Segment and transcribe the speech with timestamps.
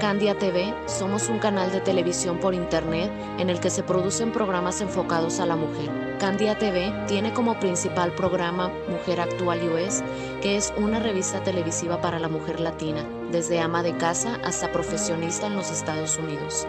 [0.00, 4.80] Candia TV somos un canal de televisión por internet en el que se producen programas
[4.80, 6.16] enfocados a la mujer.
[6.18, 10.02] Candia TV tiene como principal programa Mujer Actual US,
[10.40, 15.48] que es una revista televisiva para la mujer latina, desde ama de casa hasta profesionista
[15.48, 16.66] en los Estados Unidos.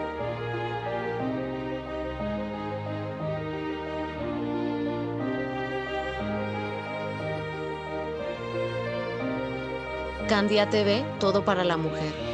[10.28, 12.31] Candia TV, todo para la mujer.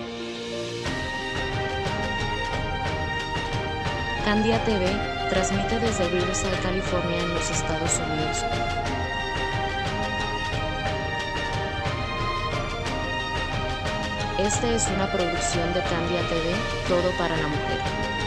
[4.28, 4.84] Candia TV
[5.30, 8.44] transmite desde Riverside, California, en los Estados Unidos.
[14.38, 16.54] Esta es una producción de Candia TV,
[16.88, 18.17] todo para la mujer.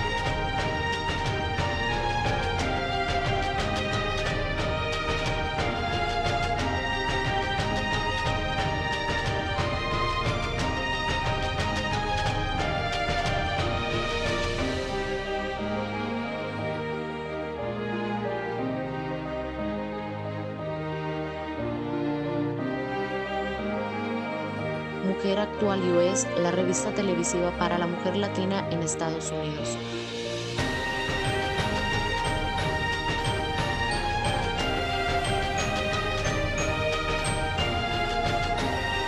[25.71, 29.77] Actual US, la revista televisiva para la mujer latina en Estados Unidos.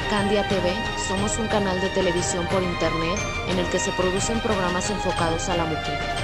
[0.10, 0.74] Candia TV,
[1.06, 5.58] somos un canal de televisión por internet en el que se producen programas enfocados a
[5.58, 6.23] la mujer.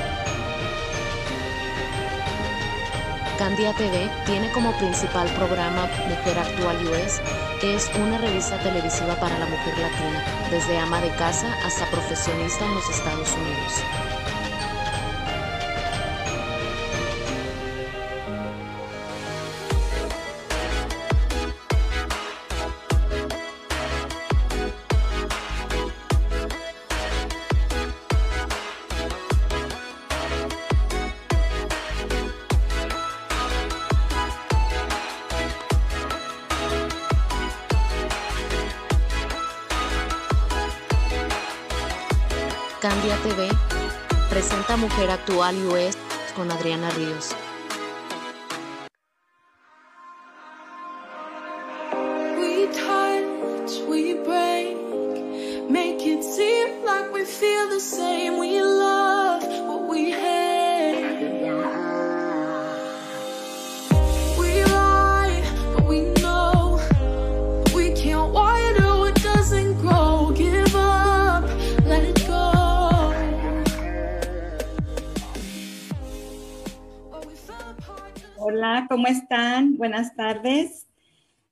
[3.49, 7.19] Candia TV tiene como principal programa Mujer Actual US,
[7.59, 12.63] que es una revista televisiva para la mujer latina, desde ama de casa hasta profesionista
[12.63, 14.08] en los Estados Unidos.
[44.79, 45.97] Mujer Actual US
[46.35, 47.35] con Adriana Ríos.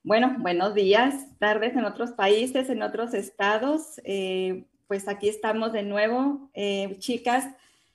[0.08, 4.00] Bueno, buenos días, tardes en otros países, en otros estados.
[4.06, 6.50] Eh, pues aquí estamos de nuevo.
[6.54, 7.46] Eh, chicas,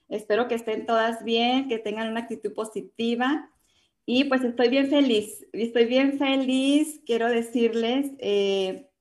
[0.09, 3.49] espero que estén todas bien, que tengan una actitud positiva.
[4.05, 7.01] Y pues estoy bien feliz, estoy bien feliz.
[7.03, 8.91] Quiero decirles, eh,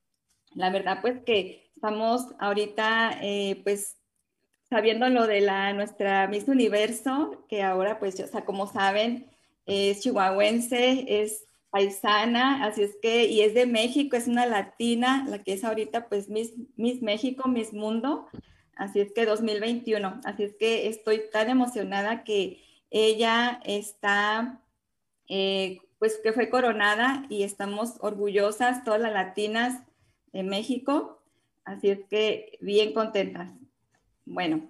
[0.55, 3.21] la verdad, pues que estamos ahorita,
[3.63, 3.99] pues
[4.71, 9.27] sabiendo lo de la, nuestra Miss Universo, que ahora, pues, o sea, como saben,
[9.67, 15.43] es chihuahuense, es paisana, así es que, y es de México, es una latina, la
[15.43, 18.29] que es ahorita, pues, Miss, Miss México, Miss Mundo,
[18.77, 24.61] así es que 2021, así es que estoy tan emocionada que ella está,
[25.29, 29.83] eh, pues, que fue coronada y estamos orgullosas, todas las latinas
[30.35, 31.23] de México,
[31.65, 33.51] así es que bien contentas.
[34.27, 34.69] Bueno,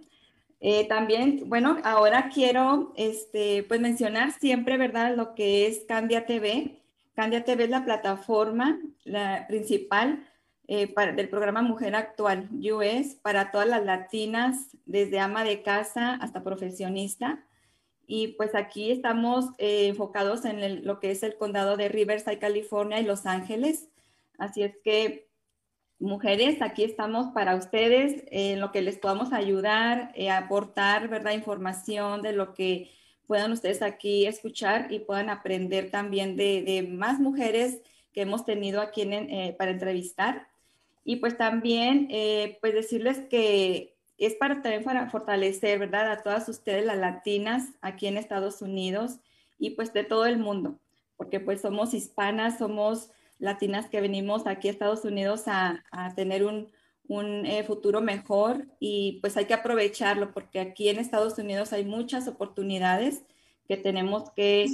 [0.60, 5.16] eh, también, bueno, ahora quiero este, pues mencionar siempre, ¿verdad?
[5.16, 6.81] Lo que es Candia TV.
[7.14, 10.26] Candia TV es la plataforma la principal
[10.68, 16.42] eh, del programa Mujer Actual US para todas las latinas, desde ama de casa hasta
[16.42, 17.44] profesionista.
[18.06, 23.00] Y pues aquí estamos eh, enfocados en lo que es el condado de Riverside, California
[23.00, 23.88] y Los Ángeles.
[24.38, 25.28] Así es que
[25.98, 31.32] mujeres, aquí estamos para ustedes, en lo que les podamos ayudar, eh, aportar, ¿verdad?
[31.32, 32.90] Información de lo que
[33.32, 37.80] puedan ustedes aquí escuchar y puedan aprender también de, más mujeres
[38.12, 40.48] que hemos tenido aquí en- eh, para entrevistar.
[41.02, 46.12] Y pues también, eh, pues decirles que es para también para fortalecer, ¿verdad?
[46.12, 49.12] A todas ustedes, las latinas aquí en Estados Unidos
[49.58, 50.78] y pues de todo el mundo,
[51.16, 55.82] porque pues somos hispanas, somos latinas que venimos aquí a Estados Unidos a
[56.16, 56.68] tener un,
[57.08, 61.84] un eh, futuro mejor y pues hay que aprovecharlo porque aquí en Estados Unidos hay
[61.84, 63.24] muchas oportunidades
[63.68, 64.66] que tenemos que,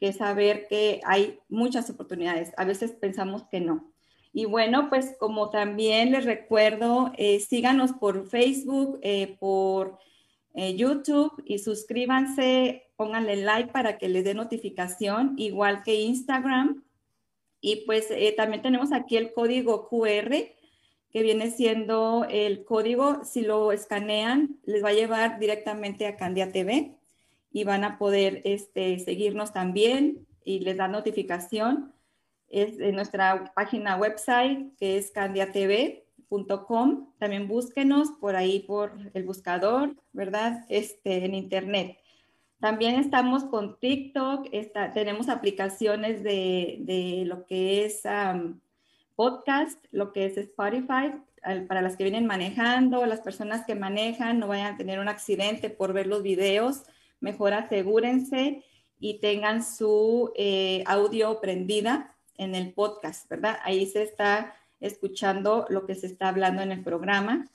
[0.00, 2.52] que saber que hay muchas oportunidades.
[2.56, 3.92] A veces pensamos que no.
[4.32, 9.98] Y bueno, pues como también les recuerdo, eh, síganos por Facebook, eh, por
[10.54, 16.84] eh, YouTube y suscríbanse, pónganle like para que les dé notificación, igual que Instagram.
[17.60, 20.32] Y pues también tenemos aquí el código QR,
[21.10, 26.52] que viene siendo el código, si lo escanean, les va a llevar directamente a Candia
[26.52, 26.96] TV
[27.50, 31.92] y van a poder este, seguirnos también y les da notificación
[32.48, 37.12] es en nuestra página website que es candiatv.com.
[37.18, 40.64] También búsquenos por ahí por el buscador, ¿verdad?
[40.68, 41.98] Este, en internet.
[42.60, 44.48] También estamos con TikTok,
[44.92, 48.02] tenemos aplicaciones de, lo que es
[49.18, 51.10] podcast, lo que es Spotify,
[51.66, 55.70] para las que vienen manejando, las personas que manejan, no vayan a tener un accidente
[55.70, 56.84] por ver los videos,
[57.18, 58.62] mejor asegúrense
[59.00, 63.58] y tengan su eh, audio prendida en el podcast, ¿verdad?
[63.64, 67.50] Ahí se está escuchando lo que se está hablando en el programa.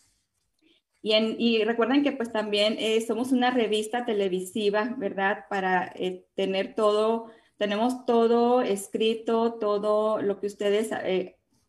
[1.02, 5.46] Y, recuerden que pues también eh, somos una revista televisiva, ¿verdad?
[5.50, 10.92] Para eh, tener todo, tenemos todo escrito, todo lo que ustedes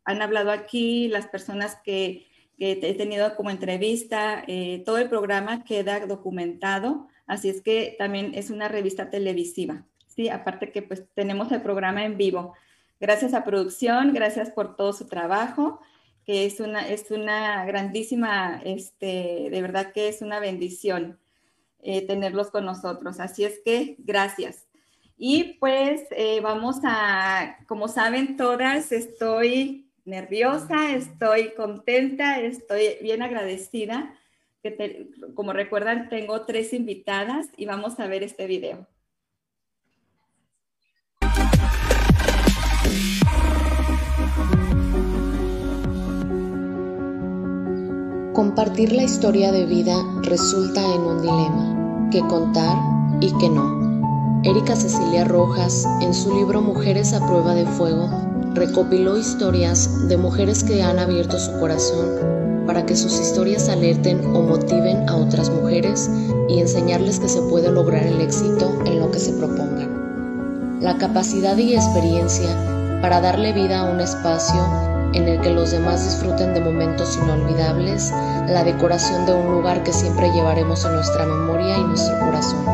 [0.05, 2.27] han hablado aquí, las personas que,
[2.59, 4.45] que he tenido como entrevista,
[4.85, 10.29] todo el programa queda documentado, así es que también es una revista televisiva, ¿sí?
[10.29, 12.55] Aparte que pues tenemos el programa en vivo.
[13.01, 15.81] Gracias a producción, gracias por todo su trabajo,
[16.25, 21.19] que es una, es una grandísima, este, de verdad que es una bendición
[21.83, 23.21] eh, tenerlos con nosotros.
[23.21, 24.67] Así es que gracias.
[25.19, 34.15] Y pues eh, vamos a, como saben todas, estoy nerviosa, estoy contenta, estoy bien agradecida.
[35.35, 38.87] Como recuerdan, tengo tres invitadas y vamos a ver este video.
[48.33, 52.77] Compartir la historia de vida resulta en un dilema, que contar
[53.21, 54.43] y que no.
[54.43, 60.63] Erika Cecilia Rojas, en su libro Mujeres a prueba de fuego, recopiló historias de mujeres
[60.63, 66.09] que han abierto su corazón para que sus historias alerten o motiven a otras mujeres
[66.49, 70.79] y enseñarles que se puede lograr el éxito en lo que se propongan.
[70.81, 72.49] La capacidad y experiencia
[73.03, 74.65] para darle vida a un espacio
[75.15, 78.11] en el que los demás disfruten de momentos inolvidables,
[78.49, 82.65] la decoración de un lugar que siempre llevaremos en nuestra memoria y nuestro corazón.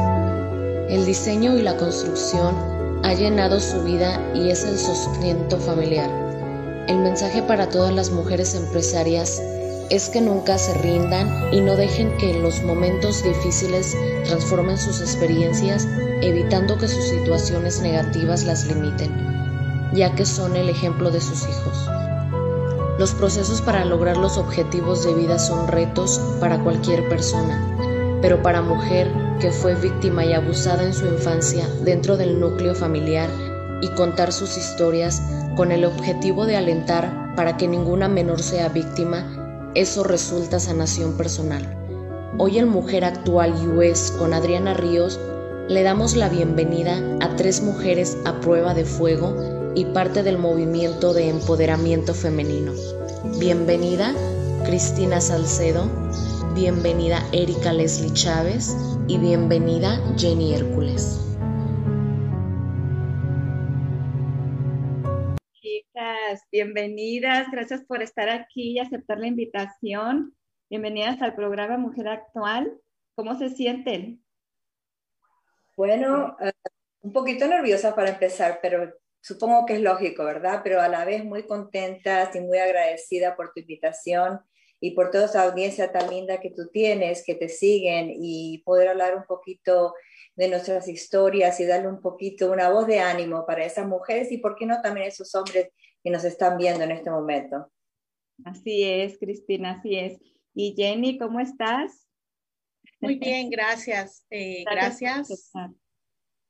[0.89, 2.55] El diseño y la construcción
[3.03, 6.11] ha llenado su vida y es el sustento familiar.
[6.87, 9.41] El mensaje para todas las mujeres empresarias
[9.91, 15.87] es que nunca se rindan y no dejen que los momentos difíciles transformen sus experiencias,
[16.21, 19.11] evitando que sus situaciones negativas las limiten,
[19.93, 21.89] ya que son el ejemplo de sus hijos.
[22.99, 28.61] Los procesos para lograr los objetivos de vida son retos para cualquier persona, pero para
[28.61, 33.29] mujer que fue víctima y abusada en su infancia dentro del núcleo familiar
[33.81, 35.23] y contar sus historias
[35.57, 41.67] con el objetivo de alentar para que ninguna menor sea víctima, eso resulta sanación personal.
[42.39, 45.19] Hoy en Mujer Actual US con Adriana Ríos
[45.69, 51.15] le damos la bienvenida a tres mujeres a prueba de fuego y parte del movimiento
[51.15, 52.73] de empoderamiento femenino.
[53.39, 54.15] Bienvenida
[54.65, 55.89] Cristina Salcedo,
[56.55, 58.75] bienvenida Erika Leslie Chávez
[59.07, 61.21] y bienvenida Jenny Hércules.
[65.53, 70.35] Chicas, bienvenidas, gracias por estar aquí y aceptar la invitación.
[70.69, 72.81] Bienvenidas al programa Mujer Actual.
[73.15, 74.25] ¿Cómo se sienten?
[75.77, 76.53] Bueno, eh,
[77.03, 80.63] un poquito nerviosa para empezar, pero supongo que es lógico, ¿verdad?
[80.65, 84.41] Pero a la vez muy contenta y muy agradecida por tu invitación
[84.81, 88.89] y por toda esa audiencia tan linda que tú tienes, que te siguen y poder
[88.89, 89.95] hablar un poquito
[90.35, 94.39] de nuestras historias y darle un poquito una voz de ánimo para esas mujeres y,
[94.39, 95.69] ¿por qué no, también esos hombres
[96.03, 97.71] que nos están viendo en este momento?
[98.45, 100.19] Así es, Cristina, así es.
[100.55, 102.07] Y Jenny, ¿cómo estás?
[103.01, 104.25] Muy bien, gracias.
[104.31, 105.53] Eh, gracias.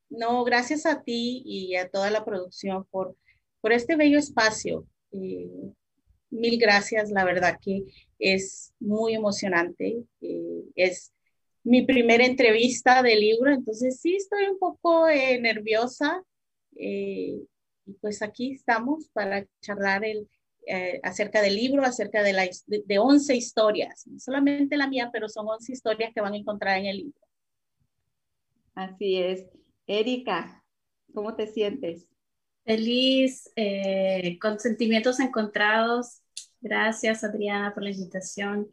[0.09, 3.17] No, gracias a ti y a toda la producción por,
[3.61, 4.87] por este bello espacio.
[5.13, 5.73] Eh,
[6.31, 7.85] mil gracias, la verdad que
[8.21, 10.05] es muy emocionante.
[10.21, 11.13] Eh, es
[11.65, 16.23] mi primera entrevista del libro, entonces sí estoy un poco eh, nerviosa.
[16.73, 17.47] y
[18.01, 20.29] pues aquí estamos para charlar el,
[21.03, 25.29] acerca del libro, acerca de, la, de, de 11 historias, no solamente la mía, pero
[25.29, 27.21] son 11 historias que van a encontrar en el libro.
[28.75, 29.47] Así es.
[29.87, 30.65] Erika,
[31.13, 32.07] ¿cómo te sientes?
[32.65, 36.23] Feliz, eh, con sentimientos encontrados.
[36.61, 38.71] Gracias, Adriana, por la invitación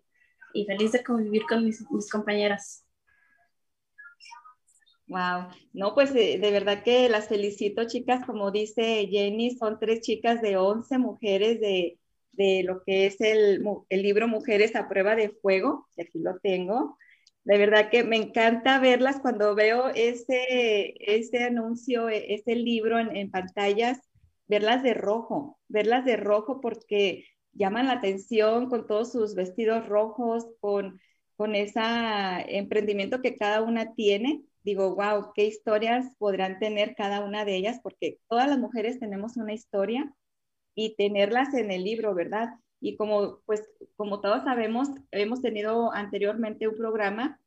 [0.53, 2.86] y feliz de convivir con mis, compañeras.
[5.08, 8.25] Wow, no, pues de, verdad que las felicito, chicas.
[8.25, 11.98] Como dice Jenny, son tres chicas de 11 mujeres de,
[12.34, 16.38] de lo que es el, el, libro Mujeres a Prueba de Fuego, y aquí lo
[16.39, 16.98] tengo.
[17.46, 23.15] De verdad que me encanta verlas cuando veo ese, ese anuncio, e, ese libro en,
[23.15, 24.00] en pantallas,
[24.48, 27.25] verlas de rojo, verlas de rojo porque
[27.58, 31.00] llaman la atención con todos sus vestidos rojos, con,
[31.36, 31.82] con ese
[32.48, 34.44] emprendimiento que cada una tiene.
[34.64, 39.38] Digo, wow, qué historias podrán tener cada una de ellas, porque todas las mujeres tenemos
[39.38, 40.14] una historia
[40.76, 42.50] y tenerlas en el libro, ¿verdad?
[42.80, 47.40] Y como, pues, como todos sabemos, hemos tenido anteriormente un programa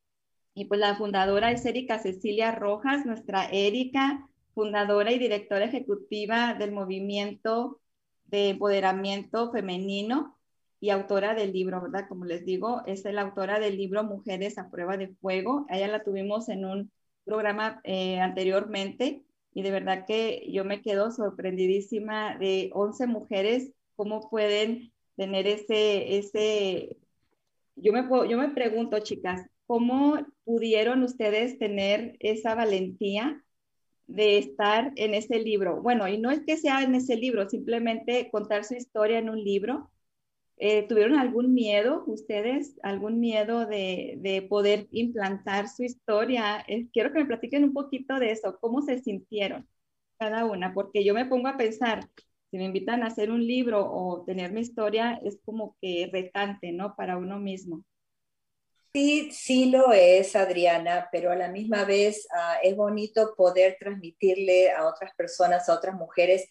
[0.54, 6.72] y pues la fundadora es Erika Cecilia Rojas, nuestra Erika, fundadora y directora ejecutiva del
[6.72, 7.80] movimiento
[8.30, 10.36] de empoderamiento femenino
[10.80, 12.06] y autora del libro, ¿verdad?
[12.08, 15.66] Como les digo, es la autora del libro Mujeres a prueba de fuego.
[15.68, 16.90] ella la tuvimos en un
[17.24, 19.22] programa eh, anteriormente
[19.52, 26.18] y de verdad que yo me quedo sorprendidísima de 11 mujeres, cómo pueden tener ese,
[26.18, 26.96] ese,
[27.76, 33.44] yo me, yo me pregunto, chicas, ¿cómo pudieron ustedes tener esa valentía
[34.10, 35.82] de estar en ese libro.
[35.82, 39.42] Bueno, y no es que sea en ese libro, simplemente contar su historia en un
[39.42, 39.90] libro.
[40.58, 46.64] Eh, ¿Tuvieron algún miedo ustedes, algún miedo de, de poder implantar su historia?
[46.68, 49.68] Eh, quiero que me platiquen un poquito de eso, cómo se sintieron
[50.18, 52.08] cada una, porque yo me pongo a pensar,
[52.50, 56.72] si me invitan a hacer un libro o tener mi historia, es como que retante,
[56.72, 56.94] ¿no?
[56.96, 57.84] Para uno mismo.
[58.92, 64.72] Sí, sí lo es, Adriana, pero a la misma vez ah, es bonito poder transmitirle
[64.72, 66.48] a otras personas, a otras mujeres,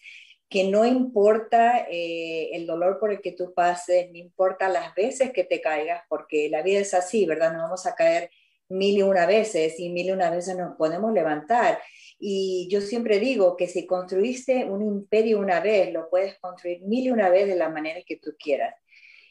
[0.48, 5.32] que no importa eh, el dolor por el que tú pases, no importa las veces
[5.32, 7.52] que te caigas, porque la vida es así, ¿verdad?
[7.52, 8.30] Nos vamos a caer
[8.70, 11.78] mil y una veces y mil y una veces nos podemos levantar.
[12.18, 17.06] Y yo siempre digo que si construiste un imperio una vez, lo puedes construir mil
[17.06, 18.74] y una vez de la manera que tú quieras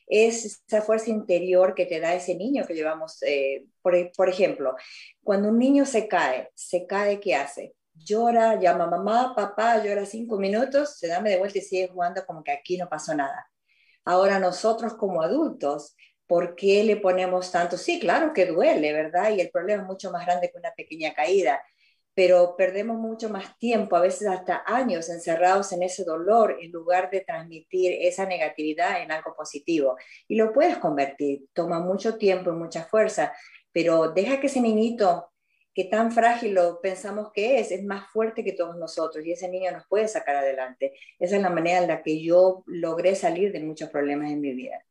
[0.09, 3.21] es esa fuerza interior que te da ese niño que llevamos.
[3.21, 4.75] Eh, por, por, ejemplo,
[5.23, 7.75] cuando un niño se cae, se cae, ¿qué hace?
[7.93, 12.43] Llora, llama mamá, papá, llora cinco minutos, se da de vuelta y sigue jugando como
[12.43, 13.47] que aquí no pasó nada.
[14.03, 17.77] Ahora nosotros como adultos, ¿por qué le ponemos tanto?
[17.77, 19.31] Sí, claro que duele, ¿verdad?
[19.31, 21.61] Y el problema es mucho más grande que una pequeña caída
[22.19, 27.09] pero perdemos mucho más tiempo, a veces hasta años encerrados en ese dolor en lugar
[27.09, 29.95] de transmitir esa negatividad en algo positivo.
[30.27, 33.31] Y lo puedes convertir, toma mucho tiempo y mucha fuerza,
[33.71, 35.31] pero deja que ese niñito
[35.73, 39.47] que tan frágil lo pensamos que es, es más fuerte que todos nosotros y ese
[39.47, 40.91] niño nos puede sacar adelante.
[41.19, 44.53] Esa es la manera en la que yo logré salir de muchos problemas en mi
[44.53, 44.83] vida.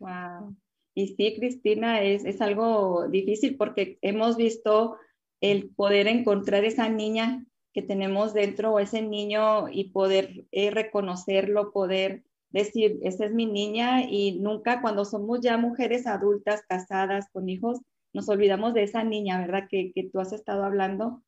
[0.00, 0.56] Wow.
[0.94, 4.96] Y sí, Cristina, es, es algo difícil porque hemos visto
[5.42, 7.44] el poder encontrar esa niña
[7.74, 13.46] que tenemos dentro o ese niño y poder eh, reconocerlo, poder decir, esa es mi
[13.46, 17.80] niña y nunca cuando somos ya mujeres adultas, casadas, con hijos,
[18.12, 19.66] nos olvidamos de esa niña, ¿verdad?
[19.68, 21.22] Que, que tú has estado hablando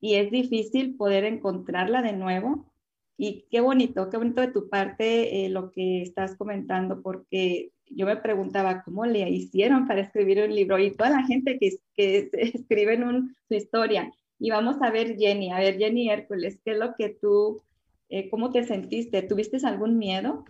[0.00, 2.72] y es difícil poder encontrarla de nuevo.
[3.16, 8.06] Y qué bonito, qué bonito de tu parte eh, lo que estás comentando, porque yo
[8.06, 12.30] me preguntaba cómo le hicieron para escribir un libro y toda la gente que, que
[12.32, 14.12] escribe en su historia.
[14.38, 17.62] Y vamos a ver Jenny, a ver Jenny Hércules, ¿qué es lo que tú,
[18.08, 19.22] eh, cómo te sentiste?
[19.22, 20.44] ¿Tuviste algún miedo?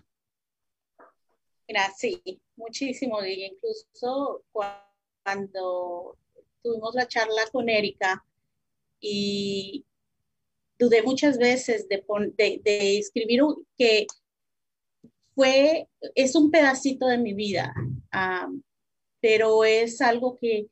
[1.66, 2.22] Mira, sí,
[2.56, 3.24] muchísimo.
[3.24, 6.16] Y incluso cuando
[6.62, 8.24] tuvimos la charla con Erika
[9.00, 9.84] y
[10.78, 12.04] dudé muchas veces de,
[12.36, 14.06] de, de escribir un, que
[15.38, 17.72] fue, es un pedacito de mi vida,
[19.20, 20.66] pero es algo que,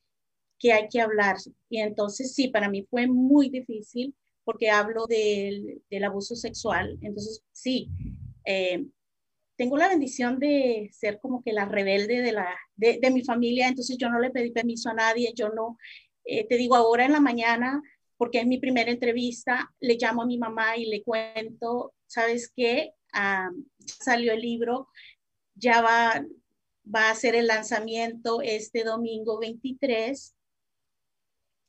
[0.58, 1.36] que, hay que hablar.
[1.70, 6.98] Y entonces sí, para mí fue muy difícil porque hablo del, del abuso sexual.
[7.00, 7.90] Entonces sí,
[8.44, 8.84] eh,
[9.54, 13.96] tengo la bendición de ser como que la rebelde de, la, de mi familia, entonces
[13.96, 15.78] yo no le pedí permiso a nadie, yo no,
[16.24, 17.80] eh, te digo ahora en la mañana,
[18.16, 22.94] porque es mi primera entrevista, le llamo a mi mamá y le cuento, ¿sabes qué?
[23.84, 24.88] Salió el libro,
[25.54, 26.24] ya va,
[26.84, 30.34] va a ser el lanzamiento este domingo 23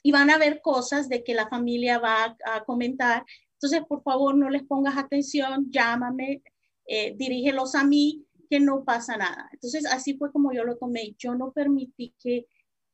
[0.03, 3.25] y van a ver cosas de que la familia va a, comentar.
[3.53, 6.43] Entonces, por favor, no les pongas atención, llámame,
[6.85, 9.49] eh, dirígelos a mí, que no pasa nada.
[9.51, 11.13] Entonces, así fue como yo lo tomé.
[11.17, 12.45] Yo no permití que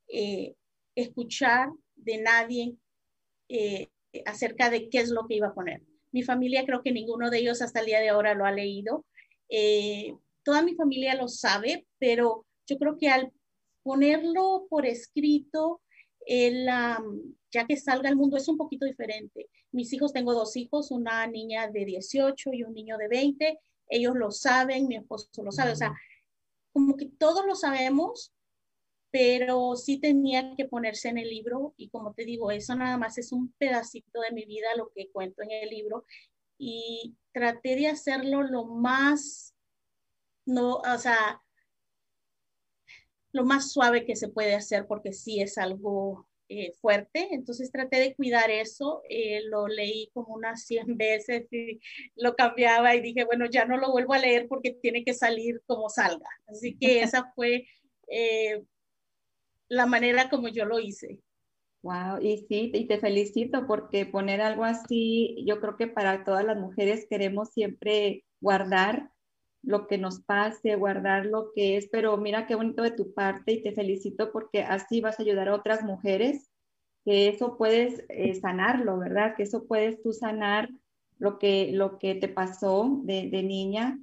[0.08, 0.56] eh,
[0.96, 2.76] escuchar de nadie
[3.48, 3.90] eh,
[4.26, 5.82] acerca de qué es lo que iba a poner
[6.14, 9.04] Mi familia creo que ninguno de ellos hasta el día de ahora lo ha leído.
[9.48, 13.32] Eh, toda mi familia lo sabe, pero yo creo que al
[13.82, 15.80] ponerlo por escrito,
[16.24, 16.66] el,
[17.50, 19.48] ya que salga al mundo es un poquito diferente.
[19.72, 23.58] Mis hijos, tengo dos hijos, una niña de 18 y un niño de 20.
[23.88, 25.72] Ellos lo saben, mi esposo lo sabe.
[25.72, 25.92] O sea,
[26.72, 28.32] como que todos lo sabemos,
[29.14, 33.16] pero sí tenía que ponerse en el libro y como te digo, eso nada más
[33.16, 36.04] es un pedacito de mi vida lo que cuento en el libro
[36.58, 39.54] y traté de hacerlo lo más,
[40.46, 41.40] no, o sea,
[43.30, 47.98] lo más suave que se puede hacer porque sí es algo eh, fuerte, entonces traté
[48.00, 51.78] de cuidar eso, eh, lo leí como unas 100 veces y
[52.16, 55.62] lo cambiaba y dije, bueno, ya no lo vuelvo a leer porque tiene que salir
[55.66, 57.68] como salga, así que esa fue
[58.08, 58.64] eh,
[59.68, 61.20] la manera como yo lo hice.
[61.82, 66.44] Wow, y sí, y te felicito porque poner algo así, yo creo que para todas
[66.44, 69.10] las mujeres queremos siempre guardar
[69.62, 73.52] lo que nos pase, guardar lo que es, pero mira qué bonito de tu parte
[73.52, 76.50] y te felicito porque así vas a ayudar a otras mujeres,
[77.04, 79.34] que eso puedes eh, sanarlo, ¿verdad?
[79.36, 80.70] Que eso puedes tú sanar
[81.18, 83.98] lo que, lo que te pasó de, de niña.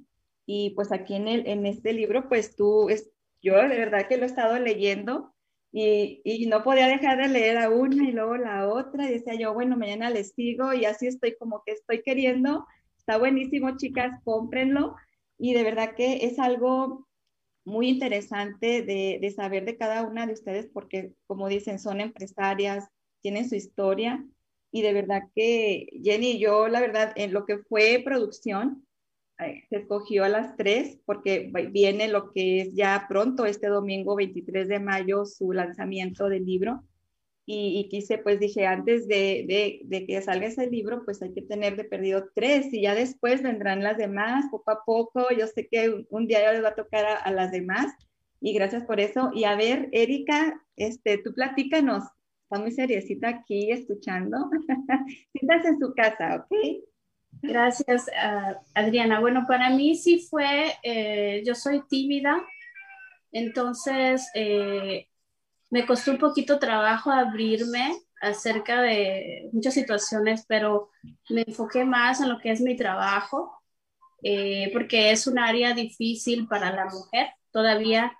[0.46, 4.16] Y pues aquí en, el, en este libro, pues tú, es, yo de verdad que
[4.16, 5.32] lo he estado leyendo
[5.72, 9.54] y, no podía dejar de leer a una y luego la otra y decía yo,
[9.54, 12.66] bueno, mañana les sigo y así estoy como que estoy queriendo.
[12.98, 14.94] Está buenísimo, chicas, cómprenlo
[15.38, 17.08] y de verdad que es algo
[17.64, 22.88] muy interesante de, saber de cada una de ustedes porque, como dicen, son empresarias,
[23.22, 24.24] tienen su historia
[24.70, 28.86] y de verdad que Jenny yo, la verdad, en lo que fue producción,
[29.68, 34.68] se escogió a las tres porque viene lo que es ya pronto, este domingo 23
[34.68, 36.82] de mayo, su lanzamiento del libro.
[37.44, 41.42] Y, quise, pues dije, antes de, de, de, que salga ese libro, pues hay que
[41.42, 45.26] tener de perdido tres y ya después vendrán las demás, poco a poco.
[45.36, 47.92] Yo sé que un, día ya les va a tocar a, las demás
[48.40, 49.32] y gracias por eso.
[49.34, 52.04] Y a ver, Erika, este, tú platícanos,
[52.44, 54.38] está muy seriecita aquí escuchando.
[55.32, 56.84] Siéntase en su casa, ¿ok?
[57.40, 59.20] Gracias, uh, Adriana.
[59.20, 62.44] Bueno, para mí sí fue, eh, yo soy tímida,
[63.32, 65.08] entonces eh,
[65.70, 70.90] me costó un poquito trabajo abrirme acerca de muchas situaciones, pero
[71.30, 73.52] me enfoqué más en lo que es mi trabajo,
[74.22, 77.28] eh, porque es un área difícil para la mujer.
[77.50, 78.16] Todavía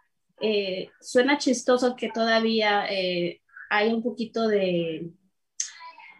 [1.00, 2.84] suena chistoso que todavía
[3.72, 5.12] hay un poquito de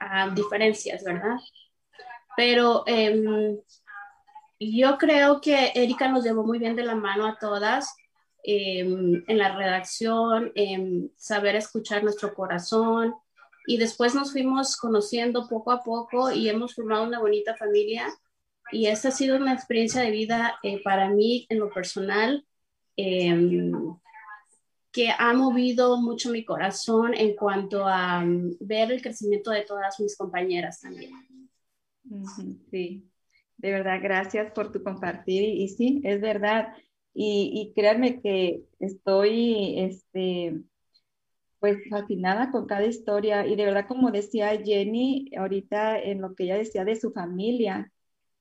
[0.01, 1.37] uh, diferencias, ¿verdad?
[2.37, 3.59] Pero em,
[4.59, 7.95] yo creo que Erika nos llevó muy bien de la mano a todas
[8.45, 13.15] em, en la redacción, en saber escuchar nuestro corazón.
[13.67, 18.07] Y después nos fuimos conociendo poco a poco y hemos formado una bonita familia.
[18.73, 22.45] Y esta ha sido una experiencia de vida eh, para mí en lo personal
[22.97, 23.73] em,
[24.93, 28.23] que ha movido mucho mi corazón en cuanto a
[28.61, 31.13] ver el crecimiento de todas mis compañeras también.
[32.71, 33.11] Sí,
[33.57, 35.43] de verdad, gracias por tu compartir.
[35.43, 36.75] Y, sí, es verdad.
[37.15, 40.63] Y, y créanme que estoy, este,
[41.63, 43.47] pues fascinada con cada historia.
[43.47, 47.93] Y de verdad, como decía Jenny ahorita en lo que ella decía de su familia,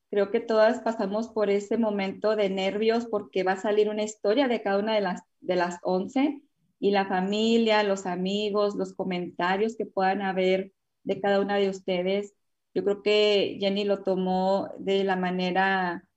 [0.10, 4.48] creo que todas pasamos por ese momento de nervios porque va a salir una historia
[4.48, 6.42] de cada una de las, de las 11
[6.80, 12.34] y la familia, los amigos, los comentarios que puedan haber de cada una de ustedes
[12.74, 16.08] yo creo que Jenny lo tomó de la manera,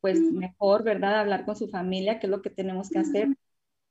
[0.00, 1.20] pues, mejor, ¿verdad?
[1.20, 3.28] Hablar con su familia, que es lo que tenemos que hacer.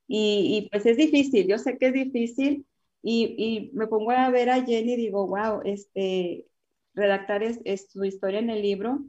[0.08, 2.66] Y, y pues es difícil, yo sé que es difícil.
[3.04, 6.48] Y, y, me pongo a ver a Jenny y digo, wow, este,
[6.94, 9.00] redactar es, es su historia en el libro.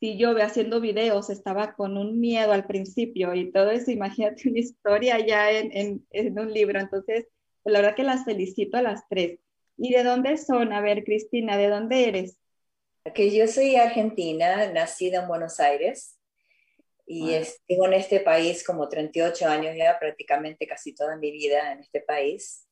[0.00, 4.48] Si yo ve haciendo videos, estaba con un miedo al principio y todo eso, imagínate
[4.48, 6.80] una historia ya en, en, en un libro.
[6.80, 7.26] Entonces,
[7.62, 9.38] pues, la verdad que las felicito a las tres.
[9.76, 10.72] ¿Y de dónde son?
[10.72, 12.36] A ver, Cristina, ¿de dónde eres?
[13.14, 16.18] Que yo soy argentina, nacida en Buenos Aires
[17.06, 21.80] y estuve en este país como 38 años ya, prácticamente casi toda mi vida en
[21.80, 22.68] este país,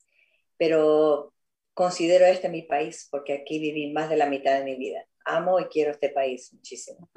[0.56, 1.34] pero
[1.74, 5.04] considero este mi país porque aquí viví más de la mitad de mi vida.
[5.24, 7.10] Amo y quiero este país muchísimo.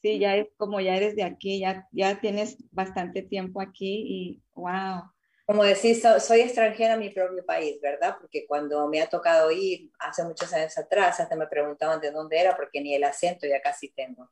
[0.00, 4.42] Sí, ya es como ya eres de aquí, ya, ya tienes bastante tiempo aquí y
[4.54, 5.02] wow
[5.44, 8.16] como decís, soy extranjera en mi propio país, ¿verdad?
[8.20, 12.38] Porque cuando me ha tocado ir hace muchos años atrás, hasta me preguntaban de dónde
[12.38, 14.30] era, porque ni el acento ya casi tengo.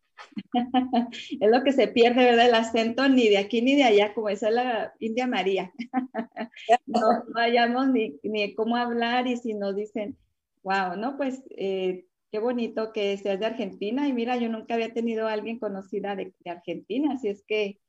[1.40, 2.46] es lo que se pierde, ¿verdad?
[2.46, 5.72] El acento ni de aquí ni de allá, como esa la India María.
[6.86, 10.16] no, vayamos ni, ni cómo hablar y si nos dicen,
[10.62, 11.16] wow, ¿no?
[11.16, 14.08] Pues eh, qué bonito que seas de Argentina.
[14.08, 17.80] Y mira, yo nunca había tenido a alguien conocida de, Argentina, así es que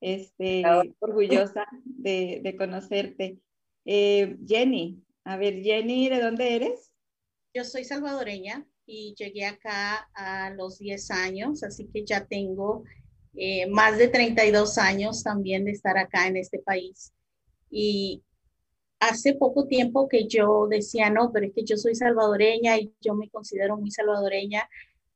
[0.00, 0.62] este,
[1.00, 3.38] orgullosa de, de conocerte.
[3.84, 6.92] Eh, Jenny, a ver, Jenny, ¿de dónde eres?
[7.54, 12.84] Yo soy salvadoreña y llegué acá a los 10 años, así que ya tengo
[13.36, 17.12] eh, más de 32 años también de estar acá en este país.
[17.70, 18.22] Y
[19.00, 23.14] hace poco tiempo que yo decía, no, pero es que yo soy salvadoreña y yo
[23.14, 24.68] me considero muy salvadoreña,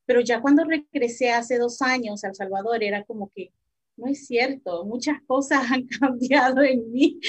[0.05, 3.53] pero ya cuando regresé hace dos años al Salvador era como que,
[3.99, 7.21] no es cierto, muchas cosas han cambiado en mí.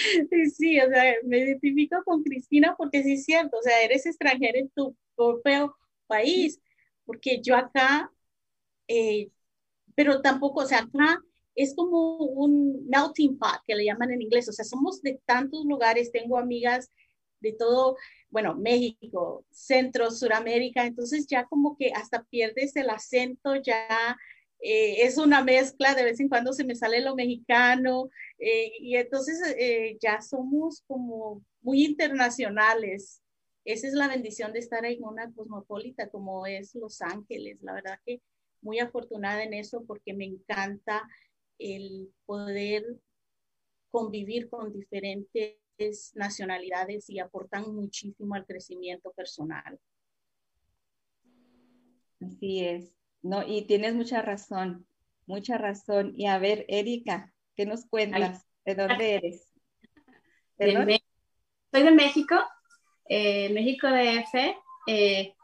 [0.56, 4.60] Sí, o sea, me identifico con Cristina porque sí es cierto, o sea, eres extranjera
[4.60, 5.76] en tu propio
[6.08, 6.62] país,
[7.06, 8.12] porque yo acá,
[8.88, 9.32] eh,
[9.96, 11.22] pero tampoco, o sea, acá
[11.56, 15.66] es como un melting pot, que le llaman en inglés, o sea, somos de tantos
[15.66, 16.92] lugares, tengo amigas
[17.42, 17.98] de todo,
[18.30, 24.18] bueno, México, Centro, Suramérica, entonces ya como que hasta pierdes el acento, ya
[24.62, 28.96] eh, es una mezcla, de vez en cuando se me sale lo mexicano, eh, y
[28.96, 33.22] entonces eh, ya somos como muy internacionales.
[33.66, 37.62] Esa es la bendición de estar en una cosmopolita como es Los Ángeles.
[37.62, 38.22] La verdad que
[38.62, 41.08] muy afortunada en eso porque me encanta
[41.58, 42.84] el poder
[43.92, 49.80] convivir con diferentes nacionalidades y aportan muchísimo al crecimiento personal.
[52.22, 52.99] Así es.
[53.22, 54.88] No, y tienes mucha razón,
[55.26, 56.14] mucha razón.
[56.16, 58.46] Y a ver, Erika, ¿qué nos cuentas?
[58.66, 59.52] ¿De dónde eres?
[60.58, 62.36] Soy de México,
[63.06, 64.56] eh, México DF.
[64.88, 65.36] Eh,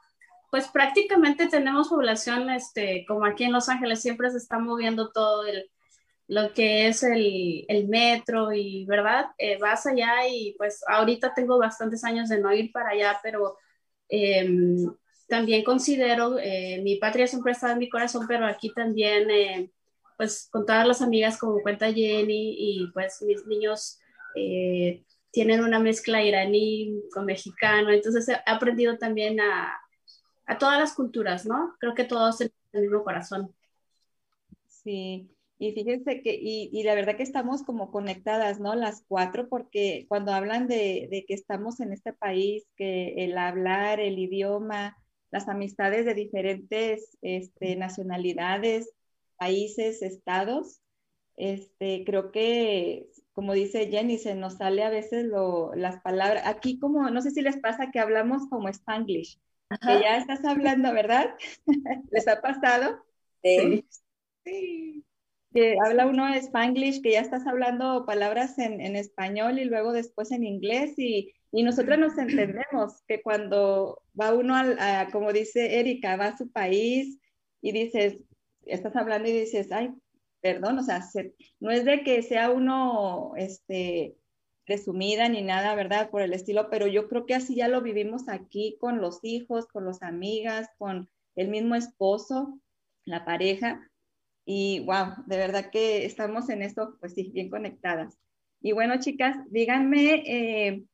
[0.49, 5.45] pues prácticamente tenemos población, este, como aquí en Los Ángeles, siempre se está moviendo todo
[5.45, 5.69] el,
[6.27, 9.25] lo que es el, el metro y, ¿verdad?
[9.38, 13.57] Eh, vas allá y pues ahorita tengo bastantes años de no ir para allá, pero
[14.09, 14.91] em,
[15.27, 19.71] también considero, eh, mi patria siempre está en mi corazón, pero aquí también, eh,
[20.17, 23.99] pues con todas las amigas como cuenta Jenny y pues mis niños
[25.31, 29.77] tienen una mezcla iraní con mexicano, entonces he aprendido también a,
[30.45, 31.75] a todas las culturas, ¿no?
[31.79, 33.53] Creo que todos tenemos el mismo corazón.
[34.67, 38.75] Sí, y fíjense que, y, y, la verdad que estamos como conectadas, ¿no?
[38.75, 43.99] Las cuatro, porque cuando hablan de, de, que estamos en este país, que el hablar,
[43.99, 44.97] el idioma,
[45.31, 48.91] las amistades de diferentes este, nacionalidades,
[49.38, 50.81] países, estados,
[51.35, 56.79] este, creo que, como dice Jenny, se nos sale a veces lo, las palabras, aquí
[56.79, 61.35] como, no sé si les pasa que hablamos como spanglish, que ya estás hablando, ¿verdad?
[62.11, 63.03] ¿Les ha pasado?
[63.43, 63.85] Sí.
[64.43, 65.04] sí
[65.55, 69.93] que habla uno de Spanglish, que ya estás hablando palabras en, en español y luego
[69.93, 75.79] después en inglés y, y nosotros nos entendemos que cuando va uno, a, como dice
[75.79, 77.19] Erika, va a su país
[77.61, 78.17] y dices,
[78.65, 79.93] estás hablando y dices, ay,
[80.41, 81.01] perdón, o sea,
[81.61, 84.17] no es de que sea uno, este,
[84.65, 86.09] presumida ni nada, ¿verdad?
[86.09, 89.67] Por el estilo, pero yo creo que así ya lo vivimos aquí con los hijos,
[89.67, 92.59] con las amigas, con el mismo esposo,
[93.05, 93.89] la pareja
[94.45, 98.17] y wow, de verdad que estamos en esto, pues sí, bien conectadas.
[98.62, 100.86] Y bueno, chicas, díganme eh,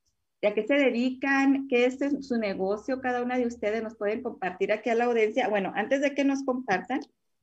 [0.43, 4.71] a qué se dedican, qué es su negocio, cada una de ustedes nos pueden compartir
[4.71, 5.49] aquí a la audiencia.
[5.49, 7.01] Bueno, antes de que nos compartan,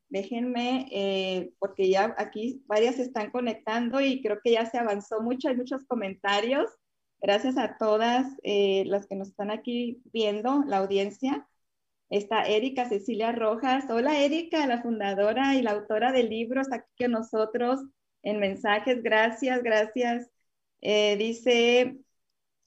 [0.08, 5.20] déjenme, eh, porque ya aquí varias se están conectando y creo que ya se avanzó
[5.22, 6.70] mucho, hay muchos comentarios.
[7.20, 11.46] Gracias a todas eh, las que nos están aquí viendo, la audiencia.
[12.10, 13.84] Está Erika Cecilia Rojas.
[13.90, 17.80] Hola Erika, la fundadora y la autora del libro, está aquí con nosotros
[18.22, 19.02] en mensajes.
[19.02, 20.30] Gracias, gracias.
[20.80, 21.98] Eh, dice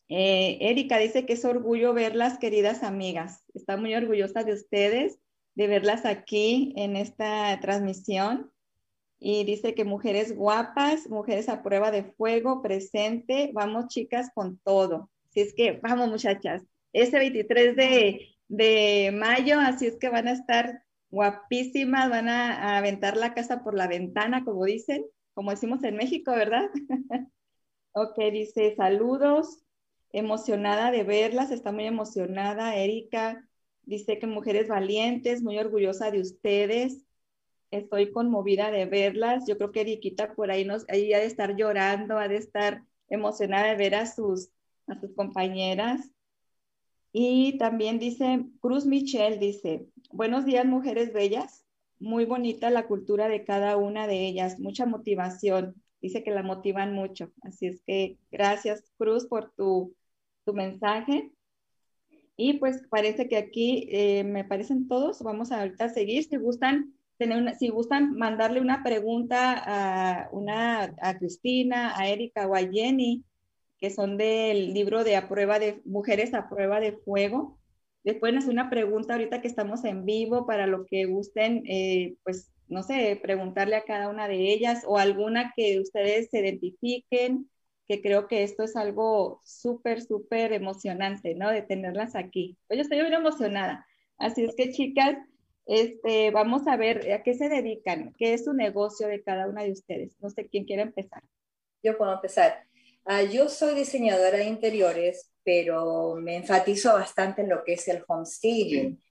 [0.10, 3.44] eh, Erika, dice que es orgullo verlas, queridas amigas.
[3.56, 5.18] Está muy orgullosa de ustedes,
[5.56, 8.52] de verlas aquí en esta transmisión.
[9.20, 13.52] Y dice que mujeres guapas, mujeres a prueba de fuego, presente.
[13.54, 15.10] Vamos chicas con todo.
[15.30, 16.64] Así es que vamos muchachas.
[16.94, 23.16] Este 23 de de mayo, así es que van a estar guapísimas, van a, aventar
[23.16, 26.70] la casa por la ventana, como dicen, como decimos en México, ¿verdad?
[27.94, 29.64] ok, dice saludos,
[30.12, 33.48] emocionada de verlas, está muy emocionada, Erika,
[33.84, 37.06] dice que mujeres valientes, muy orgullosa de ustedes,
[37.72, 41.56] estoy conmovida de verlas, yo creo que Eriquita por ahí, nos, ahí ha de estar
[41.56, 44.50] llorando, ha de estar emocionada de ver a sus,
[44.88, 46.12] a sus compañeras.
[47.14, 51.66] Y también dice, Cruz Michel dice, buenos días mujeres bellas,
[52.00, 56.94] muy bonita la cultura de cada una de ellas, mucha motivación, dice que la motivan
[56.94, 57.32] mucho.
[57.42, 59.96] Así es que gracias Cruz por tu,
[60.46, 61.32] tu mensaje.
[62.38, 65.22] Y pues parece que aquí eh, me parecen todos.
[65.22, 66.24] Vamos a ahorita seguir.
[66.24, 72.56] Si gustan, tener si gustan mandarle una pregunta a, una, a Cristina, a Erika o
[72.56, 73.24] a Jenny,
[73.82, 77.60] que son del libro de a prueba de Mujeres a prueba de fuego.
[78.04, 82.16] Les pueden hacer una pregunta ahorita que estamos en vivo para lo que gusten, eh,
[82.24, 87.50] pues, no sé, preguntarle a cada una de ellas o alguna que ustedes se identifiquen,
[87.88, 91.50] que creo que esto es algo súper, súper emocionante, ¿no?
[91.50, 92.58] De tenerlas aquí.
[92.68, 93.86] Pues yo estoy muy emocionada.
[94.18, 95.18] Así es que, chicas,
[95.66, 99.64] este, vamos a ver a qué se dedican, qué es su negocio de cada una
[99.64, 100.16] de ustedes.
[100.22, 101.24] No sé quién quiere empezar.
[101.84, 102.71] Yo puedo empezar.
[103.06, 108.04] Uh, yo soy diseñadora de interiores, pero me enfatizo bastante en lo que es el
[108.08, 109.02] home staging.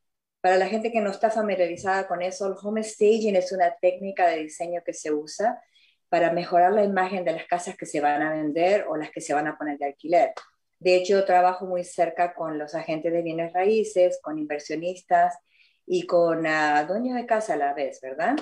[0.41, 4.29] Para la gente que no está familiarizada con eso, el home staging es una técnica
[4.29, 5.61] de diseño que se usa
[6.09, 9.21] para mejorar la imagen de las casas que se van a vender o las que
[9.21, 10.33] se van a poner de alquiler.
[10.79, 15.37] De hecho, yo trabajo muy cerca con los agentes de bienes raíces, con inversionistas
[15.87, 18.37] y con uh, dueños de casa a la vez, ¿verdad?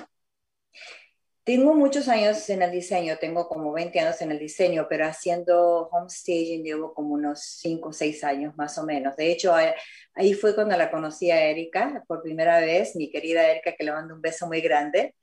[1.49, 5.89] Tengo muchos años en el diseño, tengo como 20 años en el diseño, pero haciendo
[5.91, 9.15] home staging llevo como unos 5 o 6 años más o menos.
[9.15, 9.55] De hecho,
[10.13, 13.91] ahí fue cuando la conocí a Erika por primera vez, mi querida Erika, que le
[13.91, 15.15] mando un beso muy grande.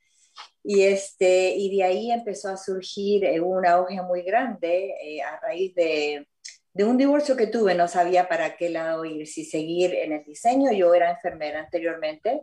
[0.64, 5.38] Y, este, y de ahí empezó a surgir eh, una auge muy grande eh, a
[5.38, 6.26] raíz de,
[6.72, 7.76] de un divorcio que tuve.
[7.76, 10.72] No sabía para qué lado ir, si seguir en el diseño.
[10.72, 12.42] Yo era enfermera anteriormente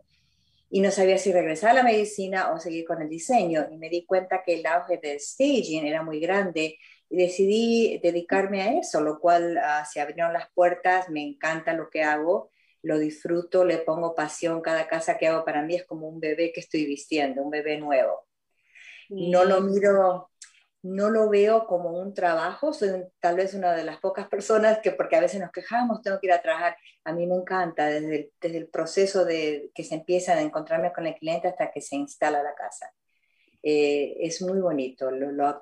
[0.76, 3.68] y no sabía si regresar a la medicina o seguir con el diseño.
[3.72, 6.80] Y me di cuenta que el auge del staging era muy grande
[7.12, 11.92] y decidí dedicarme a eso, lo cual uh, se abrieron las puertas, me encanta lo
[11.92, 12.50] que hago,
[12.82, 16.52] lo disfruto, le pongo pasión, cada casa que hago para mí es como un bebé
[16.52, 18.26] que estoy vistiendo, un bebé nuevo.
[19.10, 20.32] No lo miro
[20.84, 24.92] no lo veo como un trabajo, soy tal vez una de las pocas personas que,
[24.92, 28.16] porque a veces nos quejamos, tengo que ir a trabajar, a mí me encanta desde
[28.16, 31.82] el, desde el proceso de que se empieza a encontrarme con el cliente hasta que
[31.82, 32.94] se instala la casa.
[33.66, 35.10] Eh, es muy bonito,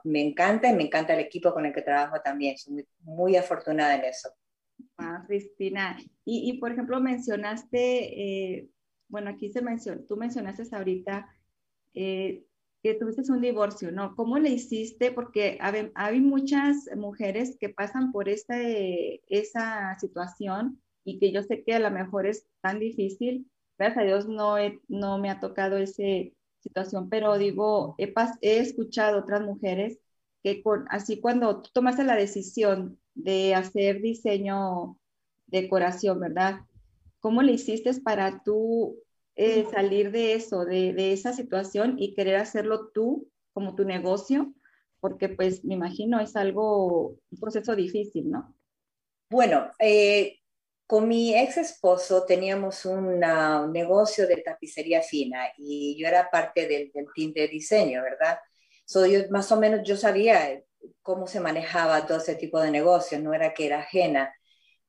[0.05, 3.95] me encanta y me encanta el equipo con el que trabajo también, soy muy, afortunada
[3.95, 4.29] en eso.
[4.97, 8.69] Ah, Cristina, y, y, por ejemplo mencionaste, eh,
[9.07, 11.29] bueno, aquí se mencionó, tú mencionaste ahorita
[11.93, 12.43] eh,
[12.83, 14.15] que tuviste un divorcio, ¿no?
[14.15, 15.11] ¿Cómo le hiciste?
[15.11, 21.75] Porque hay, muchas mujeres que pasan por esta, esa situación y que yo sé que
[21.75, 23.49] a lo mejor es tan difícil.
[23.77, 24.55] Gracias a Dios no,
[24.87, 26.03] no me ha tocado esa
[26.59, 29.99] situación, pero digo, he, he escuchado otras mujeres
[30.43, 34.97] que con, así cuando tú tomaste la decisión de hacer diseño,
[35.47, 36.61] decoración, ¿verdad?
[37.19, 38.97] ¿Cómo le hiciste para tú
[39.43, 44.53] eh, salir de eso, de, de, esa situación y querer hacerlo tú como tu negocio,
[44.99, 48.55] porque pues me imagino es algo, un proceso difícil, ¿no?
[49.29, 50.37] Bueno, eh,
[50.85, 53.19] con mi ex esposo teníamos un
[53.71, 58.37] negocio de tapicería fina y yo era parte del, del team de diseño, ¿verdad?
[58.85, 60.61] So, yo, más o menos yo sabía
[61.01, 64.33] cómo se manejaba todo ese tipo de negocios, no era que era ajena.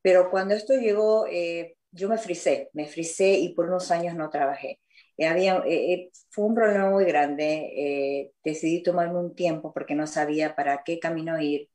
[0.03, 4.31] Pero cuando esto llegó, eh, yo me frisé, me frisé y por unos años no
[4.31, 4.81] trabajé.
[5.17, 8.33] Eh, había, eh, eh, fue un problema muy grande.
[8.45, 11.69] decidí tomarme un tiempo porque no sabía para qué camino ir.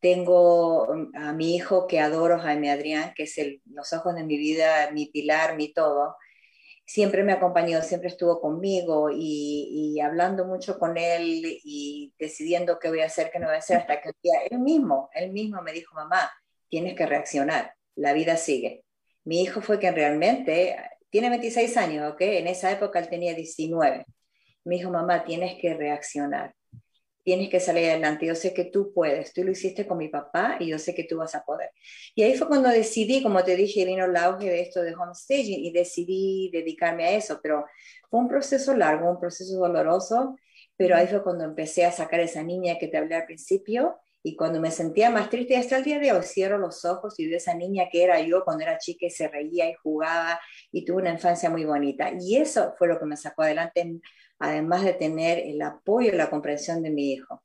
[0.00, 4.36] Tengo um, a mi hijo que adoro, Jaime Adrián, que es los ojos de mi
[4.38, 6.16] vida, mi pilar, mi todo.
[6.86, 13.00] Siempre me acompañó, siempre estuvo conmigo y, hablando mucho con él y decidiendo qué voy
[13.00, 14.10] a hacer, qué no voy a hacer, hasta que
[14.52, 16.30] un mismo, él mismo me dijo, mamá,
[16.68, 18.85] tienes que reaccionar, la vida sigue
[19.26, 20.76] mi hijo fue quien realmente,
[21.10, 22.20] tiene 26 años, ¿ok?
[22.20, 24.06] En esa época él tenía 19.
[24.64, 26.54] Me dijo, mamá, tienes que reaccionar,
[27.24, 30.58] tienes que salir adelante, yo sé que tú puedes, tú lo hiciste con mi papá
[30.60, 31.70] y yo sé que tú vas a poder.
[32.14, 35.64] Y ahí fue cuando decidí, como te dije, vino el auge de esto de homestaging
[35.64, 37.66] y decidí dedicarme a eso, pero
[38.08, 40.36] fue un proceso largo, un proceso doloroso,
[40.76, 44.34] pero ahí fue cuando empecé a sacar esa niña que te hablé al principio y
[44.34, 47.36] cuando me sentía más triste, hasta el día de hoy cierro los ojos y veo
[47.36, 50.40] esa niña que era yo cuando era chica y se reía y jugaba
[50.72, 52.10] y tuve una infancia muy bonita.
[52.20, 54.00] Y eso fue lo que me sacó adelante,
[54.40, 57.40] además de tener el apoyo y la comprensión de mi hijo.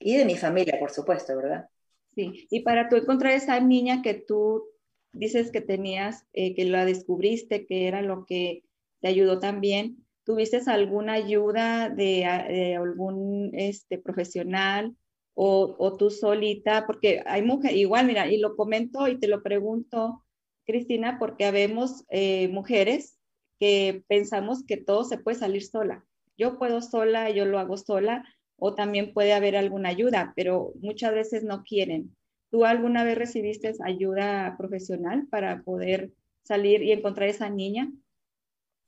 [0.00, 1.68] Y de mi familia, por supuesto, ¿verdad?
[2.16, 4.64] Sí, y para tú encontrar esa niña que tú
[5.12, 8.64] dices que tenías, eh, que la descubriste, que era lo que
[9.00, 14.96] te ayudó también, ¿tuviste alguna ayuda de, de algún este, profesional?
[15.40, 20.24] O, tú solita, porque hay mujeres, igual, mira, y lo comento y te lo pregunto,
[20.66, 23.20] Cristina, porque habemos eh, mujeres
[23.60, 26.04] que pensamos que todo se puede salir sola.
[26.36, 28.24] Yo puedo sola, yo lo hago sola,
[28.56, 32.16] o también puede haber alguna ayuda, pero muchas veces no quieren.
[32.50, 36.10] ¿Tú alguna vez recibiste ayuda profesional para poder
[36.42, 37.92] salir y encontrar esa niña?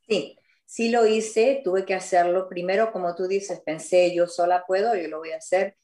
[0.09, 2.49] Sí, sí lo hice, tuve que hacerlo.
[2.49, 5.77] Primero, como tú dices, pensé, yo sola puedo, yo lo voy a hacer,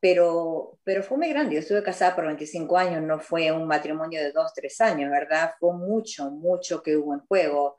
[0.00, 1.54] pero, pero fue muy grande.
[1.54, 5.52] Yo estuve casada por 25 años, no fue un matrimonio de dos, tres años, ¿verdad?
[5.60, 7.76] Fue mucho, mucho que hubo en juego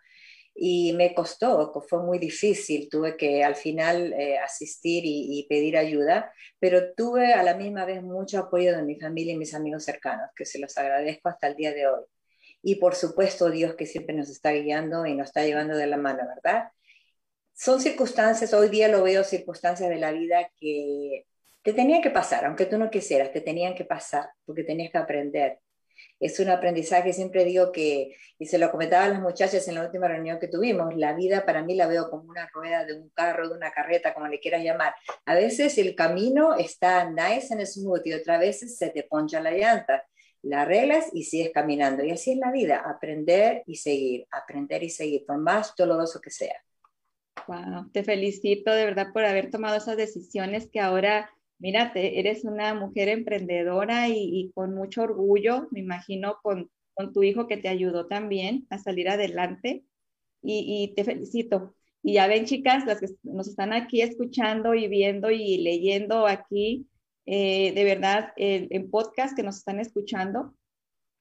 [0.53, 5.77] y me costó, fue muy difícil, tuve que al final eh, asistir y, y, pedir
[5.77, 9.85] ayuda, pero tuve a la misma vez mucho apoyo de mi familia y mis amigos
[9.85, 12.03] cercanos, que se los agradezco hasta el día de hoy.
[12.63, 15.97] Y por supuesto Dios que siempre nos está guiando y nos está llevando de la
[15.97, 16.69] mano, ¿verdad?
[17.53, 21.25] Son circunstancias, hoy día lo veo, circunstancias de la vida que
[21.63, 24.97] te tenían que pasar, aunque tú no quisieras, te tenían que pasar, porque tenías que
[24.97, 25.59] aprender
[26.19, 29.85] es un aprendizaje, siempre digo que, y se lo comentaba a las muchachas en la
[29.85, 33.09] última reunión que tuvimos, la vida para mí la veo como una rueda de un
[33.09, 34.93] carro, de una carreta, como le quieras llamar.
[35.25, 39.51] A veces el camino está nice and smooth y otras veces se te poncha la
[39.51, 40.03] llanta.
[40.43, 42.03] La arreglas y sigues caminando.
[42.03, 46.31] Y así es la vida, aprender y seguir, aprender y seguir, por más doloroso que
[46.31, 46.63] sea.
[47.47, 51.29] Wow, te felicito de verdad por haber tomado esas decisiones que ahora
[51.61, 56.69] mírate, eres una mujer emprendedora y, con mucho orgullo, me imagino, con,
[57.13, 59.83] tu hijo que te ayudó también a salir adelante
[60.43, 61.75] y, te felicito.
[62.03, 66.87] Y ya ven, chicas, las que nos están aquí escuchando y viendo y leyendo aquí,
[67.25, 70.55] eh, de verdad, en podcast que nos están escuchando,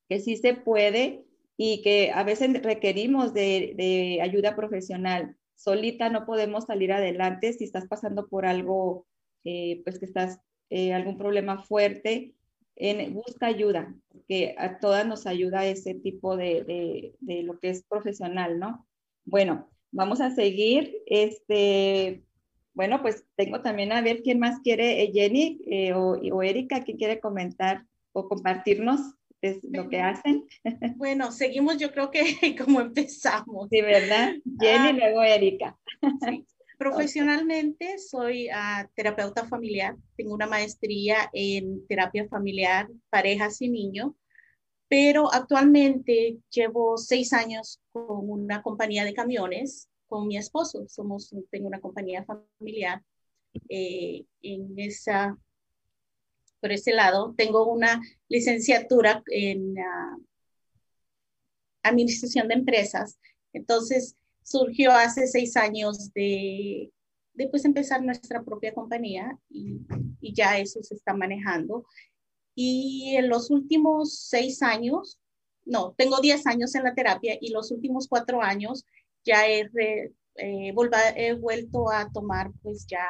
[0.08, 1.24] que sí se puede
[1.56, 5.36] y que a veces requerimos de ayuda profesional.
[5.54, 9.06] Solita no podemos salir adelante si estás pasando por algo
[9.44, 12.34] eh, pues que estás eh, algún problema fuerte,
[12.76, 13.94] en, busca ayuda,
[14.28, 18.86] que a todas nos ayuda ese tipo de, de, lo que es profesional, ¿no?
[19.24, 20.96] Bueno, vamos a seguir.
[21.06, 22.22] Este,
[22.72, 25.60] bueno, pues tengo también a ver quién más quiere, eh, Jenny
[25.94, 29.00] o, o, Erika, quién quiere comentar o compartirnos
[29.70, 30.44] lo que hacen.
[30.96, 32.22] Bueno, seguimos yo creo que
[32.64, 33.68] como empezamos.
[33.70, 34.34] Sí, ¿verdad?
[34.58, 34.92] Jenny ah.
[34.92, 35.78] luego Erika.
[36.26, 36.46] Sí.
[36.80, 44.12] Profesionalmente soy uh, terapeuta familiar, tengo una maestría en terapia familiar, parejas y niños,
[44.88, 50.88] pero actualmente llevo seis años con una compañía de camiones con mi esposo.
[50.88, 53.04] Somos, tengo una compañía familiar.
[53.68, 55.36] Eh, en esa,
[56.62, 60.26] por ese lado, tengo una licenciatura en uh,
[61.82, 63.20] administración de empresas.
[63.52, 64.16] Entonces,
[64.50, 66.92] surgió hace seis años de,
[67.34, 69.80] de pues, empezar nuestra propia compañía y,
[70.34, 71.86] ya eso se está manejando.
[72.54, 75.18] Y en los últimos seis años,
[75.64, 78.84] no, tengo diez años en la terapia y los últimos cuatro años
[79.24, 79.70] ya he,
[80.36, 80.74] eh,
[81.16, 83.06] he vuelto a tomar pues ya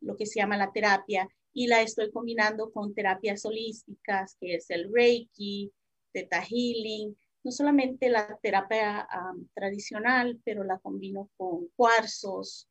[0.00, 4.70] lo que se llama la terapia y la estoy combinando con terapias holísticas, que es
[4.70, 5.72] el Reiki,
[6.12, 9.06] Theta Healing, no solamente la terapia
[9.52, 12.68] tradicional, pero la combino con cuarzos.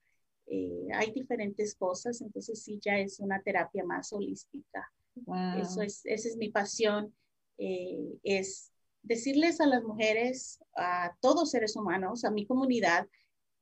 [0.47, 4.91] Eh, hay diferentes cosas, entonces sí, ya es una terapia más holística.
[5.61, 7.13] Eso es, esa es mi pasión,
[7.59, 8.71] eh, es
[9.03, 13.07] decirles a las mujeres, a todos seres humanos, a mi comunidad,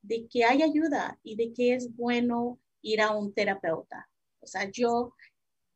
[0.01, 4.09] de que hay ayuda y de que es bueno ir a un terapeuta.
[4.39, 5.13] O sea, yo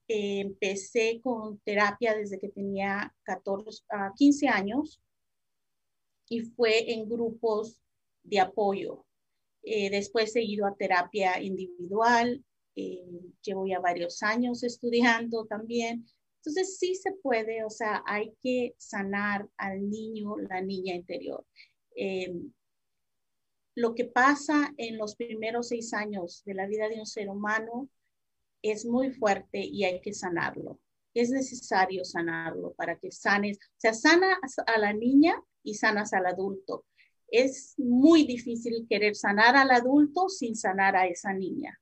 [0.08, 3.84] eh, empecé con terapia desde que tenía 14,
[4.16, 5.02] 15 años
[6.30, 7.80] y fue en grupos
[8.24, 9.06] de apoyo.
[9.64, 12.44] Eh, después he ido a terapia individual,
[12.76, 13.06] eh,
[13.42, 16.06] llevo ya varios años estudiando también.
[16.38, 21.44] Entonces sí se puede, o sea, hay que sanar al niño, la niña interior.
[21.96, 22.34] Eh,
[23.76, 27.90] lo que pasa en los primeros seis años de la vida de un ser humano
[28.62, 30.80] es muy fuerte y hay que sanarlo.
[31.14, 36.26] Es necesario sanarlo para que sanes, o sea, sana a la niña y sanas al
[36.26, 36.86] adulto.
[37.28, 41.78] Es muy difícil querer sanar al adulto sin sanar a esa niña.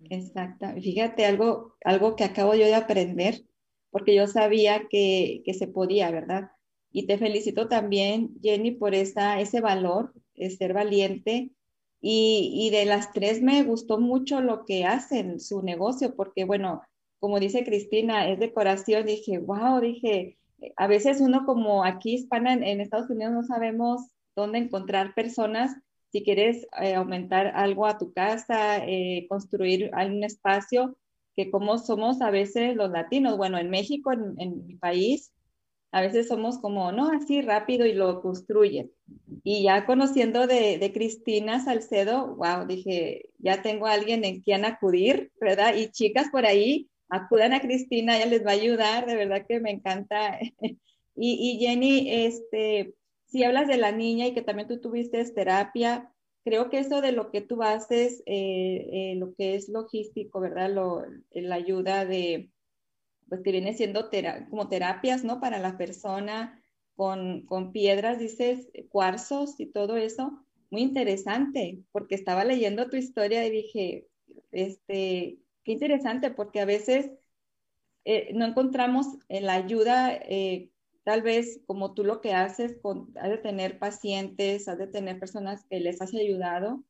[0.00, 0.66] Exacto.
[0.80, 3.44] Fíjate, algo, algo que acabo yo de aprender,
[3.90, 6.50] porque yo sabía que, que se podía, ¿verdad?
[6.90, 11.50] Y te felicito también, Jenny, por esa, ese valor, ser valiente.
[12.00, 16.80] Y, y, de las tres me gustó mucho lo que hacen, su negocio, porque bueno,
[17.18, 19.04] como dice Cristina, es decoración.
[19.04, 20.38] Dije, wow, dije,
[20.76, 25.76] a veces uno como aquí hispana en, Estados Unidos no sabemos dónde encontrar personas.
[26.10, 30.96] Si quieres eh, aumentar algo a tu casa, eh, construir algún espacio,
[31.36, 35.32] que como somos a veces los latinos, bueno, en México, en, mi país,
[35.92, 38.90] a veces somos como, no, así rápido y lo construyen.
[39.44, 44.64] Y ya conociendo de, de, Cristina Salcedo, wow, dije, ya tengo a alguien en quien
[44.64, 45.74] acudir, ¿verdad?
[45.76, 49.60] Y chicas por ahí, acudan a Cristina, ella les va a ayudar, de verdad que
[49.60, 50.38] me encanta.
[51.16, 52.94] y, Jenny, este,
[53.26, 56.12] si hablas de la niña y que también tú tuviste terapia,
[56.44, 60.70] creo que eso de lo que tú haces, eh, eh, lo que es logístico, ¿verdad?
[60.70, 62.50] Lo, la ayuda de,
[63.28, 64.08] pues que viene siendo
[64.48, 65.40] como terapias, ¿no?
[65.40, 66.62] Para la persona
[66.96, 73.46] con, con piedras, dices, cuarzos y todo eso, muy interesante, porque estaba leyendo tu historia
[73.46, 74.06] y dije,
[74.50, 75.38] este,
[75.68, 77.10] qué interesante, porque a veces
[78.06, 80.70] eh, no encontramos la ayuda, eh,
[81.04, 85.20] tal vez como tú lo que haces, con, has de tener pacientes, has de tener
[85.20, 86.84] personas que les has ayudado,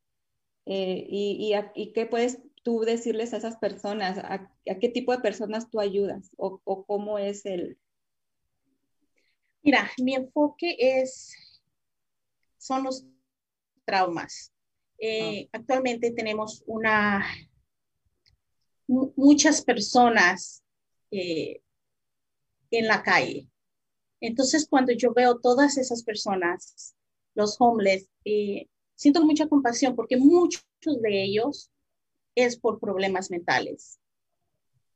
[0.65, 5.69] eh, y, y, qué puedes tú decirles a esas personas, a, qué tipo de personas
[5.71, 7.79] tú ayudas o, o cómo es el...
[9.61, 11.35] Mira, mi enfoque es,
[12.59, 13.05] son los
[13.85, 14.53] traumas.
[15.03, 15.49] Ah.
[15.53, 17.25] Actualmente tenemos una
[18.89, 20.63] muchas personas
[21.11, 21.63] eh,
[22.71, 23.49] en la calle.
[24.21, 26.97] Entonces, cuando yo veo todas esas personas,
[27.35, 31.71] los homeless, eh, siento mucha compasión porque muchos de ellos
[32.35, 34.01] es por problemas mentales.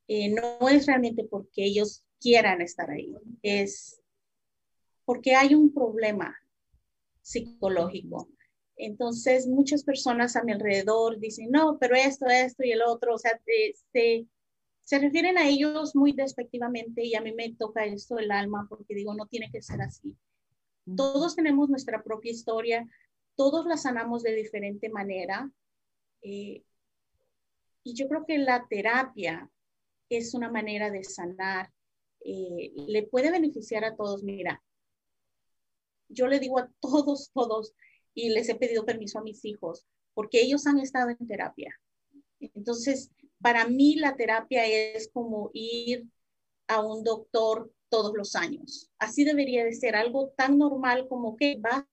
[0.09, 4.01] Eh, no es realmente porque ellos quieran estar ahí, es
[5.05, 6.37] porque hay un problema
[7.21, 8.29] psicológico.
[8.77, 13.19] Entonces, muchas personas a mi alrededor dicen, no, pero esto, esto y el otro, o
[13.19, 13.39] sea,
[13.93, 14.27] se,
[14.81, 18.95] se refieren a ellos muy despectivamente y a mí me toca esto el alma porque
[18.95, 20.17] digo, no tiene que ser así.
[20.97, 22.89] Todos tenemos nuestra propia historia,
[23.37, 25.51] todos la sanamos de diferente manera.
[26.23, 26.65] Eh,
[27.85, 29.49] y yo creo que la terapia
[30.09, 31.73] es una manera de sanar,
[32.25, 34.23] eh, le puede beneficiar a todos.
[34.23, 34.63] Mira,
[36.09, 37.75] yo le digo a todos, todos,
[38.15, 41.75] y les he pedido permiso a mis hijos porque ellos han estado en terapia.
[42.41, 43.11] Entonces,
[43.41, 46.07] para mí la terapia es como ir
[46.69, 48.91] a un doctor todos los años.
[48.99, 51.89] Así debería de ser algo tan normal como que vas a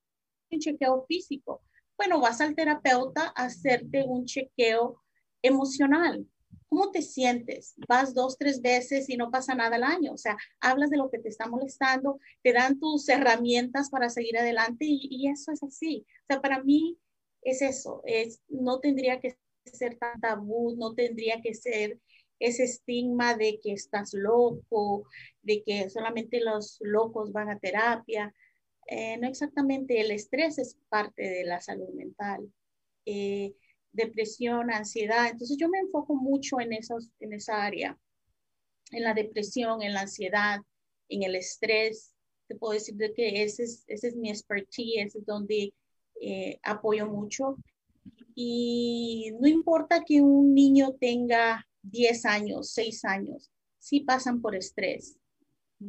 [0.51, 1.61] un chequeo físico.
[1.97, 5.01] Bueno, vas al terapeuta a hacerte un chequeo
[5.41, 6.25] emocional.
[6.69, 7.73] ¿Cómo te sientes?
[7.87, 10.13] Vas dos, tres veces y no pasa nada al año.
[10.13, 14.37] O sea, hablas de lo que te está molestando, te dan tus herramientas para seguir
[14.37, 16.05] adelante y, eso es así.
[16.23, 16.99] O sea, para mí
[17.41, 18.01] es eso.
[18.05, 21.99] Es, no tendría que ser tan tabú, no tendría que ser
[22.39, 25.05] ese estigma de que estás loco,
[25.41, 28.33] de que solamente los locos van a terapia.
[28.87, 32.51] Eh, no exactamente, el estrés es parte de la salud mental.
[33.05, 33.55] Eh,
[33.91, 35.29] depresión, ansiedad.
[35.29, 37.97] Entonces yo me enfoco mucho en, esos, en esa área,
[38.91, 40.59] en la depresión, en la ansiedad,
[41.09, 42.13] en el estrés.
[42.47, 45.73] Te puedo decir de que ese es, ese es mi expertise, es donde
[46.21, 47.57] eh, apoyo mucho.
[48.35, 55.17] Y no importa que un niño tenga 10 años, 6 años, sí pasan por estrés.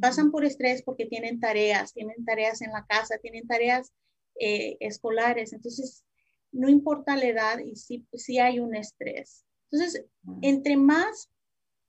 [0.01, 3.93] Pasan por estrés porque tienen tareas, tienen tareas en la casa, tienen tareas
[4.39, 5.53] eh, escolares.
[5.53, 6.05] Entonces,
[6.53, 9.45] no importa la edad y si hay un estrés.
[9.71, 10.05] Entonces,
[10.43, 11.31] entre más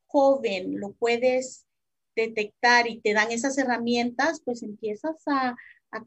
[0.07, 1.65] joven lo puedes
[2.15, 5.55] detectar y te dan esas herramientas, pues empiezas a,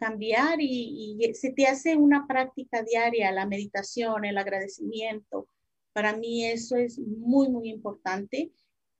[0.00, 5.46] cambiar y, se te hace una práctica diaria, la meditación, el agradecimiento.
[5.92, 8.50] Para mí eso es muy, muy importante.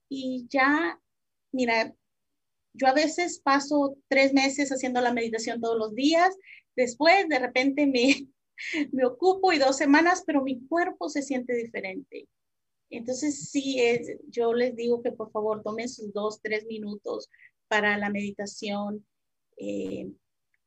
[0.09, 1.01] Y ya,
[1.51, 1.95] mira,
[2.73, 6.35] yo a veces paso tres meses haciendo la meditación todos los días,
[6.75, 8.27] después de repente me,
[8.91, 12.27] me ocupo y dos semanas, pero mi cuerpo se siente diferente.
[12.89, 17.29] Entonces, sí, es, yo les digo que por favor tomen sus dos, tres minutos
[17.67, 19.05] para la meditación.
[19.57, 20.11] Eh,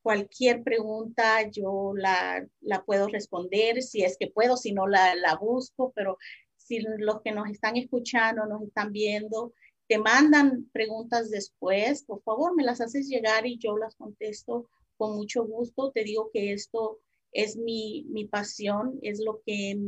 [0.03, 5.37] cualquier pregunta yo la, la, puedo responder, si es que puedo, si no la, la
[5.37, 6.19] busco, pero
[6.57, 9.53] si los que nos están escuchando, nos están viendo,
[9.87, 14.69] te mandan preguntas después, por favor me las haces llegar y yo las contesto
[14.99, 15.91] con mucho gusto.
[15.93, 17.01] Te digo que esto
[17.33, 19.79] es mi, mi pasión, es lo que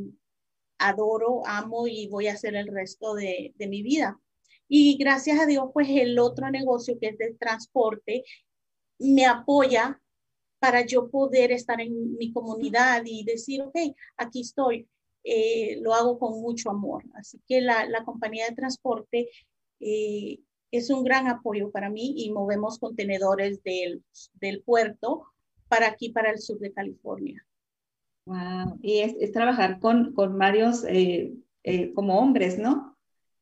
[0.79, 4.21] adoro, amo y voy a hacer el resto de, de mi vida.
[4.69, 8.25] Y gracias a Dios, pues el otro negocio que es de transporte
[8.99, 10.01] me apoya
[10.61, 13.77] para yo poder estar en mi comunidad y decir, ok,
[14.17, 14.89] aquí estoy,
[15.25, 17.05] eh, lo hago con mucho amor.
[17.15, 19.31] Así que la, la compañía de transporte
[19.81, 20.39] eh,
[20.71, 25.27] es un gran apoyo para mí y movemos contenedores del, del puerto
[25.71, 27.43] para aquí, para el sur de California.
[28.27, 32.97] Wow, y es, trabajar con, con varios, eh, eh, como hombres, ¿no?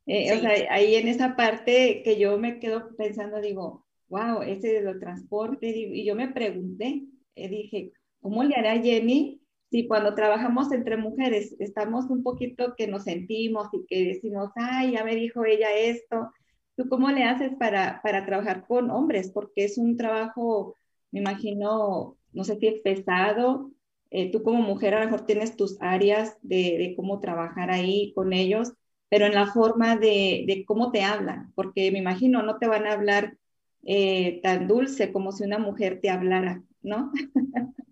[0.07, 4.69] Eh, o sea, ahí en esa parte que yo me quedo pensando, digo, wow, ese
[4.69, 7.05] de los transporte, y yo me pregunté,
[7.35, 13.05] dije, ¿cómo le hará Jenny si cuando trabajamos entre mujeres estamos un poquito que nos
[13.05, 16.31] sentimos y que decimos, ay, ya me dijo ella esto,
[16.77, 19.31] ¿tú cómo le haces para, para trabajar con hombres?
[19.31, 20.77] Porque es un trabajo,
[21.11, 23.73] me imagino, no sé si es pesado.
[24.11, 28.13] Eh, tú como mujer a lo mejor tienes tus áreas de, de, cómo trabajar ahí
[28.15, 28.73] con ellos,
[29.11, 32.87] pero en la forma de, de, cómo te hablan, porque me imagino no te van
[32.87, 33.37] a hablar
[33.85, 37.13] eh, tan dulce como si una mujer te hablara, ¿no?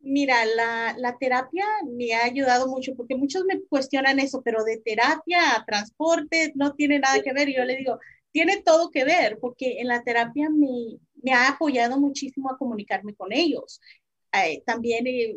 [0.00, 4.78] Mira, la, la, terapia me ha ayudado mucho porque muchos me cuestionan eso, pero de
[4.78, 7.50] terapia a transporte no tiene nada que ver.
[7.50, 7.98] Y yo le digo,
[8.32, 13.14] tiene todo que ver porque en la terapia me, me ha apoyado muchísimo a comunicarme
[13.14, 13.80] con ellos.
[14.32, 15.36] Eh, también eh,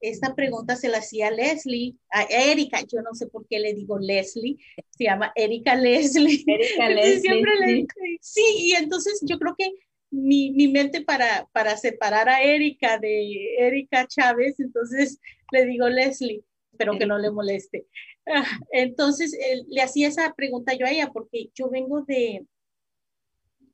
[0.00, 3.98] esta pregunta se la hacía Leslie, a Erika, yo no sé por qué le digo
[3.98, 4.56] Leslie,
[4.90, 6.44] se llama Erika Leslie.
[6.46, 7.20] Erika Leslie.
[7.20, 7.66] Siempre sí.
[7.66, 7.86] Le,
[8.20, 9.70] sí, y entonces yo creo que
[10.10, 15.18] mi, mi, mente para, para separar a Erika de Erika Chávez, entonces
[15.52, 16.42] le digo Leslie,
[16.76, 17.86] pero que no le moleste.
[18.26, 22.46] Ah, entonces eh, le hacía esa pregunta yo a ella porque yo vengo de,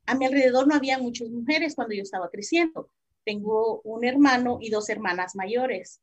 [0.06, 2.90] a mi alrededor no había muchas mujeres cuando yo estaba creciendo.
[3.24, 6.00] Tengo un hermano y dos hermanas mayores.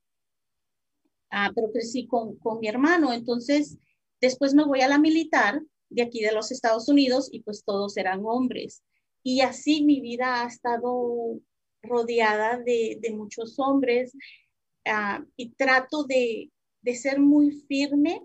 [1.30, 3.14] Ah, pero crecí con, con mi hermano.
[3.14, 3.78] Entonces,
[4.20, 7.98] después me voy a la militar de aquí de los Estados Unidos y pues todos
[7.98, 8.84] eran hombres.
[9.24, 11.40] Y así mi vida ha estado
[11.84, 14.14] rodeada de, de muchos hombres
[14.86, 18.22] uh, y trato de, de, ser muy firme,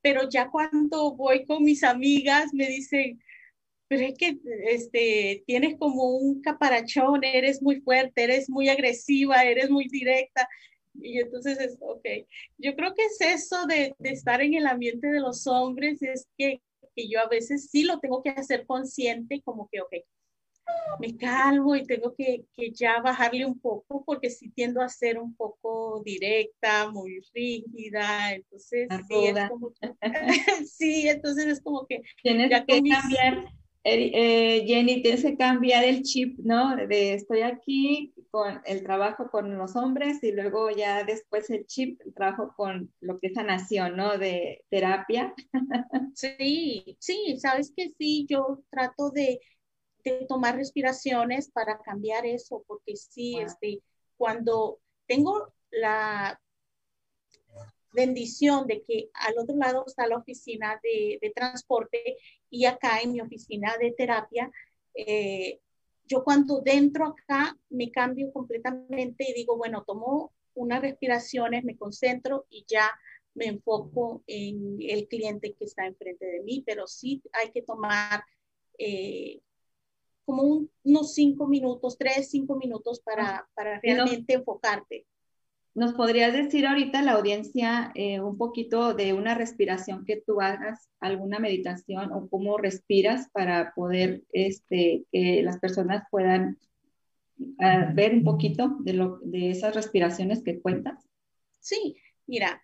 [0.00, 3.22] pero ya cuando voy con mis amigas me dicen,
[3.92, 4.38] pero es que
[4.70, 10.48] este, tienes como un caparachón, eres muy fuerte, eres muy agresiva, eres muy directa.
[10.94, 12.02] Y entonces es, ok,
[12.56, 16.26] yo creo que es eso de, de estar en el ambiente de los hombres, es
[16.38, 16.62] que,
[16.96, 19.92] que yo a veces sí lo tengo que hacer consciente, como que, ok,
[20.98, 25.18] me calmo y tengo que, que, ya bajarle un poco porque sí tiendo a ser
[25.18, 29.70] un poco directa, muy rígida, entonces sí, es como,
[30.66, 32.94] sí, entonces es como que tienes ya que mis...
[32.94, 33.52] cambiar,
[33.84, 36.76] eh, Jenny, tienes que cambiar el chip, ¿no?
[36.76, 42.00] De estoy aquí con el trabajo con los hombres y luego ya después el chip,
[42.04, 44.18] el trabajo con lo que es sanación, ¿no?
[44.18, 45.34] De terapia.
[46.14, 49.40] Sí, sí, sabes que sí, yo trato de
[50.04, 53.46] de tomar respiraciones para cambiar eso, porque sí, wow.
[53.46, 53.82] este,
[54.16, 56.40] cuando tengo la
[57.92, 62.16] bendición de que al otro lado está la oficina de, de transporte
[62.50, 64.50] y acá en mi oficina de terapia,
[64.94, 65.60] eh,
[66.06, 72.46] yo cuando dentro acá me cambio completamente y digo, bueno, tomo unas respiraciones, me concentro
[72.50, 72.90] y ya
[73.34, 78.22] me enfoco en el cliente que está enfrente de mí, pero sí hay que tomar
[78.78, 79.40] eh,
[80.24, 85.06] como un, unos cinco minutos, tres, cinco minutos para, para realmente enfocarte.
[85.74, 90.90] ¿Nos podrías decir ahorita la audiencia eh, un poquito de una respiración que tú hagas,
[91.00, 96.58] alguna meditación o cómo respiras para poder este, que las personas puedan
[97.38, 101.08] uh, ver un poquito de, lo, de esas respiraciones que cuentas?
[101.58, 101.96] Sí,
[102.26, 102.62] mira,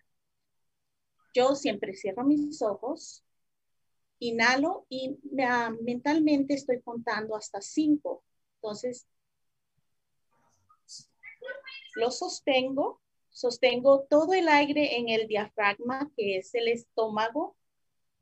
[1.33, 3.23] yo siempre cierro mis ojos,
[4.19, 8.23] inhalo y uh, mentalmente estoy contando hasta cinco.
[8.61, 9.07] Entonces,
[11.99, 17.55] lo sostengo, sostengo todo el aire en el diafragma, que es el estómago.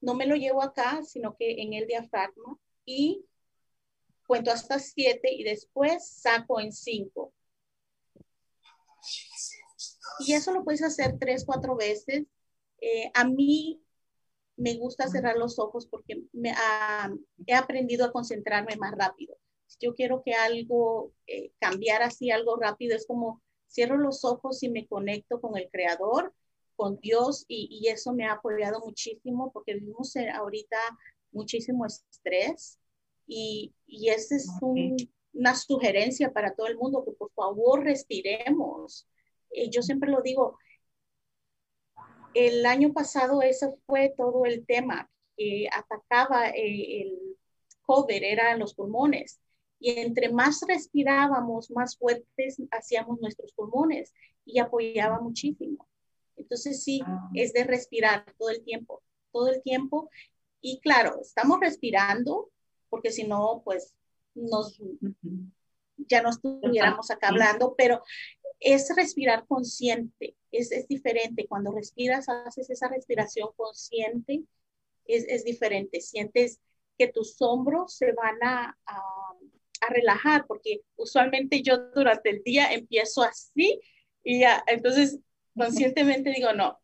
[0.02, 3.26] No me lo llevo acá, sino que en el diafragma y
[4.28, 7.34] cuento hasta siete y después saco en cinco.
[10.20, 12.26] Y eso lo puedes hacer tres, cuatro veces.
[12.82, 13.82] Eh, a mí
[14.56, 19.38] me gusta cerrar los ojos porque me, uh, he aprendido a concentrarme más rápido.
[19.68, 24.64] Si yo quiero que algo eh, cambiar así, algo rápido, es como cierro los ojos
[24.64, 26.34] y me conecto con el creador,
[26.76, 30.78] con Dios, y, y eso me ha apoyado muchísimo porque vivimos ahorita
[31.32, 32.80] muchísimo estrés
[33.26, 34.96] y, y esa es un,
[35.34, 39.08] una sugerencia para todo el mundo, que por favor respiremos.
[39.52, 40.58] Eh, yo siempre lo digo,
[42.34, 47.38] el año pasado ese fue todo el tema que atacaba eh, el
[47.82, 49.40] COVID, eran los pulmones.
[49.80, 54.14] Y entre más respirábamos, más fuertes hacíamos nuestros pulmones
[54.46, 55.88] y apoyaba muchísimo.
[56.36, 57.30] Entonces sí, ah.
[57.34, 60.10] es de respirar todo el tiempo, todo el tiempo.
[60.62, 62.50] Y claro, estamos respirando
[62.90, 63.94] porque si no, pues
[64.34, 64.80] nos,
[65.98, 68.02] ya no estuviéramos acá hablando, pero
[68.60, 71.48] es respirar consciente, es, es, diferente.
[71.48, 74.44] Cuando respiras, haces esa respiración consciente,
[75.06, 76.02] es, es diferente.
[76.02, 76.60] Sientes
[76.98, 79.04] que tus hombros se van a, a,
[79.82, 83.80] a, relajar, porque usualmente yo durante el día empiezo así
[84.24, 85.20] Y ya, entonces
[85.56, 86.80] conscientemente digo, no,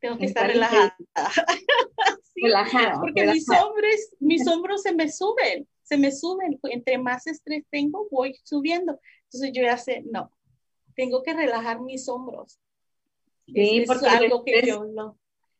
[0.00, 0.96] tengo que estar relajada.
[2.36, 3.00] relajada.
[3.00, 6.58] Porque mis hombros, mis hombros se me suben, se me suben.
[6.64, 9.00] Entre más estrés tengo, voy subiendo.
[9.24, 10.30] Entonces yo ya sé, no,
[10.94, 12.58] tengo que relajar mis hombros.
[13.46, 15.18] Sí, porque es algo que yo no.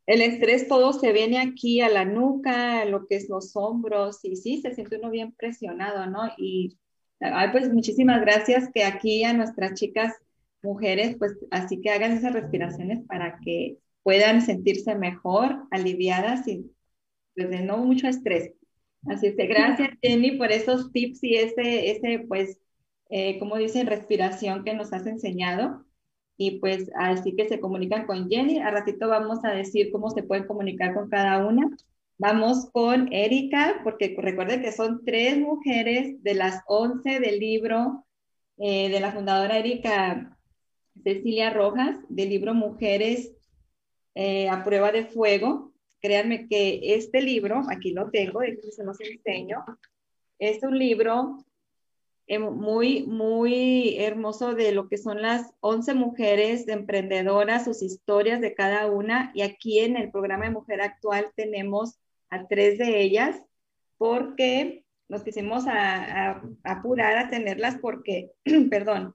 [0.09, 4.37] El estrés todo se viene aquí a la nuca, lo que es los hombros, y
[4.37, 6.33] sí, se siente uno bien presionado, ¿no?
[6.39, 6.79] Y
[7.21, 10.15] ay, pues muchísimas gracias que aquí a nuestras chicas
[10.63, 16.71] mujeres, pues así que hagan esas respiraciones para que puedan sentirse mejor, aliviadas y
[17.35, 18.55] pues de no mucho estrés.
[19.09, 22.59] Así que gracias Jenny por esos tips y ese, ese pues,
[23.11, 25.85] eh, como dicen, respiración que nos has enseñado.
[26.39, 28.61] Y pues así que se comunican con Jenny.
[28.61, 31.69] A ratito vamos a decir cómo se pueden comunicar con cada una.
[32.17, 38.07] Vamos con Erika, porque recuerden que son tres mujeres de las once del libro
[38.57, 40.37] eh, de la fundadora Erika
[41.03, 43.33] Cecilia Rojas, del libro Mujeres
[44.15, 45.73] eh, a prueba de fuego.
[46.01, 49.65] Créanme que este libro, aquí lo tengo, se los enseño,
[50.39, 51.45] es un libro
[52.39, 58.87] muy, muy hermoso de lo que son las 11 mujeres emprendedoras, sus historias de cada
[58.87, 59.33] una.
[59.35, 61.99] Y aquí en el programa de Mujer Actual tenemos
[62.29, 63.41] a tres de ellas
[63.97, 65.65] porque nos quisimos
[66.65, 68.33] apurar a tenerlas porque,
[68.71, 69.15] perdón,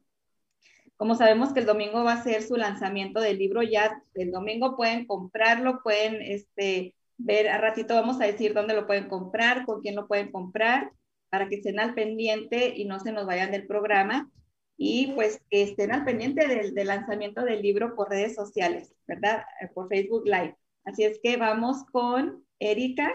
[0.98, 4.76] como sabemos que el domingo va a ser su lanzamiento del libro, ya el domingo
[4.76, 9.82] pueden comprarlo, pueden este, ver, a ratito vamos a decir dónde lo pueden comprar, con
[9.82, 10.92] quién lo pueden comprar,
[11.34, 14.30] para que estén al pendiente y no se nos vayan del programa.
[14.78, 19.44] Y pues que estén al pendiente del, lanzamiento del libro por redes sociales, ¿verdad?
[19.60, 20.56] Eh, por Facebook Live.
[20.86, 23.12] Así es que vamos con Erika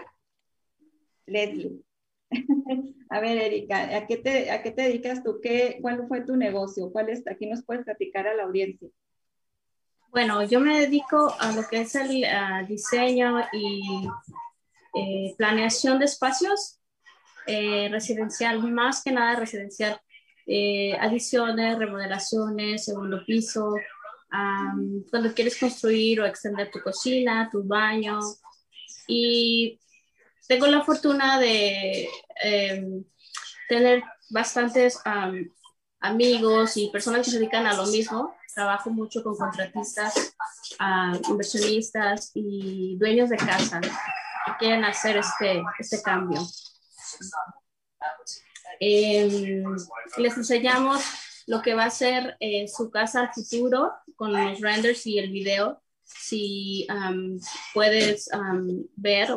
[1.27, 1.79] Leslie.
[3.09, 5.39] A ver, Erika, ¿a qué te, a qué dedicas tú?
[5.41, 6.91] ¿Qué, ¿Cuál fue tu negocio?
[6.91, 7.25] ¿Cuál es?
[7.25, 8.89] Aquí nos puedes platicar a la audiencia.
[10.11, 12.21] Bueno, yo me dedico a lo que es el
[12.67, 14.09] diseño y
[14.93, 16.78] eh, planeación de espacios
[17.47, 19.99] eh, residencial, más que nada residencial.
[20.45, 23.75] Eh, adiciones, remodelaciones, segundo piso,
[25.09, 28.19] cuando quieres construir o extender tu cocina, tu baño.
[29.07, 29.79] Y
[30.47, 32.09] tengo la fortuna de
[32.43, 33.03] em,
[33.67, 34.99] tener bastantes
[35.99, 38.35] amigos y personas que se dedican a lo mismo.
[38.55, 40.35] Trabajo mucho con contratistas,
[41.29, 46.41] inversionistas y dueños de casa que quieren hacer este, este cambio.
[48.79, 49.63] Em,
[50.17, 51.03] les enseñamos
[51.47, 55.31] lo que va a ser eh, su casa al futuro con los renders y el
[55.31, 56.87] video si
[57.73, 58.29] puedes
[58.95, 59.29] ver,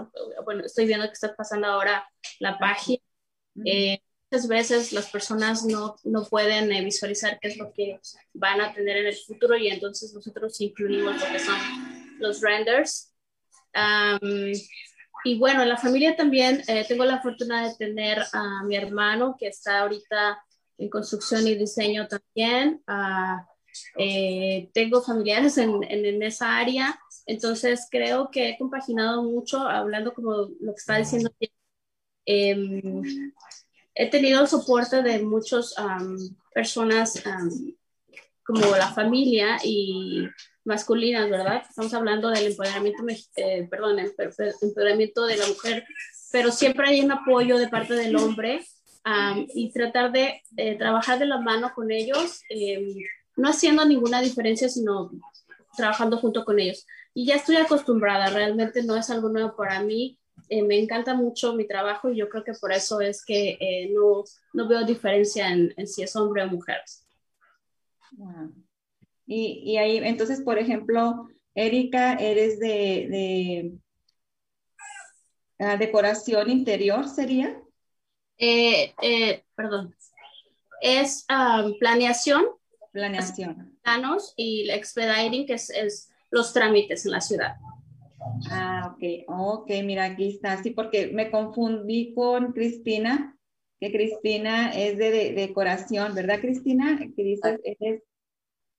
[0.44, 2.08] bueno, estoy viendo que está pasando ahora
[2.38, 3.02] la página.
[3.64, 8.00] Eh, muchas veces las personas no, no pueden eh, visualizar qué es lo que
[8.32, 11.58] van a tener en el futuro y entonces nosotros incluimos lo que son
[12.18, 13.12] los renders.
[15.24, 19.36] Y bueno, en la familia también eh, tengo la fortuna de tener a mi hermano
[19.38, 20.42] que está ahorita
[20.78, 22.82] en construcción y diseño también.
[23.96, 30.32] Eh, tengo familiares en, en, esa área, entonces creo que he compaginado mucho, hablando como
[30.32, 31.30] lo que está diciendo.
[32.26, 33.22] Em,
[33.94, 35.74] he tenido el soporte de muchas
[36.52, 37.22] personas
[38.44, 40.28] como la familia y
[40.64, 41.62] masculinas, ¿verdad?
[41.68, 43.02] Estamos hablando del empoderamiento,
[43.36, 45.84] eh, perdón, empoderamiento de la mujer,
[46.30, 48.64] pero siempre hay un apoyo de parte del hombre
[49.54, 52.94] y tratar de eh, trabajar de la mano con ellos em,
[53.36, 55.10] no haciendo ninguna diferencia, sino
[55.76, 56.86] trabajando junto con ellos.
[57.14, 60.18] Y ya estoy acostumbrada, realmente no es algo nuevo para mí.
[60.48, 63.90] Eh, me encanta mucho mi trabajo y yo creo que por eso es que eh,
[63.92, 66.82] no, no, veo diferencia en, si es hombre o mujer.
[69.26, 73.72] Y, y, ahí, entonces, por ejemplo, Erika, eres de, de
[75.58, 77.60] ah, decoración interior, ¿sería?
[78.38, 78.92] Eh,
[79.54, 79.94] perdón.
[80.80, 82.44] Es ah, planeación
[82.92, 83.78] Planeación.
[83.82, 87.56] Planos y el expediting, que es, los trámites en la ciudad.
[88.50, 90.62] Ah, ok, ok, mira, aquí está.
[90.62, 93.36] Sí, porque me confundí con Cristina,
[93.80, 96.98] que Cristina es de, decoración, ¿verdad, Cristina?
[96.98, 98.02] Que dices, es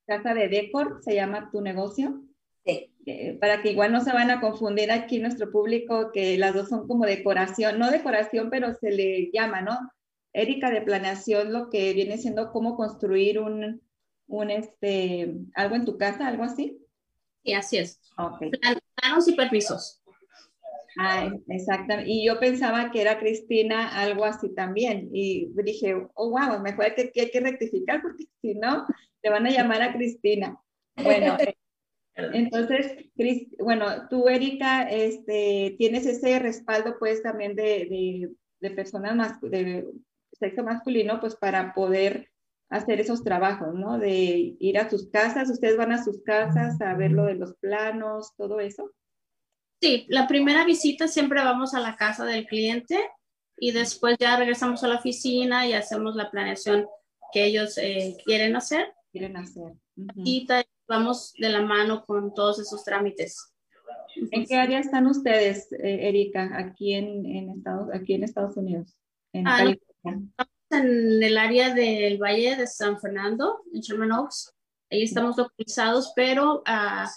[0.06, 2.22] casa de decor, se llama tu negocio.
[2.66, 2.90] Sí.
[3.06, 6.70] Eh, para que igual no se van a confundir aquí nuestro público, que las dos
[6.70, 9.78] son como decoración, no decoración, pero se le llama, ¿no?
[10.32, 13.82] Erika de planeación, lo que viene siendo cómo construir un,
[14.28, 16.80] un este, algo en tu casa, algo así?
[17.44, 18.00] Sí, así es.
[18.18, 18.52] Okay.
[18.96, 20.03] Planos y permisos.
[20.98, 22.12] Ah, exactamente.
[22.12, 25.10] Y yo pensaba que era Cristina algo así también.
[25.14, 28.86] Y dije, oh, wow, mejor que, que hay que rectificar porque si no,
[29.22, 30.58] te van a llamar a Cristina.
[31.02, 31.38] Bueno,
[32.16, 39.16] entonces, Cris, bueno, tú, Erika, este, tienes ese respaldo pues también de, de, de personas
[39.16, 39.88] más, de
[40.34, 42.30] sexo masculino, pues para poder
[42.70, 44.00] hacer esos trabajos, ¿no?
[44.00, 47.56] De ir a sus casas, ustedes van a sus casas a ver lo de los
[47.58, 48.92] planos, todo eso.
[49.84, 52.98] Sí, la primera visita siempre vamos a la casa del cliente
[53.58, 56.88] y después ya regresamos a la oficina y hacemos la planeación
[57.34, 58.94] que ellos eh, quieren hacer.
[59.12, 59.74] Quieren hacer.
[60.16, 60.48] Y
[60.88, 63.54] vamos de la mano con todos esos trámites.
[64.32, 68.96] ¿En qué área están ustedes, eh, Erika, aquí en, en, Estados, aquí en Estados Unidos?
[69.34, 70.30] En ah, California.
[70.70, 74.56] en el área del Valle de San Fernando, en Sherman Oaks.
[74.90, 77.10] Ahí estamos localizados, pero uh,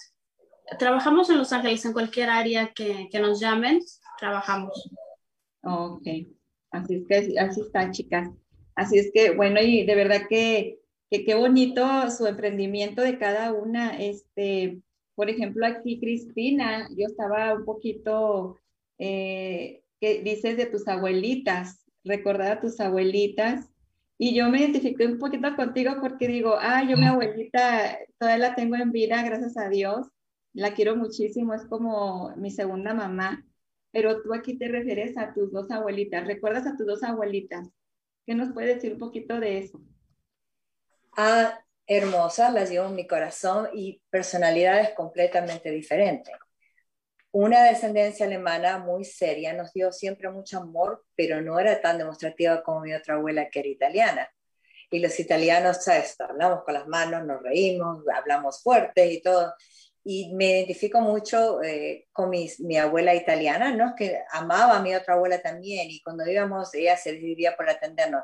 [0.79, 3.81] trabajamos en Los Ángeles, en cualquier área que, que nos llamen,
[4.19, 4.91] trabajamos.
[5.63, 6.07] Ok,
[6.71, 8.29] así es que así está, chicas.
[8.75, 10.79] Así es que, bueno, y de verdad que
[11.11, 13.99] que qué bonito su emprendimiento de cada una.
[13.99, 14.81] Este,
[15.15, 18.59] por ejemplo, aquí Cristina, yo estaba un poquito,
[18.99, 23.69] eh, que dices de tus abuelitas, recordar a tus abuelitas.
[24.19, 28.55] Y yo me identifiqué un poquito contigo porque digo, ah, yo mi abuelita todavía la
[28.55, 30.09] tengo en vida, gracias a Dios.
[30.57, 33.47] La quiero muchísimo, es como mi segunda mamá.
[33.93, 36.27] Pero tú aquí te refieres a tus dos abuelitas.
[36.27, 37.69] ¿Recuerdas a tus dos abuelitas?
[38.27, 39.81] ¿Qué nos puedes decir un poquito de eso?
[41.17, 46.35] a hermosas, las llevo en mi corazón y personalidades completamente diferentes.
[47.33, 52.63] Una descendencia alemana muy seria, nos dio siempre mucho amor, pero no era tan demostrativa
[52.63, 54.31] como mi otra abuela que era italiana.
[54.91, 56.17] Y los italianos, ¿sabes?
[56.21, 59.53] Hablamos con las manos, nos reímos, hablamos fuerte y todo.
[60.09, 63.95] Y me identifico mucho eh, con mi abuela italiana, ¿no?
[63.97, 68.23] Que amaba a mi otra abuela también y cuando íbamos, ella se decidía por atendernos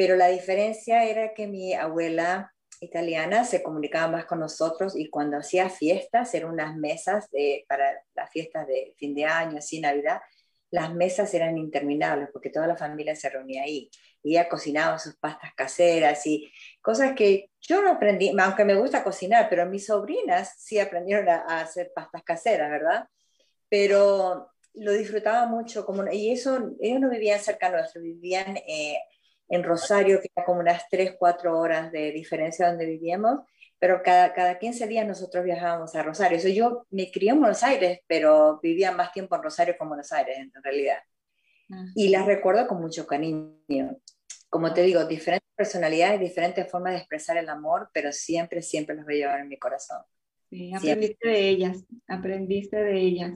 [0.00, 5.36] pero la diferencia era que mi abuela italiana se comunicaba más con nosotros y cuando
[5.36, 7.28] hacía fiestas, eran unas mesas
[7.68, 10.22] para las fiestas de fin de año, así Navidad,
[10.70, 13.90] las mesas eran interminables porque toda la familia se reunía ahí
[14.22, 19.02] y ella cocinaba sus pastas caseras y cosas que yo no aprendí, aunque me gusta
[19.02, 23.08] cocinar, pero mis sobrinas sí aprendieron a, hacer pastas caseras, ¿verdad?
[23.68, 28.98] Pero lo disfrutaba mucho, como, y eso, ellos no vivían cerca nuestro, vivían eh,
[29.48, 33.40] en Rosario, que era como unas 3, 4 horas de diferencia donde vivíamos,
[33.80, 36.38] pero cada, cada 15 días nosotros viajábamos a Rosario.
[36.38, 39.88] So, yo me crié en Buenos Aires, pero vivía más tiempo en Rosario que en
[39.88, 40.98] Buenos Aires, en realidad.
[41.94, 43.96] Y las recuerdo con mucho cariño.
[44.50, 49.06] Como te digo, diferentes personalidades, diferentes formas de expresar el amor, pero siempre, siempre los
[49.06, 50.02] voy a llevar en mi corazón.
[50.50, 53.32] Sí, aprendiste de ellas, aprendiste de ellas.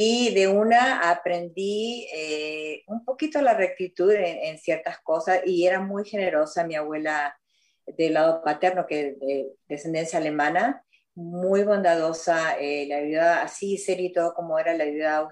[0.00, 6.04] Y de una aprendí eh, un poquito la rectitud en, ciertas cosas y era muy
[6.04, 7.36] generosa mi abuela
[7.96, 10.84] del lado paterno, que de descendencia alemana,
[11.14, 15.28] muy bondadosa, eh, le ayudaba así, ser y todo como era, le ayudaba,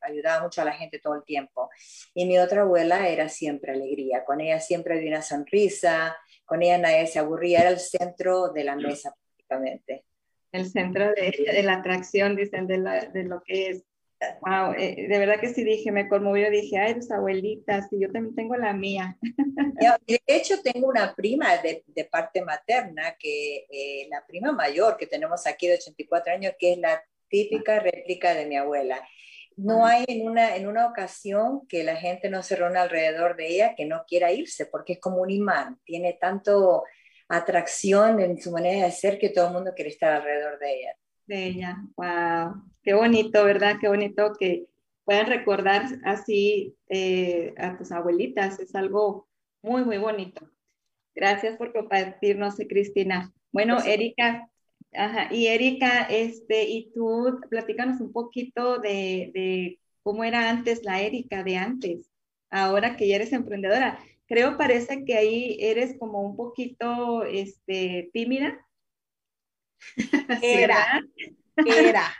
[0.00, 1.68] ayudaba mucho a la gente todo el tiempo.
[2.14, 6.78] Y mi otra abuela era siempre alegría, con ella siempre había una sonrisa, con ella
[6.78, 10.06] nadie se aburría, era el centro de la mesa prácticamente.
[10.50, 12.78] El centro de, de la atracción, dicen, de,
[13.12, 13.84] de lo que es
[14.20, 18.10] Wow, eh, de verdad que sí dije, me conmovió, dije, ay, tus abuelitas, y yo
[18.10, 19.16] también tengo la mía.
[20.06, 25.06] De hecho, tengo una prima de, de parte materna, que eh, la prima mayor que
[25.06, 29.00] tenemos aquí de 84 años, que es la típica réplica de mi abuela.
[29.56, 33.48] No hay en una, en una ocasión que la gente no se reúna alrededor de
[33.48, 36.84] ella que no quiera irse, porque es como un imán, tiene tanto
[37.28, 40.96] atracción en su manera de ser que todo el mundo quiere estar alrededor de ella
[41.28, 41.76] de ella.
[41.96, 43.76] Wow, qué bonito, ¿verdad?
[43.78, 44.64] Qué bonito que
[45.04, 48.58] puedan recordar así eh, a tus abuelitas.
[48.60, 49.28] Es algo
[49.60, 50.50] muy, muy bonito.
[51.14, 53.30] Gracias por compartirnos, Cristina.
[53.52, 54.48] Bueno, Erika,
[54.94, 61.02] ajá, y Erika, este, y tú, platícanos un poquito de, de cómo era antes la
[61.02, 62.10] Erika de antes,
[62.48, 63.98] ahora que ya eres emprendedora.
[64.26, 68.66] Creo parece que ahí eres como un poquito este, tímida,
[70.42, 71.02] Era.
[71.66, 72.14] Era.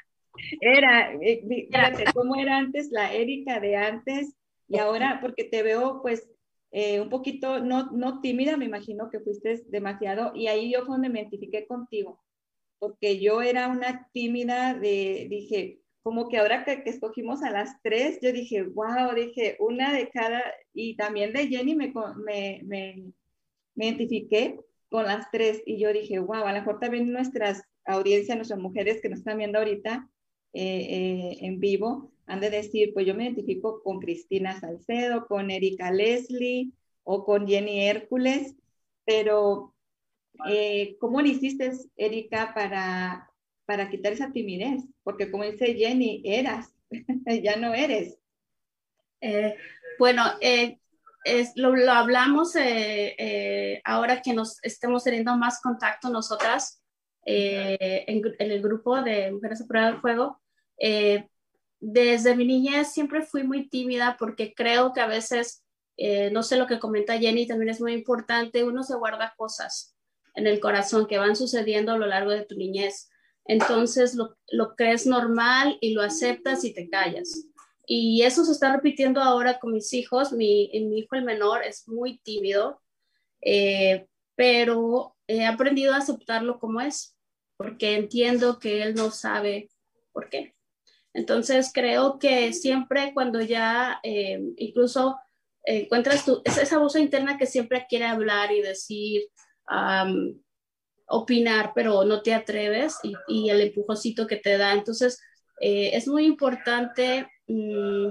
[0.60, 1.12] Era.
[1.20, 4.34] Eh, fíjate cómo era antes la Erika de antes
[4.68, 6.28] y ahora, porque te veo pues
[6.70, 10.96] eh, un poquito, no, no tímida, me imagino que fuiste demasiado, y ahí yo fue
[10.96, 12.22] donde me identifiqué contigo,
[12.78, 18.18] porque yo era una tímida de, dije, como que ahora que, escogimos a las tres,
[18.20, 20.42] yo dije, wow, dije, una de cada,
[20.74, 21.92] y también de Jenny me,
[22.26, 23.12] me, me,
[23.74, 24.58] me identifiqué,
[24.90, 29.00] con las tres y yo dije, wow, a lo mejor también nuestras audiencias, nuestras mujeres
[29.00, 30.08] que nos están viendo ahorita,
[30.52, 35.50] eh, eh, en vivo, han de decir, pues yo me identifico con Cristina Salcedo, con
[35.50, 36.72] Erika Leslie
[37.04, 38.54] o con Jenny Hércules,
[39.04, 39.74] pero
[40.48, 43.30] eh, ¿cómo le hiciste, Erika, para,
[43.66, 44.84] para quitar esa timidez?
[45.02, 46.74] Porque como dice Jenny, eras,
[47.42, 48.18] ya no eres.
[49.98, 52.54] bueno, es, lo, lo, hablamos
[53.84, 56.82] ahora que nos estemos teniendo más contacto nosotras
[57.24, 60.40] en, en, el grupo de Mujeres a Prueba del Fuego.
[60.78, 61.28] Eh,
[61.80, 65.64] desde mi niñez siempre fui muy tímida porque creo que a veces,
[65.96, 69.94] eh, no sé lo que comenta Jenny, también es muy importante, uno se guarda cosas
[70.34, 73.10] en el corazón que van sucediendo a lo largo de tu niñez.
[73.44, 77.48] Entonces lo, lo crees normal y lo aceptas y te callas.
[77.86, 80.32] Y eso se está repitiendo ahora con mis hijos.
[80.32, 82.82] Mi, mi hijo el menor es muy tímido,
[83.40, 84.06] eh,
[84.36, 87.16] pero he aprendido a aceptarlo como es,
[87.56, 89.70] porque entiendo que él no sabe
[90.12, 90.54] por qué.
[91.14, 95.18] Entonces creo que siempre cuando ya eh, incluso
[95.64, 99.22] encuentras tu, es esa voz interna que siempre quiere hablar y decir,
[101.06, 104.72] opinar, pero no te atreves y, el empujocito que te da.
[104.72, 105.20] Entonces
[105.60, 108.08] eh, es muy importante mm,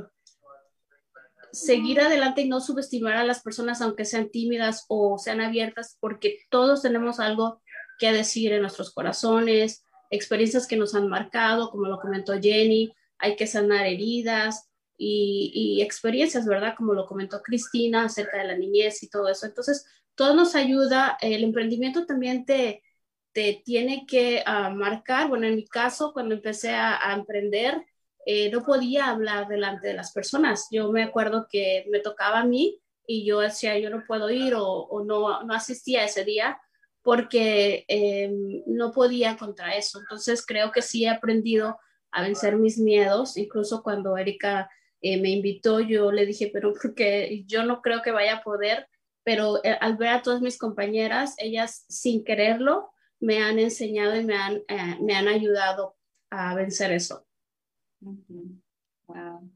[1.58, 6.39] seguir adelante y no subestimar a las personas aunque sean tímidas o sean abiertas, porque
[6.49, 7.62] todos tenemos algo
[7.99, 13.36] que decir en nuestros corazones, experiencias que nos han marcado, como lo comentó Jenny, hay
[13.36, 16.74] que sanar heridas y, experiencias, ¿verdad?
[16.76, 19.45] Como lo comentó Cristina acerca de la niñez y todo eso.
[19.45, 19.86] Entonces,
[20.16, 21.18] todo nos ayuda.
[21.22, 22.84] El emprendimiento también te,
[23.32, 25.30] te tiene que uh, marcar.
[25.30, 27.86] Bueno, en mi caso, cuando empecé a, emprender,
[28.30, 30.67] eh, no podía hablar delante de las personas.
[30.69, 34.53] Yo me acuerdo que me tocaba a mí y yo decía, yo no puedo ir
[34.53, 36.59] o, no, no asistía ese día
[37.01, 38.30] porque eh,
[38.65, 40.01] no podía contra eso.
[40.01, 41.80] Entonces creo que sí he aprendido
[42.11, 43.38] a vencer mis miedos.
[43.38, 44.69] Incluso cuando Erika
[44.99, 48.89] eh, me invitó, yo le dije, pero porque yo no creo que vaya a poder,
[49.23, 52.89] pero al ver a todas mis compañeras, ellas sin quererlo
[53.21, 54.63] me han enseñado y me han,
[54.99, 55.95] me han ayudado
[56.30, 57.26] a vencer eso.
[58.02, 59.50] Wow.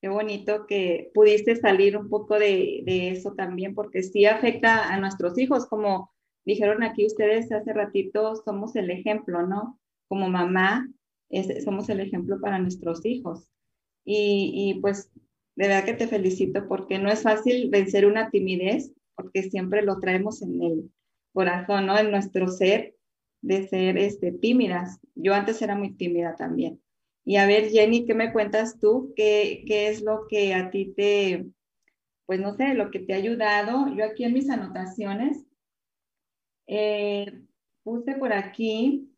[0.00, 5.38] Qué bonito que pudiste salir un poco de, eso también, porque sí afecta a nuestros
[5.38, 6.12] hijos, como
[6.44, 9.80] dijeron aquí ustedes hace ratito, somos el ejemplo, ¿no?
[10.08, 10.88] Como mamá,
[11.64, 13.48] somos el ejemplo para nuestros hijos.
[14.04, 15.10] Y, y, pues
[15.56, 19.98] de verdad que te felicito porque no es fácil vencer una timidez, porque siempre lo
[19.98, 20.90] traemos en el
[21.32, 21.98] corazón, ¿no?
[21.98, 22.94] En nuestro ser
[23.42, 25.00] de ser este, tímidas.
[25.14, 26.80] Yo antes era muy tímida también.
[27.28, 29.12] Y a ver, Jenny, ¿qué me cuentas tú?
[29.16, 31.44] ¿Qué, qué es lo que a ti te,
[32.24, 33.92] pues no sé, lo que te ha ayudado?
[33.96, 35.44] Yo aquí en mis anotaciones
[36.68, 37.42] eh,
[37.82, 39.12] puse por aquí,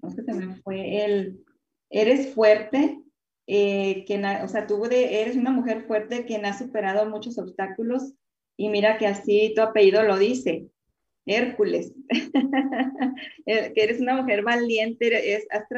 [0.00, 1.44] no sé, se me fue el,
[1.90, 3.00] eres fuerte,
[3.46, 8.14] eh, que, o sea, tú de, eres una mujer fuerte quien ha superado muchos obstáculos
[8.56, 10.66] y mira que así tu apellido lo dice,
[11.24, 11.92] Hércules,
[13.46, 15.68] eh, que eres una mujer valiente, es, has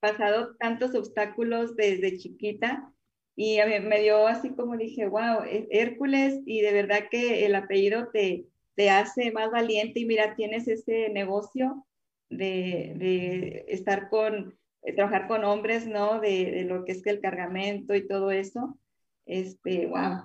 [0.00, 2.92] pasado tantos obstáculos desde chiquita
[3.34, 8.08] y a me dio así como dije, wow, Hércules y de verdad que el apellido
[8.08, 11.86] te, te hace más valiente y mira, tienes ese negocio
[12.30, 14.58] de, estar con,
[14.94, 16.20] trabajar con hombres, ¿no?
[16.20, 18.78] De, lo que es el cargamento y todo eso.
[19.26, 20.22] Este, wow,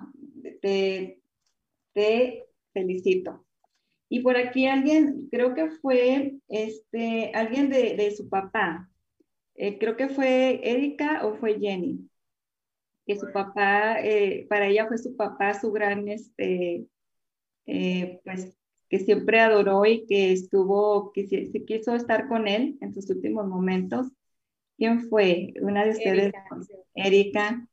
[0.60, 1.20] te,
[1.92, 3.44] te felicito.
[4.08, 8.90] Y por aquí alguien, creo que fue este, alguien de, su papá.
[9.54, 12.08] Eh, creo que fue Erika o fue Jenny.
[13.06, 16.86] Que su papá, eh, para ella fue su papá su gran este,
[17.66, 18.56] eh, pues
[18.88, 23.46] que siempre adoró y que estuvo, que se, quiso estar con él en sus últimos
[23.46, 24.08] momentos.
[24.76, 25.54] ¿Quién fue?
[25.62, 26.32] Una de ustedes,
[26.94, 27.66] Erika.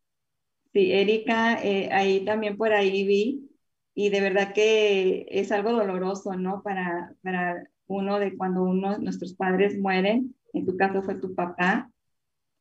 [0.72, 1.58] Sí, Erika,
[1.92, 3.50] ahí también por ahí vi,
[3.96, 6.62] y de verdad que es algo doloroso, ¿no?
[6.64, 11.92] Para, para uno de cuando uno, nuestros padres mueren, en tu caso fue tu papá,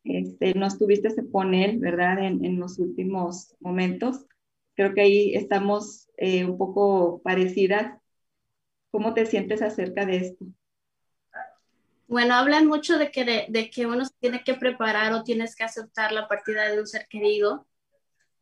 [0.05, 2.25] este, no estuviste con él, ¿verdad?
[2.25, 4.27] En, en los últimos momentos
[4.79, 8.01] creo que ahí estamos eh, un poco parecidas.
[8.93, 10.45] ¿Cómo te sientes acerca de esto?
[12.07, 15.65] Bueno, hablan mucho de que, de, que uno se tiene que preparar o tienes que
[15.65, 17.67] aceptar la partida de un ser querido.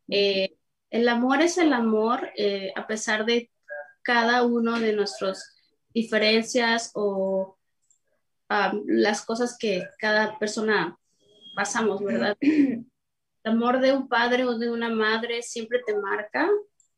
[0.09, 0.55] Eh,
[0.91, 3.49] el amor es el amor, eh, a pesar de
[4.03, 5.55] cada uno de nuestras
[5.91, 7.56] diferencias o
[8.85, 10.97] las cosas que cada persona
[11.55, 12.37] pasamos, ¿verdad?
[13.47, 16.49] amor de un padre o de una madre siempre te marca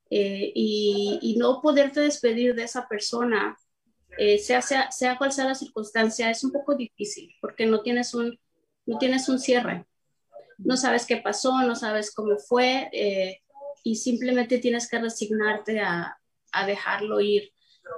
[0.10, 3.58] eh, y, no poderte despedir de esa persona,
[4.18, 8.14] eh, sea, sea, sea, cual sea la circunstancia, es un poco difícil porque no tienes
[8.14, 8.38] un,
[8.86, 9.86] no tienes un cierre.
[10.58, 13.42] No sabes qué pasó, no sabes cómo fue eh,
[13.84, 16.18] y simplemente tienes que resignarte a,
[16.52, 17.54] a, dejarlo ir.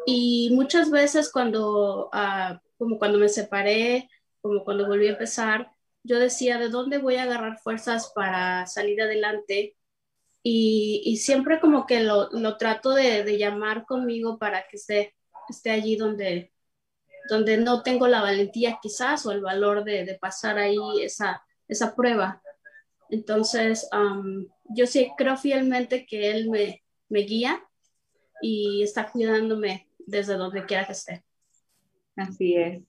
[0.06, 4.10] Y muchas veces cuando, ah, como cuando me separé,
[4.42, 5.72] como cuando volví a empezar,
[6.02, 9.78] yo decía, ¿de dónde voy a agarrar fuerzas para salir adelante?
[10.42, 15.16] Y, y siempre como que lo, lo trato de, de, llamar conmigo para que esté,
[15.48, 16.52] esté allí donde,
[17.30, 21.96] donde no tengo la valentía quizás o el valor de, de pasar ahí esa, esa
[21.96, 22.42] prueba.
[23.12, 27.64] Entonces, um, yo sí creo fielmente que Él me, me guía
[28.42, 31.24] y está cuidándome desde donde quiera que esté.
[32.22, 32.84] Así es.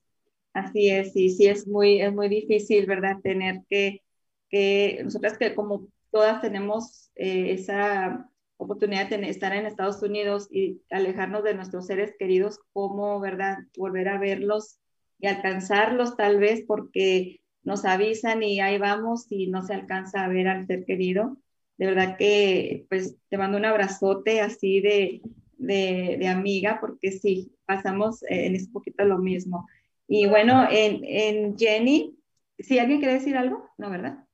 [0.53, 3.17] Así es, y sí es muy, es muy difícil, ¿verdad?
[3.23, 4.03] Tener que,
[4.51, 8.29] que nosotras que como todas tenemos eh, esa
[8.59, 13.59] oportunidad de estar en Estados Unidos y alejarnos de nuestros seres queridos, cómo, ¿verdad?
[13.79, 14.79] Volver a verlos
[15.19, 20.29] y alcanzarlos tal vez porque nos avisan y ahí vamos y no se alcanza a
[20.29, 21.39] ver al ser querido.
[21.79, 25.23] De verdad que pues te mando un abrazote así de,
[25.63, 29.67] de, amiga porque sí, pasamos en ese poquito lo mismo.
[30.09, 32.17] Y bueno, en, en Jenny,
[32.59, 34.25] si alguien quiere decir algo, no, ¿verdad?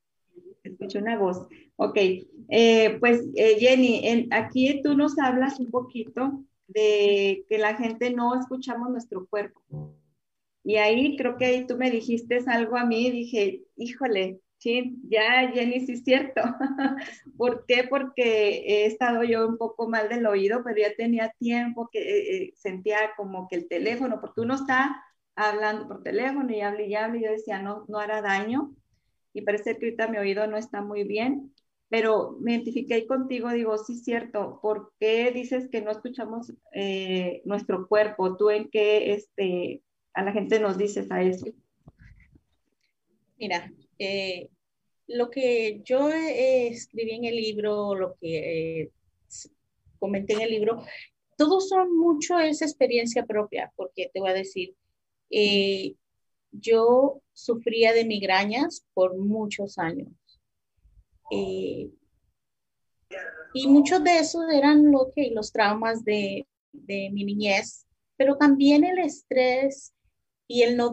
[0.62, 1.46] Escucho una voz.
[1.76, 1.96] Ok,
[2.48, 8.10] eh, pues eh, Jenny, en, aquí tú nos hablas un poquito de que la gente
[8.10, 9.62] no escuchamos nuestro cuerpo.
[10.64, 15.50] Y ahí creo que ahí tú me dijiste algo a mí dije, híjole, sí, ya
[15.52, 16.42] Jenny, sí es cierto.
[17.36, 17.84] ¿Por qué?
[17.88, 22.52] Porque he estado yo un poco mal del oído, pero ya tenía tiempo que eh,
[22.56, 25.02] sentía como que el teléfono, porque uno está
[25.36, 28.74] hablando por teléfono y hable y hable, y yo decía, no, no hará daño,
[29.32, 31.54] y parece que ahorita mi oído no está muy bien,
[31.88, 37.86] pero me identifiqué contigo, digo, sí, cierto, ¿por qué dices que no escuchamos eh, nuestro
[37.88, 38.36] cuerpo?
[38.36, 39.82] ¿Tú en qué este,
[40.12, 41.46] a la gente nos dices a eso?
[43.38, 44.50] Mira, eh,
[45.06, 48.90] lo que yo eh, escribí en el libro, lo que eh,
[49.98, 50.84] comenté en el libro,
[51.36, 54.74] todos son mucho esa experiencia propia, porque te voy a decir,
[56.50, 60.08] yo sufría de migrañas por muchos años.
[63.54, 67.86] Y muchos de esos eran lo que, los traumas de, mi niñez,
[68.16, 69.94] pero también el estrés
[70.46, 70.90] y el no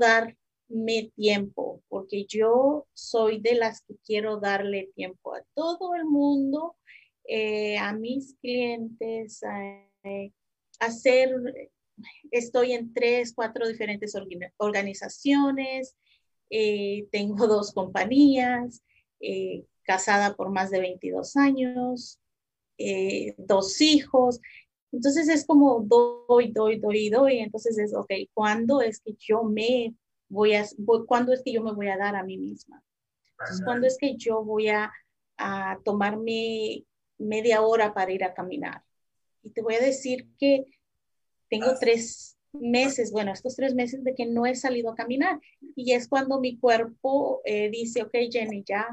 [0.67, 6.75] darme tiempo, porque yo soy de las que quiero darle tiempo a todo el mundo,
[7.27, 9.81] eh, a mis clientes, a,
[10.79, 11.31] hacer
[12.31, 14.13] estoy en tres, cuatro diferentes
[14.57, 15.95] organizaciones,
[16.49, 18.83] eh, tengo dos compañías,
[19.19, 22.19] eh, casada por más de 22 años,
[22.77, 24.39] eh, dos hijos.
[24.91, 27.39] Entonces es como doy, doy, doy, doy.
[27.39, 29.93] Entonces es, ok, ¿cuándo es que yo me
[30.29, 30.65] voy a,
[31.07, 32.83] cuándo es que yo me voy a dar a mí misma?
[33.31, 34.91] Entonces, ¿cuándo es que yo voy a,
[35.37, 36.85] a tomarme
[37.17, 38.81] media hora para ir a caminar?
[39.43, 40.65] Y te voy a decir que
[41.49, 45.39] tengo tres meses, bueno, estos tres meses de que no he salido a caminar.
[45.75, 48.87] Y es cuando mi cuerpo eh, dice, ok, Jenny, ya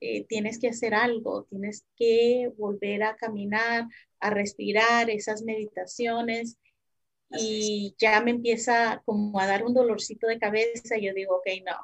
[0.00, 3.86] eh, tienes que hacer algo, tienes que volver a caminar,
[4.20, 6.58] a respirar esas meditaciones.
[7.38, 11.46] Y ya me empieza como a dar un dolorcito de cabeza y yo digo, ok,
[11.64, 11.76] no,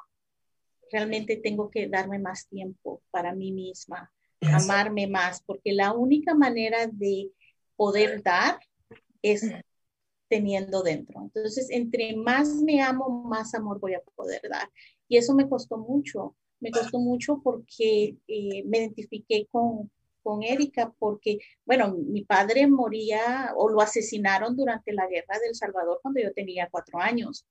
[0.91, 6.87] realmente tengo que darme más tiempo para mí misma, amarme más, porque la única manera
[6.87, 7.31] de
[7.75, 8.59] poder dar
[9.21, 9.49] es
[10.27, 11.21] teniendo dentro.
[11.21, 14.69] Entonces, entre más me amo, más amor voy a poder dar.
[15.07, 16.35] Y eso me costó mucho.
[16.59, 19.91] Me costó mucho porque eh, me identifiqué con,
[20.27, 25.99] con Erika, porque, bueno, mi padre moría o lo asesinaron durante la guerra del Salvador
[26.01, 27.45] cuando yo tenía cuatro años.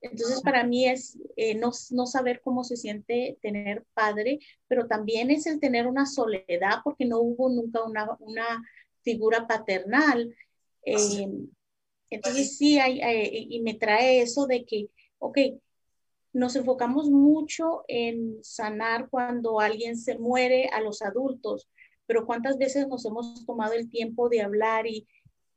[0.00, 4.38] Entonces, para mí es eh, no, no, saber cómo se siente tener padre,
[4.68, 8.64] pero también es el tener una soledad, porque no hubo nunca una, una
[9.02, 10.34] figura paternal.
[10.86, 11.28] Eh,
[12.08, 13.02] entonces sí, hay,
[13.50, 14.88] y me trae eso de que,
[15.18, 15.38] ok,
[16.32, 21.68] nos enfocamos mucho en sanar cuando alguien se muere a los adultos,
[22.08, 25.06] pero ¿cuántas veces nos hemos tomado el tiempo de hablar y,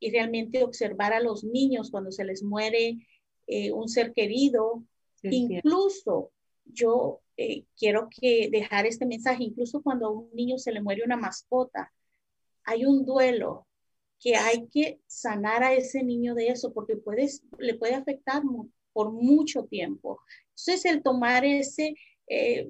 [0.02, 3.00] y realmente observar a los niños cuando se les muere
[3.48, 4.84] eh, un ser querido?
[5.16, 6.32] Sí, incluso
[6.66, 11.04] yo eh, quiero que dejar este mensaje, incluso cuando a un niño se le muere
[11.06, 11.94] una mascota,
[12.66, 13.66] hay un duelo,
[14.20, 18.44] que hay que sanar a ese niño de eso porque puedes, le puede afectar
[18.92, 20.20] por mucho tiempo.
[20.50, 21.96] Entonces, el tomar ese,
[22.28, 22.70] eh,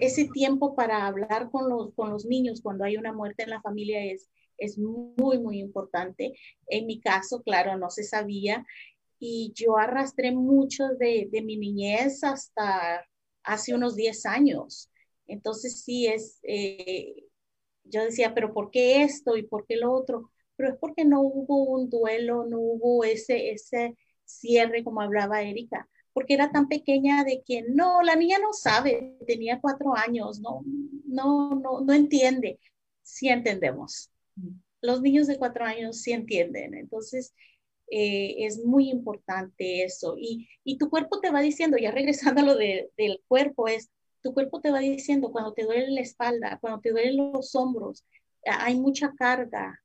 [0.00, 3.62] ese tiempo para hablar con los, con los niños cuando hay una muerte en la
[3.62, 6.34] familia es, es muy, muy importante.
[6.68, 8.64] En mi caso, claro, no se sabía
[9.18, 13.06] y yo arrastré mucho de, de mi niñez hasta,
[13.44, 14.90] hace unos 10 años.
[15.26, 17.26] Entonces sí es, eh,
[17.84, 20.30] yo decía, pero ¿por qué esto y por qué lo otro?
[20.56, 25.88] Pero es porque no hubo un duelo, no hubo ese, ese cierre como hablaba Erika,
[26.14, 30.62] porque era tan pequeña de que no, la niña no sabe, tenía cuatro años, no,
[31.06, 32.60] no, no, no entiende.
[33.02, 34.10] Sí entendemos.
[34.80, 36.74] Los niños de cuatro años sí entienden.
[36.74, 37.34] Entonces,
[37.90, 40.14] eh, es muy importante eso.
[40.16, 43.90] Y, y, tu cuerpo te va diciendo, ya regresando a lo de, del cuerpo, es,
[44.22, 48.04] tu cuerpo te va diciendo cuando te duele la espalda, cuando te duelen los hombros,
[48.46, 49.82] hay mucha carga,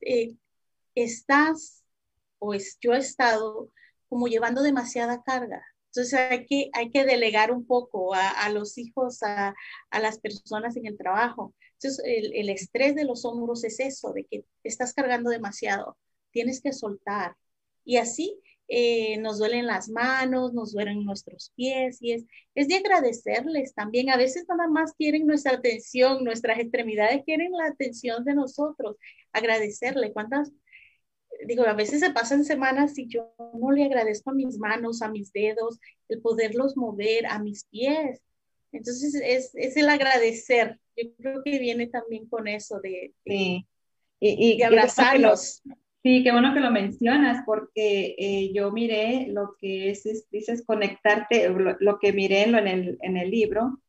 [0.00, 0.34] eh,
[0.94, 1.84] estás,
[2.38, 3.70] o es, yo he estado
[4.08, 5.62] como llevando demasiada carga.
[5.86, 9.54] Entonces hay que, hay que delegar un poco a, los hijos, a,
[9.90, 11.54] a, las personas en el trabajo.
[11.74, 15.96] Entonces el, el, estrés de los hombros es eso, de que estás cargando demasiado,
[16.30, 17.36] tienes que soltar.
[17.84, 18.38] Y así
[18.70, 24.10] eh, nos duelen las manos, nos duelen nuestros pies y es, es de agradecerles también.
[24.10, 28.96] A veces nada más quieren nuestra atención, nuestras extremidades quieren la atención de nosotros.
[29.32, 30.12] Agradecerle.
[30.12, 30.52] ¿Cuántas?
[31.46, 35.08] Digo, a veces se pasan semanas y yo no le agradezco a mis manos, a
[35.08, 35.78] mis dedos,
[36.08, 38.20] el poderlos mover, a mis pies.
[38.72, 40.78] Entonces es, es el agradecer.
[40.96, 43.66] Yo creo que viene también con eso de, sí.
[44.20, 45.62] y, y, de abrazarlos.
[46.02, 50.64] Sí, qué bueno que lo mencionas, porque eh, yo miré lo que es, es dices,
[50.64, 53.80] conectarte, lo, lo, que miré en, el, en el libro,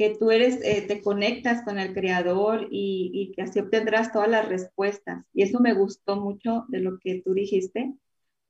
[0.00, 4.30] que tú eres, eh, te conectas con el creador y, y, que así obtendrás todas
[4.30, 5.26] las respuestas.
[5.34, 7.92] Y eso me gustó mucho de lo que tú dijiste.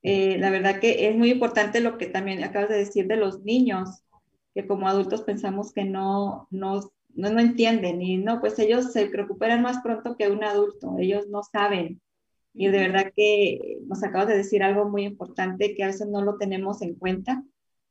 [0.02, 3.42] Eh, la verdad que es muy importante lo que también acabas de decir de los
[3.42, 4.04] niños,
[4.54, 6.82] que como adultos pensamos que no, no,
[7.16, 11.26] no, no entienden y no, pues ellos se recuperan más pronto que un adulto, ellos
[11.30, 12.00] no saben
[12.54, 16.22] y de verdad que nos acabas de decir algo muy importante que a veces no
[16.22, 17.42] lo tenemos en cuenta.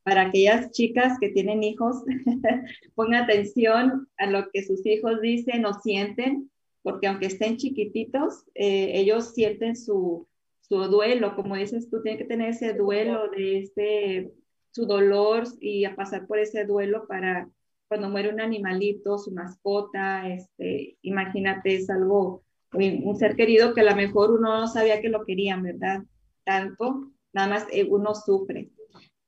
[0.04, 2.04] Para aquellas chicas que tienen hijos,
[2.96, 6.50] pongan atención a lo que sus hijos dicen o sienten,
[6.82, 10.28] porque aunque estén chiquititos, eh, ellos sienten su,
[10.62, 14.32] su duelo, como dices tú, tienen que tener ese duelo de ese,
[14.72, 17.50] su dolor y a pasar por ese duelo para
[17.88, 23.86] cuando muere un animalito, su mascota, este, imagínate, es algo un ser querido que a
[23.86, 26.04] lo mejor uno no sabía que lo querían, ¿verdad?
[26.44, 28.70] Tanto, nada más eh, uno sufre.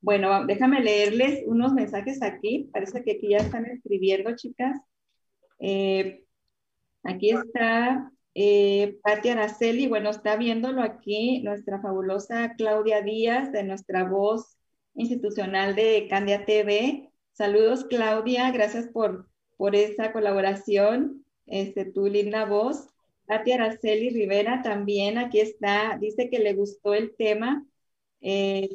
[0.02, 2.68] Bueno, déjame leerles unos mensajes aquí.
[2.72, 4.80] Parece que aquí ya están escribiendo, chicas.
[5.60, 6.24] Eh,
[7.04, 9.86] aquí está eh, Patti Araceli.
[9.86, 14.58] Bueno, está viéndolo aquí nuestra fabulosa Claudia Díaz, de nuestra voz
[14.94, 17.08] institucional de Candia TV.
[17.32, 18.50] Saludos, Claudia.
[18.50, 21.24] Gracias por, por esa colaboración.
[21.46, 22.88] Este, tu linda voz.
[23.26, 27.64] Katia Araceli Rivera también aquí está, dice que le gustó el tema
[28.20, 28.68] eh,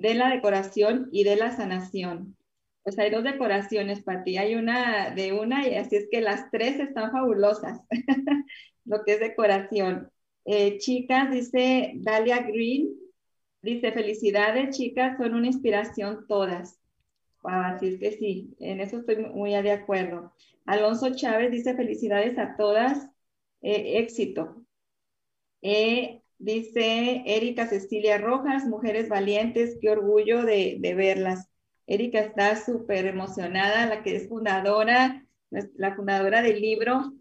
[0.00, 2.36] de la decoración y de la sanación.
[2.82, 4.38] Pues hay dos decoraciones, Pati.
[4.38, 7.80] Hay una de una y así es que las tres están fabulosas,
[8.86, 10.10] lo que es decoración.
[10.46, 12.88] Eh, chicas, dice Dalia Green,
[13.60, 16.80] dice felicidades, chicas, son una inspiración todas.
[17.42, 20.32] así es que sí, en eso estoy muy de acuerdo.
[20.64, 23.10] Alonso Chávez dice felicidades a todas,
[23.60, 24.64] eh, éxito.
[25.60, 31.48] Eh, dice Erika Cecilia Rojas, Mujeres Valientes, qué orgullo de, verlas.
[31.86, 37.12] Erika está súper emocionada, la que es fundadora, la fundadora del libro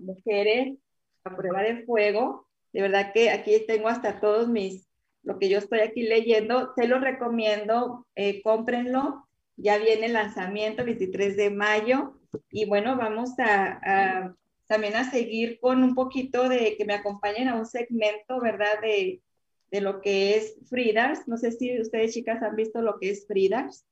[0.00, 0.78] Mujeres
[1.24, 2.46] a prueba de fuego.
[2.72, 4.86] De verdad que aquí tengo hasta todos mis,
[5.22, 9.26] lo que yo estoy aquí leyendo, se lo recomiendo, eh, cómprenlo.
[9.56, 12.14] Ya viene el lanzamiento 23 de mayo
[12.50, 14.34] y bueno, vamos a
[14.70, 18.80] también a seguir con un poquito de que me acompañen a un segmento, ¿verdad?
[18.80, 19.20] De,
[19.72, 21.26] de lo que es Fridas.
[21.26, 23.84] No sé si ustedes chicas han visto lo que es Fridas,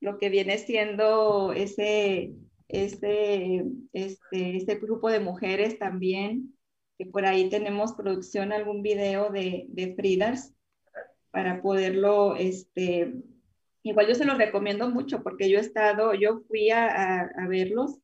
[0.00, 2.32] lo que viene siendo ese,
[2.66, 6.52] ese, este, este grupo de mujeres también,
[6.98, 9.94] que por ahí tenemos producción, algún video de, de
[11.30, 13.14] para poderlo, este,
[13.84, 18.00] igual yo se los recomiendo mucho porque yo he estado, yo fui a, a verlos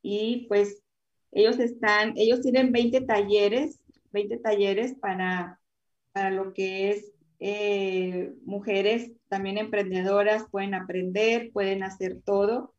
[0.00, 0.82] y pues
[1.32, 3.80] ellos están, ellos tienen 20 talleres,
[4.12, 5.60] 20 talleres para,
[6.12, 12.74] para lo que es eh, mujeres también emprendedoras, pueden aprender, pueden hacer todo.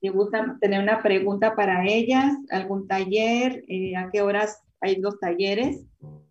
[0.00, 5.18] Si gustan tener una pregunta para ellas, algún taller, eh, a qué horas hay los
[5.18, 5.84] talleres,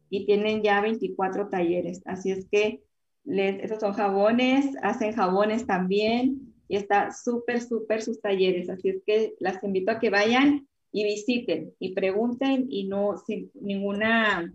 [0.09, 2.01] y tienen ya 24 talleres.
[2.05, 2.81] Así es que
[3.23, 8.69] les, esos son jabones, hacen jabones también, y está súper, súper sus talleres.
[8.69, 13.51] Así es que las invito a que vayan y visiten y pregunten y no sin
[13.53, 14.53] ninguna,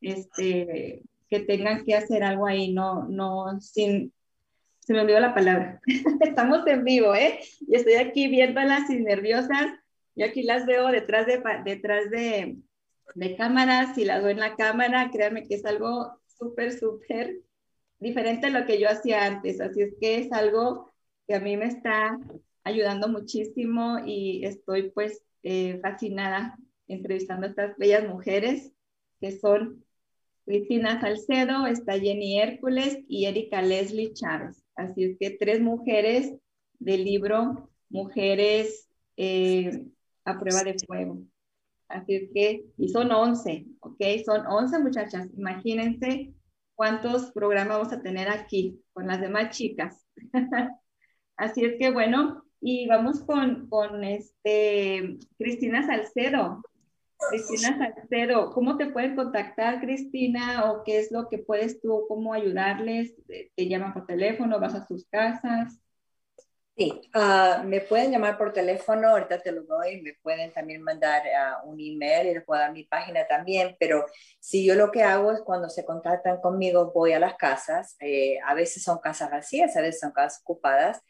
[0.00, 4.12] este, que tengan que hacer algo ahí, no, no, sin,
[4.80, 5.80] se me olvidó la palabra.
[6.20, 7.38] Estamos en vivo, ¿eh?
[7.60, 9.66] Y estoy aquí viéndolas y nerviosas.
[10.16, 12.56] Yo aquí las veo detrás de, detrás de,
[13.14, 15.10] de cámaras y las veo en la cámara.
[15.12, 17.40] Créanme que es algo súper, súper
[17.98, 19.60] diferente a lo que yo hacía antes.
[19.60, 20.92] Así es que es algo
[21.26, 22.18] que a mí me está
[22.64, 26.58] ayudando muchísimo y estoy pues eh, fascinada
[26.88, 28.72] entrevistando a estas bellas mujeres
[29.20, 29.84] que son
[30.44, 34.62] Cristina Salcedo, está Jenny Hércules y Erika Leslie Chávez.
[34.76, 36.34] Así es que tres mujeres
[36.78, 39.86] del libro Mujeres eh,
[40.24, 41.22] a prueba de fuego.
[41.88, 44.00] Así que, y son 11, ¿ok?
[44.24, 45.28] Son 11 muchachas.
[45.36, 46.34] Imagínense
[46.74, 50.06] cuántos programas vamos a tener aquí con las demás chicas.
[51.36, 56.62] Así es que bueno, y vamos con, con este, Cristina Salcedo.
[57.30, 60.70] Cristina Salcedo, ¿cómo te pueden contactar, Cristina?
[60.70, 63.14] ¿O qué es lo que puedes tú, cómo ayudarles?
[63.26, 64.60] ¿Te llaman por teléfono?
[64.60, 65.80] ¿Vas a sus casas?
[66.76, 71.22] Sí, uh, me pueden llamar por teléfono, ahorita te lo doy, me pueden también mandar
[71.22, 74.04] uh, un email y les puedo dar mi página también, pero
[74.40, 78.38] si yo lo que hago es cuando se contactan conmigo, voy a las casas, eh,
[78.44, 81.00] a veces son casas vacías, a veces son casas ocupadas,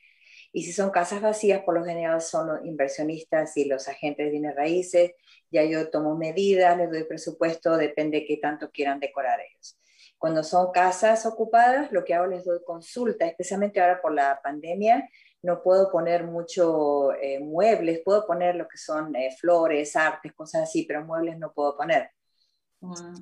[0.52, 4.30] y si son casas vacías, por lo general son los inversionistas y los agentes de
[4.32, 5.12] bienes raíces.
[5.50, 9.78] Ya yo tomo medidas, les doy presupuesto, depende de qué tanto quieran decorar ellos.
[10.18, 15.08] Cuando son casas ocupadas, lo que hago les doy consulta, especialmente ahora por la pandemia.
[15.44, 20.62] No puedo poner mucho eh, muebles, puedo poner lo que son eh, flores, artes, cosas
[20.62, 22.10] así, pero muebles no puedo poner.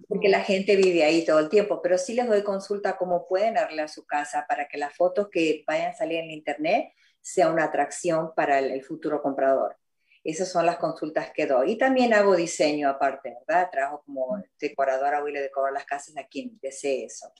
[0.08, 3.58] Porque la gente vive ahí todo el tiempo, pero sí les doy consulta cómo pueden
[3.58, 7.64] arreglar su casa para que las fotos que vayan a salir en internet sea una
[7.64, 9.76] atracción para el, futuro comprador.
[10.22, 11.72] Esas son las consultas que doy.
[11.72, 13.68] Y también hago diseño aparte, ¿verdad?
[13.70, 17.32] Trabajo como decoradora, voy a decorar las casas a quien desee eso.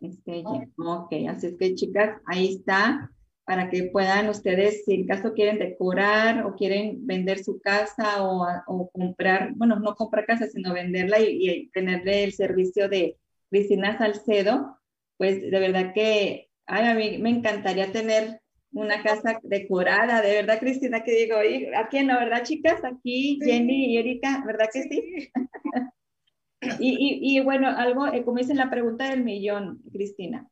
[0.01, 3.09] Staging, ok, así es que chicas, ahí está,
[3.45, 8.45] para que puedan ustedes, si en caso quieren decorar o quieren vender su casa o,
[8.67, 13.17] o comprar, bueno, no comprar casa, sino venderla y, y, tenerle el servicio de
[13.49, 14.79] Cristina Salcedo,
[15.17, 18.41] pues de verdad que, ay, a mí me encantaría tener
[18.71, 21.37] una casa decorada, de verdad, Cristina, que digo,
[21.77, 22.83] ¿a quién no, verdad, chicas?
[22.83, 25.31] Aquí, Jenny y Erika, ¿verdad que sí?
[26.79, 30.49] Y, y, y, bueno, algo, eh, como dice la pregunta del millón, Cristina,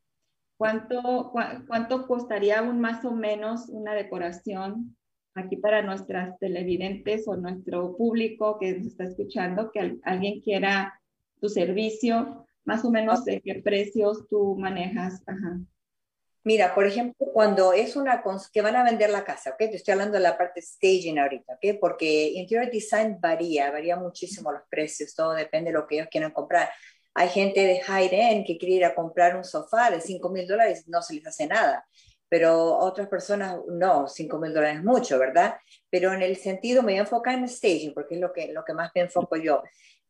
[0.57, 1.31] ¿cuánto,
[1.67, 4.95] ¿cuánto costaría un más o menos una decoración
[5.35, 10.99] aquí para nuestras televidentes o nuestro público que nos está escuchando, que alguien quiera
[11.39, 15.23] tu servicio, más o menos de qué precios tú manejas?
[16.45, 18.21] Mira, por ejemplo, cuando es una
[18.51, 19.57] que van a vender la casa, ¿ok?
[19.57, 21.77] Te estoy hablando de la parte staging ahorita, ¿ok?
[21.79, 26.31] Porque interior design varía, varía muchísimo los precios, todo depende de lo que ellos quieran
[26.31, 26.69] comprar.
[27.13, 30.47] Hay gente de high end que quiere ir a comprar un sofá de 5 mil
[30.47, 31.87] dólares, no se les hace nada,
[32.29, 35.55] pero otras personas no, 5 mil dólares es mucho, ¿verdad?
[35.89, 38.63] Pero en el sentido me voy a enfocar en staging, porque es lo que, lo
[38.65, 39.61] que más me enfoco yo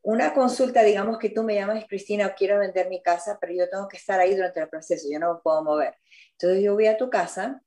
[0.03, 3.87] una consulta, digamos que tú me llamas, Cristina, quiero vender mi casa, pero yo tengo
[3.87, 5.95] que estar ahí durante el proceso, yo no me puedo mover.
[6.33, 7.61] Entonces yo voy a tu casa,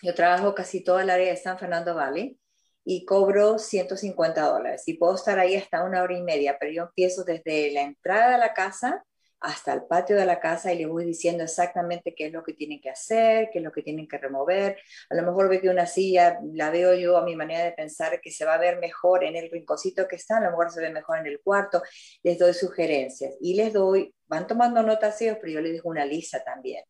[0.00, 2.38] yo trabajo casi toda el área de San Fernando Valley
[2.86, 6.82] y cobro 150 dólares y puedo estar ahí hasta una hora y media, pero yo
[6.84, 9.04] empiezo desde la entrada de la casa
[9.40, 12.54] hasta el patio de la casa y le voy diciendo exactamente qué es lo que
[12.54, 14.78] tienen que hacer, qué es lo que tienen que remover.
[15.10, 18.20] A lo mejor ve que una silla la veo yo a mi manera de pensar
[18.20, 20.80] que se va a ver mejor en el rinconcito que está, a lo mejor se
[20.80, 21.82] ve mejor en el cuarto.
[22.22, 26.04] Les doy sugerencias y les doy, van tomando notas ellos, pero yo les dejo una
[26.04, 26.84] lista también.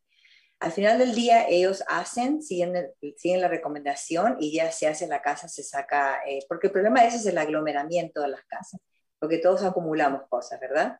[0.58, 5.20] Al final del día ellos hacen, siguen, siguen la recomendación y ya se hace la
[5.20, 8.80] casa, se saca, eh, porque el problema de eso es el aglomeramiento de las casas,
[9.18, 10.98] porque todos acumulamos cosas, ¿verdad?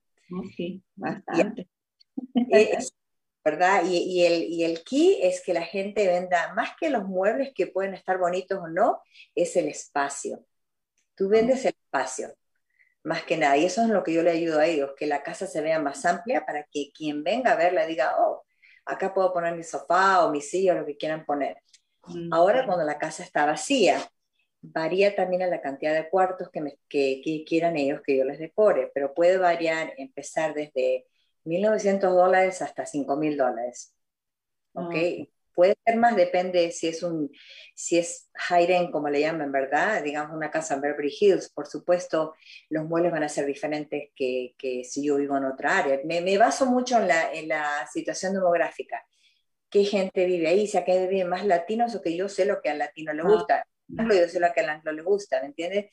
[0.56, 1.68] Sí, bastante.
[3.44, 3.84] ¿Verdad?
[3.86, 7.52] Y, y, el, y el key es que la gente venda, más que los muebles
[7.54, 9.00] que pueden estar bonitos o no,
[9.36, 10.44] es el espacio.
[11.14, 12.34] Tú vendes el espacio,
[13.04, 13.56] más que nada.
[13.56, 15.78] Y eso es lo que yo le ayudo a ellos, que la casa se vea
[15.78, 18.45] más amplia para que quien venga a verla diga, oh,
[18.86, 21.58] acá puedo poner mi sofá o mi silla o lo que quieran poner.
[22.06, 24.00] Mm, Ahora, cuando la casa está vacía,
[24.62, 28.90] varía también a la cantidad de cuartos que, que, quieran ellos que yo les decore,
[28.94, 31.06] pero puede variar, empezar desde
[31.44, 33.94] 1.900 dólares hasta 5.000 dólares.
[34.72, 34.94] ¿Ok?
[35.56, 37.32] Puede ser más, depende si es un,
[37.74, 40.02] si es high como le llaman, ¿verdad?
[40.04, 42.34] Digamos una casa en Beverly Hills, por supuesto,
[42.68, 45.98] los muebles van a ser diferentes que, que si yo vivo en otra área.
[46.04, 49.04] Me, me baso mucho en la, en la situación demográfica.
[49.68, 50.68] ¿Qué gente vive ahí?
[50.68, 53.24] Si acá viven más latinos o que yo sé lo que al latino le ah.
[53.24, 55.86] gusta yo sé lo que al anglo le gusta, ¿me entiendes?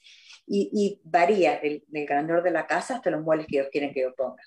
[0.45, 3.93] Y, y varía del, del, grandor de la casa hasta los muebles que ellos quieren
[3.93, 4.41] que yo ponga.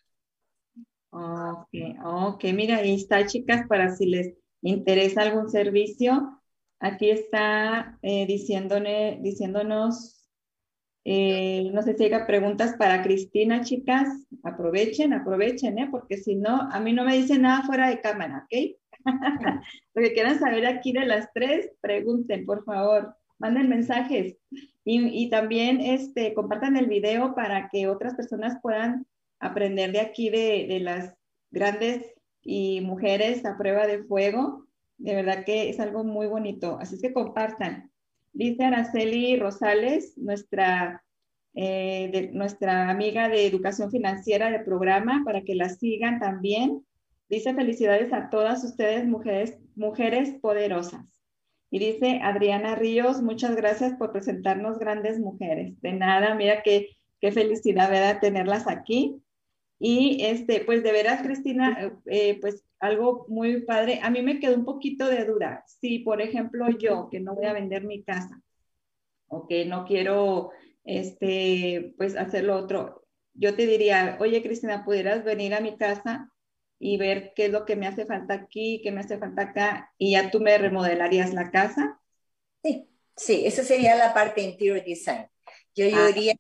[1.11, 1.69] Ok,
[2.05, 4.35] ok, mira, ahí está, chicas, para si les
[4.69, 6.41] interesa algún servicio.
[6.81, 10.29] Aquí está eh, diciéndonos,
[11.05, 14.09] eh, no sé si hay preguntas para Cristina, chicas.
[14.43, 15.89] Aprovechen, aprovechen, ¿eh?
[15.91, 18.77] porque si no, a mí no me dicen nada fuera de cámara, ¿ok?
[19.95, 24.39] Lo que quieran saber aquí de las tres, pregunten, por favor manden mensajes
[24.83, 29.07] y, también este, compartan el video para que otras personas puedan
[29.41, 31.15] aprender de aquí de las
[31.51, 32.16] grandes
[32.47, 34.67] y mujeres a prueba de fuego.
[34.99, 36.79] De verdad que es algo muy bonito.
[36.81, 37.91] Así que compartan.
[38.33, 41.03] Dice Araceli Rosales, nuestra,
[41.55, 46.85] eh, de, nuestra amiga de educación financiera del programa, para que la sigan también.
[47.29, 51.05] Dice felicidades a todas ustedes, mujeres, mujeres poderosas.
[51.71, 55.81] Y dice Adriana Ríos, muchas gracias por presentarnos grandes mujeres.
[55.81, 56.91] De nada, mira qué,
[57.21, 58.21] qué felicidad, ¿verdad?
[58.21, 59.21] Tenerlas aquí.
[59.79, 64.01] Y este, pues de veras, Cristina, eh, pues algo muy padre.
[64.03, 65.65] A mí me quedó un poquito de duda.
[65.67, 68.41] Si, por ejemplo, yo, que no voy a vender mi casa,
[69.29, 70.51] o que no quiero,
[70.85, 76.31] este, pues hacer lo otro, yo te diría, oye, Cristina, ¿pudieras venir a mi casa
[76.79, 79.93] y ver qué es lo que me hace falta aquí, qué me hace falta acá,
[79.99, 82.01] y ya tú me remodelarías la casa.
[82.63, 85.27] Sí, sí, esa sería la parte interior design.
[85.75, 86.35] Yo, yo ah, diría,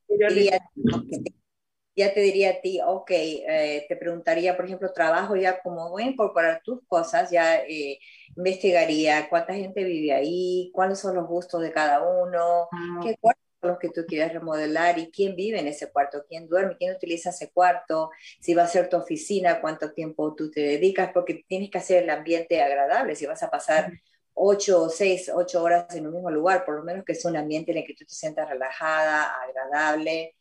[1.96, 6.04] ya te diría a ti, ok, eh, te preguntaría, por ejemplo, trabajo ya como voy
[6.04, 7.98] a incorporar tus cosas, ya eh,
[8.36, 13.16] investigaría cuánta gente vive ahí, cuáles son los gustos de cada uno, ah, qué
[13.62, 17.30] los que tú quieres remodelar y quién vive en ese cuarto, quién duerme, quién utiliza
[17.30, 18.10] ese cuarto,
[18.40, 22.04] si va a ser tu oficina, cuánto tiempo tú te dedicas, porque tienes que hacer
[22.04, 23.92] el ambiente agradable, si vas a pasar
[24.34, 27.38] ocho o seis, ocho horas en un mismo lugar, por lo menos que sea un
[27.38, 30.36] ambiente en el que tú te sientas relajada, agradable.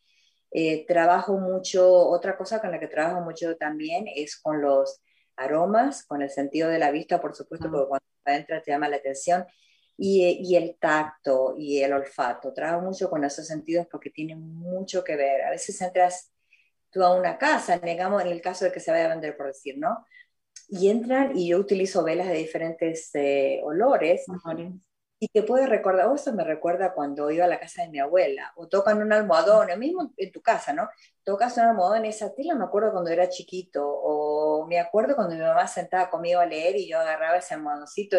[0.50, 5.02] Eh, trabajo mucho, otra cosa con la que trabajo mucho también es con los
[5.36, 8.96] aromas, con el sentido de la vista, por supuesto, porque cuando entras te llama la
[8.96, 9.44] atención
[9.96, 12.52] y, el tacto y el olfato.
[12.52, 15.42] Trabajo mucho con esos sentidos porque tienen mucho que ver.
[15.42, 16.32] A veces entras
[16.90, 19.46] tú a una casa, digamos en el caso de que se vaya a vender, por
[19.48, 20.06] decir, ¿no?
[20.68, 24.24] Y entran y yo utilizo velas de diferentes eh, olores.
[25.18, 27.98] Y te puede recordar, o eso me recuerda cuando iba a la casa de mi
[27.98, 30.88] abuela, o tocan un almohadón, o mismo en tu casa, ¿no?
[31.24, 35.40] Tocas un almohadón, esa tela me acuerdo cuando era chiquito, o me acuerdo cuando mi
[35.40, 38.18] mamá sentaba conmigo a leer y yo agarraba ese almohadoncito.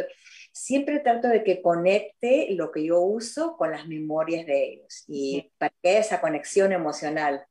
[0.52, 5.52] Siempre trato de que conecte lo que yo uso con las memorias de ellos, y
[5.60, 7.46] para que esa conexión emocional.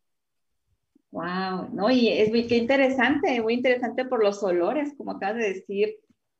[1.12, 5.54] Wow, no, y es muy qué interesante, muy interesante por los olores, como acabas de
[5.54, 5.96] decir,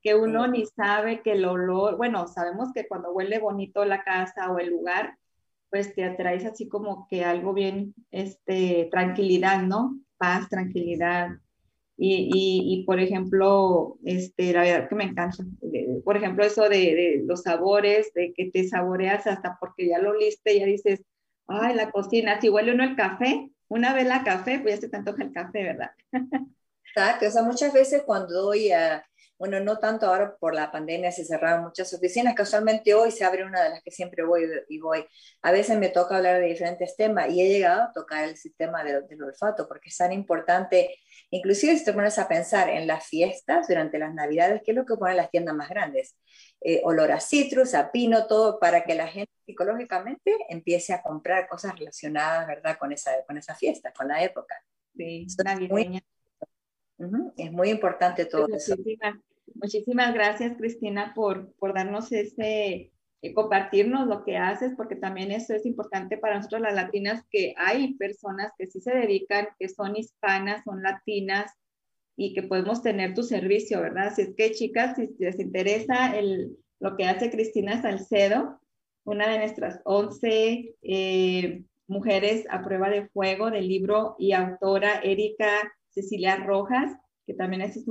[0.06, 4.52] que uno ni sabe que el olor, bueno, sabemos que cuando huele bonito la casa
[4.52, 5.18] o el lugar,
[5.68, 9.98] pues te atraes así como que algo bien, este, tranquilidad, ¿no?
[10.16, 11.30] Paz, tranquilidad.
[11.96, 15.44] Y, y, por ejemplo, este, la verdad que me encanta,
[16.04, 20.16] por ejemplo, eso de, de, los sabores, de que te saboreas hasta porque ya lo
[20.16, 21.02] liste, ya dices,
[21.48, 24.88] ay, la cocina, si huele uno el café, una vez la café, pues ya se
[24.88, 25.90] te antoja el café, ¿verdad?
[26.94, 29.04] Exacto, o sea, muchas veces cuando doy a
[29.38, 33.44] bueno, no tanto ahora por la pandemia se cerraron muchas oficinas, casualmente hoy se abre
[33.44, 35.06] una de las que siempre voy y voy.
[35.42, 38.82] A veces me toca hablar de diferentes temas y he llegado a tocar el sistema
[38.82, 40.96] del olfato porque es tan importante,
[41.30, 44.86] inclusive si te pones a pensar en las fiestas durante las navidades, ¿qué es lo
[44.86, 46.16] que ponen las tiendas más grandes?
[46.60, 51.46] Eh, olor a citrus, a pino, todo para que la gente psicológicamente empiece a comprar
[51.46, 52.78] cosas relacionadas, ¿verdad?
[52.78, 54.54] Con esa, con esa fiesta, con la época.
[54.96, 56.00] Sí, navideña.
[57.36, 58.74] Es muy importante todo eso.
[59.54, 62.90] Muchísimas gracias, Cristina, por, por darnos ese,
[63.22, 67.54] eh, compartirnos lo que haces, porque también eso es importante para nosotros las latinas, que
[67.56, 71.52] hay personas que sí se dedican, que son hispanas, son latinas,
[72.16, 74.08] y que podemos tener tu servicio, ¿verdad?
[74.08, 78.58] Así es que, chicas, si les interesa el, lo que hace Cristina Salcedo,
[79.04, 85.75] una de nuestras 11 eh, mujeres a prueba de fuego del libro y autora Erika
[85.96, 86.96] Cecilia Rojas,
[87.26, 87.84] que también es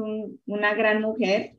[0.45, 1.57] una gran mujer.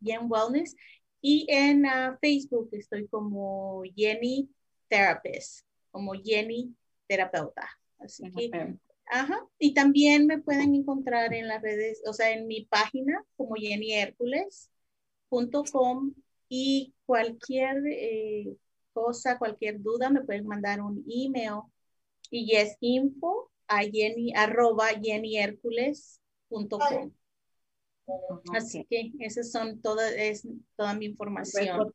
[0.00, 0.74] Yen Wellness.
[1.20, 4.48] Y en ah, Facebook estoy como Jenny
[4.88, 6.72] Therapist, como Jenny
[7.08, 7.68] Terapeuta.
[7.98, 8.78] Así que
[9.10, 9.46] Ajá.
[9.58, 16.14] Y también me pueden encontrar en las redes, o sea, en mi página como jennyhercules.com
[16.48, 18.56] y cualquier eh,
[18.92, 21.62] cosa, cualquier duda, me pueden mandar un email
[22.30, 27.12] y es info a jenny, arroba jennyhercules.com.
[28.54, 31.92] Así que esas son toda, es toda mi información.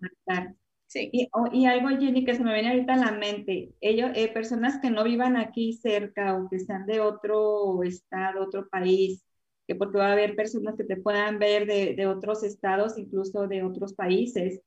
[0.96, 4.92] Y, algo, Jenny, que se me viene ahorita a la mente, ellos, eh, personas que
[4.92, 9.24] no vivan aquí cerca o que sean de otro estado, otro país,
[9.68, 13.48] que porque va a haber personas que te puedan ver de, de otros estados, incluso
[13.48, 14.62] de otros países,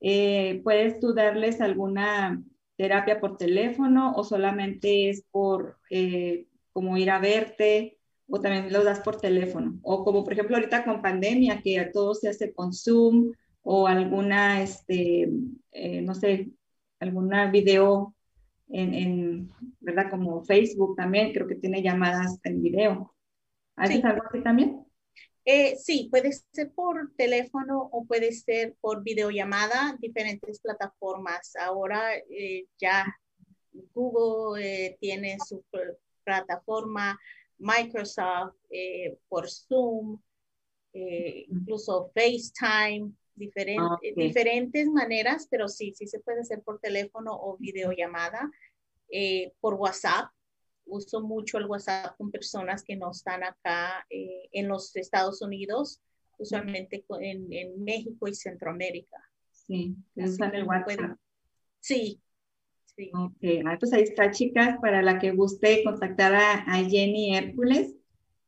[0.00, 2.42] eh, ¿puedes tú darles alguna
[2.76, 8.84] terapia por teléfono o solamente es por eh, como ir a verte o también los
[8.84, 9.78] das por teléfono?
[9.82, 13.32] O como por ejemplo ahorita con pandemia, que todo se hace con Zoom
[13.62, 15.28] o alguna, este,
[15.72, 16.50] eh, no sé,
[16.98, 18.14] alguna video
[18.68, 19.50] en,
[19.80, 20.10] ¿verdad?
[20.10, 23.14] Como Facebook también, creo que tiene llamadas en video.
[23.76, 24.84] ¿Haces algo así también?
[25.44, 31.56] Eh, sí, puede ser por teléfono o puede ser por videollamada, diferentes plataformas.
[31.56, 33.06] Ahora eh, ya
[33.94, 35.64] Google tiene su
[36.22, 37.18] plataforma,
[37.58, 38.56] Microsoft
[39.28, 40.20] por Zoom,
[40.92, 43.12] incluso FaceTime,
[43.78, 48.50] Ah, diferentes maneras, pero sí, sí se puede hacer por teléfono o videollamada,
[49.10, 50.30] eh, por WhatsApp.
[50.86, 56.00] Uso mucho el WhatsApp con personas que no están acá eh, en los Estados Unidos,
[56.38, 59.18] usualmente en, en México y Centroamérica.
[59.50, 61.16] Sí, usan el WhatsApp.
[61.80, 62.20] Sí,
[62.96, 63.10] Sí.
[63.14, 67.94] Ok, pues ahí está, chicas, para la que guste contactar a, a Jenny Hércules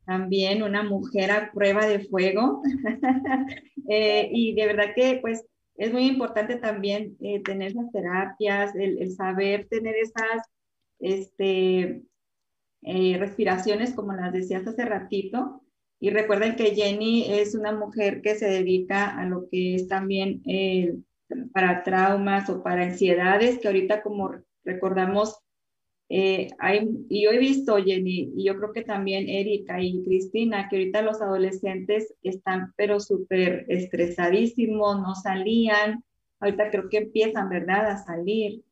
[0.04, 2.62] también una mujer a prueba de fuego.
[3.88, 5.44] Eh, y de verdad que pues
[5.76, 10.46] es muy importante también eh, tener las terapias, el, saber tener esas
[11.00, 12.04] este,
[12.82, 15.62] eh, respiraciones como las decías hace ratito.
[15.98, 20.42] Y recuerden que Jenny es una mujer que se dedica a lo que es también
[20.46, 21.04] el
[21.52, 24.34] para traumas o para ansiedades, que ahorita como
[24.64, 25.38] recordamos,
[26.14, 30.68] eh, hay, y yo he visto, Jenny, y yo creo que también Erika y Cristina,
[30.68, 36.04] que ahorita los adolescentes están pero súper estresadísimos, no salían,
[36.38, 38.62] ahorita creo que empiezan, ¿verdad?, a salir,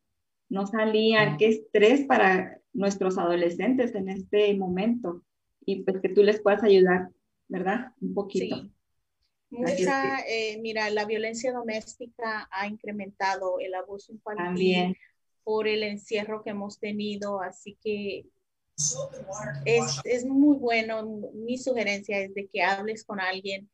[0.49, 5.23] no salían, qué estrés para nuestros adolescentes en este momento,
[5.65, 7.09] y pues que tú les puedas ayudar,
[7.47, 7.93] ¿verdad?
[8.01, 8.55] Un poquito.
[8.55, 8.71] Sí.
[9.49, 14.95] Mucha, eh, mira, la violencia doméstica ha incrementado el abuso infantil También.
[15.43, 18.25] Por el encierro que hemos tenido, así que
[19.65, 21.05] es, es, muy bueno.
[21.33, 23.69] Mi sugerencia es de que hables con alguien.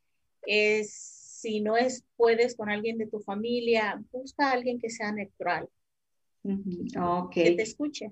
[0.45, 5.11] Es, si no es, puedes con alguien de tu familia, busca a alguien que sea
[5.11, 5.69] neutral.
[7.29, 8.11] Que te escuche.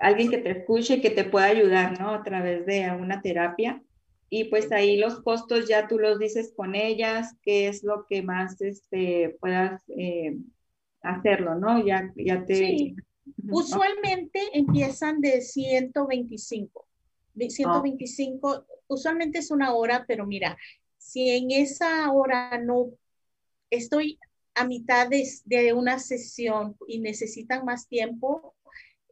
[0.00, 2.10] Alguien que te escuche, que te pueda ayudar, ¿no?
[2.14, 3.82] A través de una terapia
[4.30, 8.22] y pues ahí los costos ya tú los dices con ellas, qué es lo que
[8.22, 10.36] más este, puedas eh,
[11.12, 11.84] hacerlo, ¿no?
[11.84, 12.54] Ya, ya te...
[12.54, 12.96] Sí.
[13.50, 16.86] Usualmente empiezan de 125.
[17.34, 20.56] De 125, usualmente es una hora, pero mira,
[20.96, 22.90] si en esa hora no
[23.70, 24.18] estoy
[24.54, 28.56] a mitad de, de una sesión y necesitan más tiempo,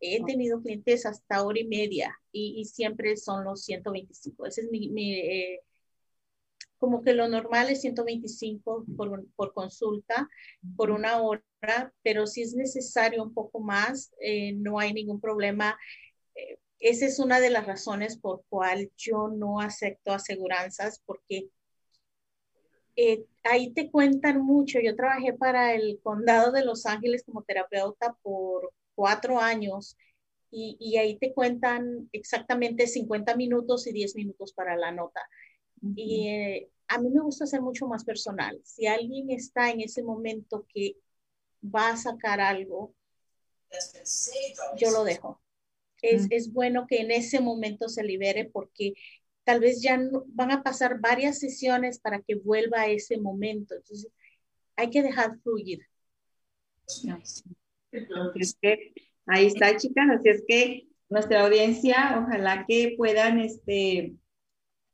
[0.00, 4.46] He tenido clientes hasta hora y media y, siempre son los 125.
[4.46, 5.62] Ese es mi, eh,
[6.78, 10.28] como que lo normal es 125 por, por, consulta,
[10.76, 11.42] por una hora,
[12.02, 15.78] pero si es necesario un poco más, eh, no hay ningún problema.
[16.34, 21.48] Eh, esa es una de las razones por cual yo no acepto aseguranzas, porque
[23.44, 24.78] ahí te cuentan mucho.
[24.80, 29.96] Yo trabajé para el condado de Los Ángeles como terapeuta por cuatro años
[30.50, 35.20] y, ahí te cuentan exactamente 50 minutos y 10 minutos para la nota.
[35.94, 38.58] Y eh, a mí me gusta ser mucho más personal.
[38.64, 40.96] Si alguien está en ese momento que
[41.74, 42.94] va a sacar algo,
[44.76, 45.40] yo lo dejo.
[46.02, 48.94] Es, es bueno que en ese momento se libere porque
[49.44, 53.74] tal vez ya van a pasar varias sesiones para que vuelva a ese momento.
[53.74, 54.10] Entonces,
[54.76, 55.80] hay que dejar fluir.
[57.92, 58.56] Entonces,
[59.26, 60.06] ahí está, chicas.
[60.10, 64.16] Así es que nuestra audiencia, ojalá que puedan este,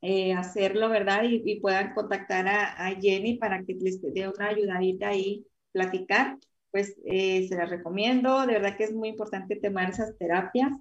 [0.01, 1.23] eh, hacerlo, ¿verdad?
[1.23, 6.37] Y, puedan contactar a, Jenny para que les dé una ayudadita ahí, platicar.
[6.73, 8.45] Pues eh, se las recomiendo.
[8.47, 10.73] De verdad que es muy importante tomar esas terapias.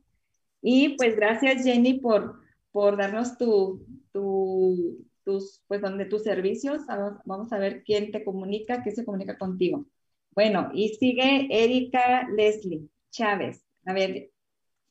[0.62, 2.40] Y pues gracias, Jenny, por,
[2.70, 6.81] por darnos tu, tu, tus, pues, donde tus servicios.
[7.27, 9.85] Vamos a ver quién te comunica, qué se comunica contigo.
[10.31, 13.62] Bueno, y sigue Erika Leslie Chávez.
[13.85, 14.31] A ver,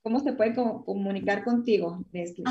[0.03, 2.45] ¿cómo se puede comunicar contigo, Leslie?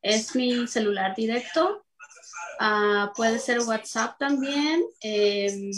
[0.02, 1.84] Es mi celular directo.
[2.60, 4.84] Ah, puede ser WhatsApp también.
[5.00, 5.70] Em,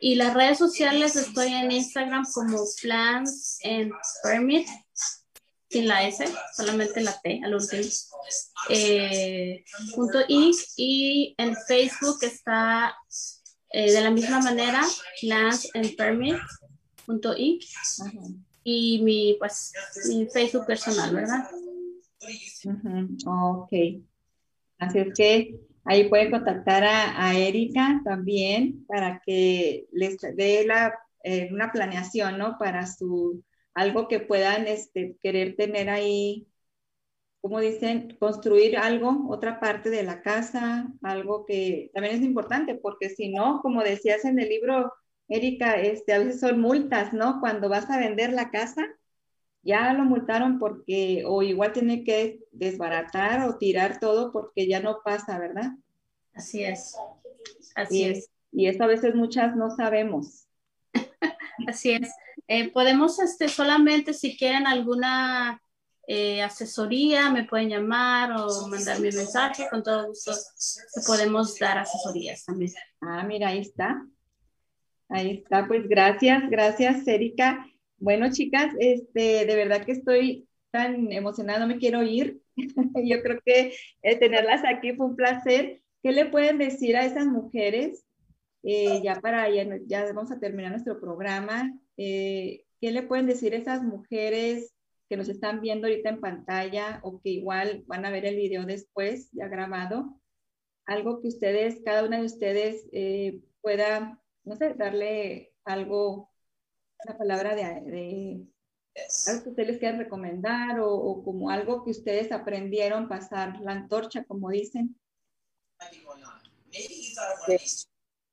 [0.00, 3.92] y las redes sociales estoy en Instagram como Plans and
[4.22, 4.66] Permit
[5.68, 6.24] sin la S,
[6.56, 7.82] solamente la T al último.
[8.68, 9.64] Eh,
[9.94, 12.96] punto y en Facebook está
[13.72, 14.82] eh, de la misma manera,
[15.20, 16.36] plans and permit
[17.06, 17.60] punto y
[18.64, 19.72] mi pues
[20.08, 21.48] mi Facebook personal, ¿verdad?
[23.26, 23.72] Ok.
[24.78, 30.94] Así es que ahí pueden contactar a, Erika también para que les dé la,
[31.24, 32.56] eh, una planeación, ¿no?
[32.58, 33.42] Para su
[33.74, 36.48] algo que puedan este, querer tener ahí,
[37.40, 43.10] como dicen, construir algo, otra parte de la casa, algo que también es importante, porque
[43.10, 44.92] si no, como decías en el libro,
[45.28, 47.40] Erika, este, a veces son multas, ¿no?
[47.40, 48.86] Cuando vas a vender la casa,
[49.62, 55.00] ya lo multaron porque, o igual tiene que desbaratar o tirar todo porque ya no
[55.04, 55.72] pasa, ¿verdad?
[56.34, 56.96] Así es.
[57.74, 58.30] Así es.
[58.52, 60.46] Y eso a veces muchas no sabemos.
[61.68, 62.10] Así es.
[62.48, 65.62] Eh, podemos, este, solamente si quieren alguna
[66.06, 70.32] eh, asesoría, me pueden llamar o mandarme un mensaje, con todo gusto
[71.06, 72.72] podemos dar asesorías también.
[73.00, 74.04] Ah, mira, ahí está.
[75.08, 77.69] Ahí está, pues gracias, gracias, Erika.
[78.00, 82.40] Bueno, chicas, este, de verdad que estoy tan emocionada, no me quiero ir.
[83.04, 85.82] Yo creo que eh, tenerlas aquí fue un placer.
[86.02, 88.06] ¿Qué le pueden decir a esas mujeres
[88.62, 93.58] eh, ya para, ya, vamos a terminar nuestro programa, eh, ¿qué le pueden decir a
[93.58, 94.74] esas mujeres
[95.08, 98.64] que nos están viendo ahorita en pantalla o que igual van a ver el video
[98.64, 100.20] después, ya grabado?
[100.86, 102.86] Algo que ustedes, cada una de ustedes
[103.62, 106.29] pueda, no sé, darle algo,
[107.06, 108.42] una palabra de,
[109.26, 113.72] algo que ustedes les quieran recomendar o, o, como algo que ustedes aprendieron, pasar la
[113.72, 114.98] antorcha, como dicen.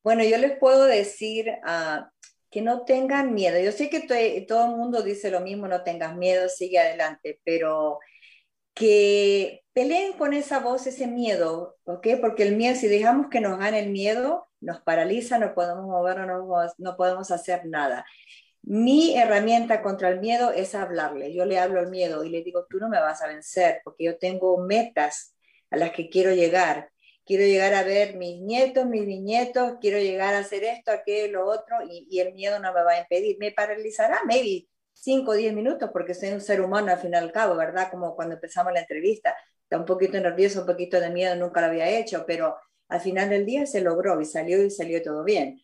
[0.03, 2.06] Bueno, yo les puedo decir uh,
[2.49, 3.60] que no tengan miedo.
[3.60, 7.99] Yo sé que todo el mundo dice lo mismo, no tengas miedo, sigue adelante, pero
[8.73, 12.07] que peleen con esa voz, ese miedo, ¿ok?
[12.22, 16.19] Porque el miedo, si dejamos que nos gane el miedo, nos paraliza, no podemos mover,
[16.19, 18.06] no, no podemos hacer nada.
[18.69, 21.34] Mi herramienta contra el miedo es hablarle.
[21.34, 24.03] Yo le hablo al miedo y le digo, tú no me vas a vencer porque
[24.03, 25.34] yo tengo metas
[25.69, 26.91] a las que quiero llegar.
[27.26, 31.45] Quiero llegar a ver mis nietos, mis bisnietos, quiero llegar a hacer esto, aquello, lo
[31.45, 33.38] otro, y, y el miedo no me va a impedir.
[33.39, 37.15] Me paralizará, maybe 5 o 10 minutos, porque soy un ser humano al fin y
[37.15, 37.89] al cabo, ¿verdad?
[37.89, 39.34] Como cuando empezamos la entrevista.
[39.64, 42.57] Está un poquito nervioso, un poquito de miedo, nunca lo había hecho, pero
[42.89, 45.61] al final del día se logró y salió y salió todo bien.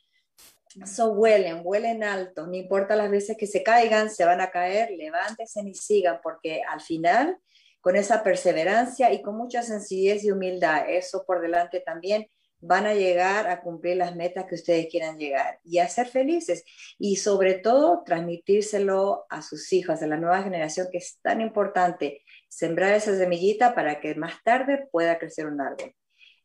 [0.86, 4.90] So huelen, huelen alto, no importa las veces que se caigan, se van a caer,
[4.91, 7.38] levántense y sigan, porque al final,
[7.80, 12.28] con esa perseverancia y con mucha sencillez y humildad, eso por delante también,
[12.60, 16.64] van a llegar a cumplir las metas que ustedes quieran llegar y a ser felices
[16.98, 22.24] y sobre todo transmitírselo a sus hijos, a la nueva generación que es tan importante,
[22.48, 25.94] sembrar esa semillita para que más tarde pueda crecer un árbol.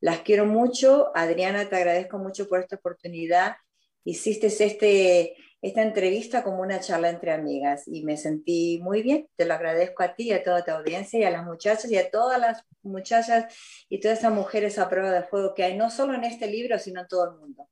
[0.00, 3.56] Las quiero mucho, Adriana, te agradezco mucho por esta oportunidad.
[4.04, 9.28] Hiciste este, esta entrevista como una charla entre amigas y me sentí muy bien.
[9.36, 12.10] Te lo agradezco a ti, a toda tu audiencia y a las muchachas y a
[12.10, 13.54] todas las muchachas
[13.88, 16.78] y todas esas mujeres a prueba de fuego que hay, no solo en este libro,
[16.78, 17.68] sino en todo el mundo.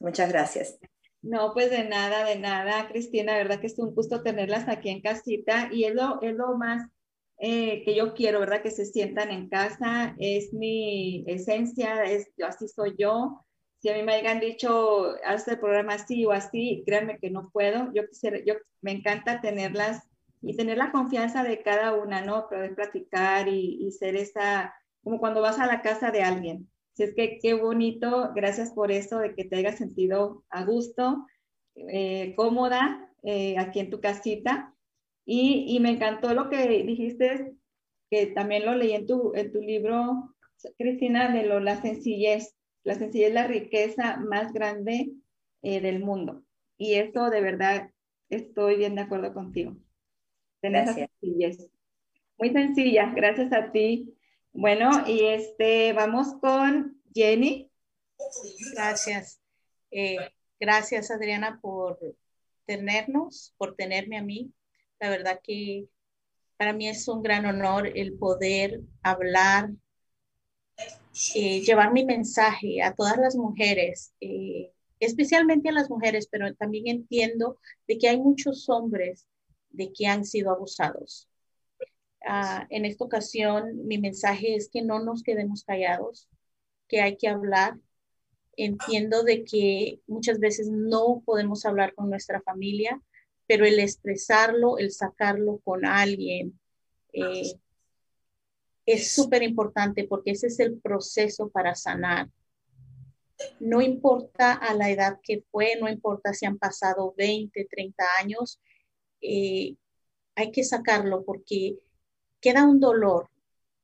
[0.00, 0.78] Muchas gracias.
[1.22, 5.00] No, pues de nada, de nada, Cristina, verdad que es un gusto tenerlas aquí en
[5.00, 6.88] casita y es lo, es lo más
[7.38, 8.62] eh, que yo quiero, ¿verdad?
[8.62, 13.44] Que se sientan en casa, es mi esencia, es, así soy yo,
[13.86, 17.50] si a mí me hayan dicho, haz el programa así o así, créanme que no
[17.50, 17.92] puedo.
[17.94, 20.02] Yo quisiera, yo me encanta tenerlas
[20.42, 22.48] y tener la confianza de cada una, ¿no?
[22.48, 26.68] Poder platicar y, ser esa, como cuando vas a la casa de alguien.
[26.94, 31.24] Si es que qué bonito, gracias por eso, de que te hayas sentido a gusto,
[31.76, 34.74] eh, cómoda eh, aquí en tu casita.
[35.24, 37.54] Y, y, me encantó lo que dijiste,
[38.10, 40.34] que también lo leí en tu, en tu libro,
[40.76, 42.55] Cristina, de la sencillez
[42.86, 45.10] la sencillez es la riqueza más grande
[45.62, 46.44] eh, del mundo.
[46.78, 47.90] Y eso de verdad
[48.28, 49.76] estoy bien de acuerdo contigo.
[50.60, 51.68] Tener sencillez.
[52.38, 54.14] Muy sencilla, gracias a ti.
[54.52, 57.72] Bueno, y este, vamos con Jenny.
[58.72, 59.40] Gracias.
[59.90, 60.18] Eh,
[60.60, 61.98] gracias, Adriana, por
[62.66, 64.52] tenernos, por tenerme a mí.
[65.00, 65.88] La verdad que
[66.56, 69.70] para mí es un gran honor el poder hablar
[71.34, 76.88] eh, llevar mi mensaje a todas las mujeres, eh, especialmente a las mujeres, pero también
[76.88, 79.26] entiendo de que hay muchos hombres
[79.70, 81.28] de que han sido abusados.
[82.26, 86.28] Ah, en esta ocasión, mi mensaje es que no nos quedemos callados,
[86.88, 87.78] que hay que hablar.
[88.56, 93.00] Entiendo de que muchas veces no podemos hablar con nuestra familia,
[93.46, 96.58] pero el expresarlo, el sacarlo con alguien,
[97.12, 97.52] eh,
[98.86, 102.30] es súper importante porque ese es el proceso para sanar.
[103.60, 108.60] No importa a la edad que fue, no importa si han pasado 20, 30 años,
[109.20, 109.74] eh,
[110.36, 111.78] hay que sacarlo porque
[112.40, 113.28] queda un dolor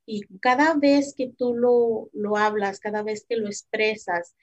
[0.06, 4.34] y cada vez que tú lo, lo hablas, cada vez que lo expresas,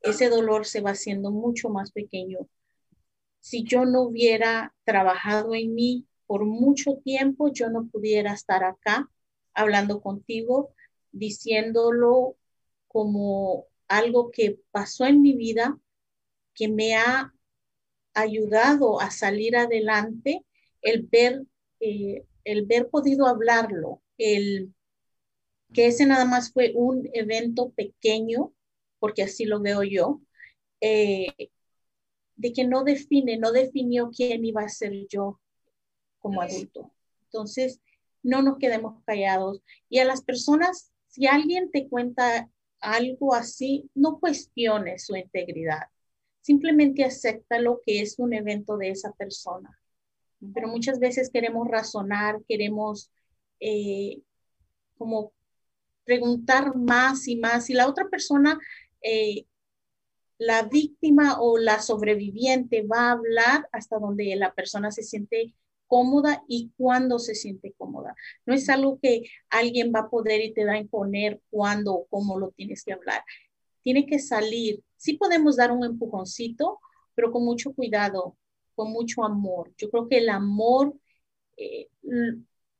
[0.00, 2.38] ese dolor se va haciendo mucho más pequeño.
[3.40, 9.08] Si yo no hubiera trabajado en mí por mucho tiempo, yo no pudiera estar acá
[9.58, 10.72] hablando contigo,
[11.12, 12.36] diciéndolo
[12.86, 15.78] como algo que pasó en mi vida,
[16.54, 17.34] que me ha
[18.14, 20.44] ayudado a salir adelante,
[20.82, 21.44] el ver,
[21.80, 24.72] eh, el ver podido hablarlo, el
[25.72, 28.52] que ese nada más fue un evento pequeño,
[28.98, 30.20] porque así lo veo yo,
[30.80, 31.50] eh,
[32.36, 35.40] de que no define, no definió quién iba a ser yo
[36.20, 36.92] como adulto.
[37.24, 37.80] Entonces,
[38.22, 39.62] no nos quedemos callados.
[39.88, 42.48] Y a las personas, si alguien te cuenta
[42.80, 45.88] algo así, no cuestiones su integridad.
[46.40, 49.78] Simplemente acepta lo que es un evento de esa persona.
[50.54, 53.10] Pero muchas veces queremos razonar, queremos
[53.60, 54.22] eh,
[54.96, 55.32] como
[56.04, 57.68] preguntar más y más.
[57.70, 58.58] Y la otra persona,
[59.02, 59.46] eh,
[60.38, 65.54] la víctima o la sobreviviente va a hablar hasta donde la persona se siente
[65.88, 68.14] cómoda y cuándo se siente cómoda.
[68.46, 72.06] No es algo que alguien va a poder y te va a imponer cuándo o
[72.06, 73.22] cómo lo tienes que hablar.
[73.82, 74.82] Tiene que salir.
[74.96, 76.78] Sí podemos dar un empujoncito,
[77.14, 78.36] pero con mucho cuidado,
[78.74, 79.72] con mucho amor.
[79.76, 80.94] Yo creo que el amor
[81.56, 81.88] eh,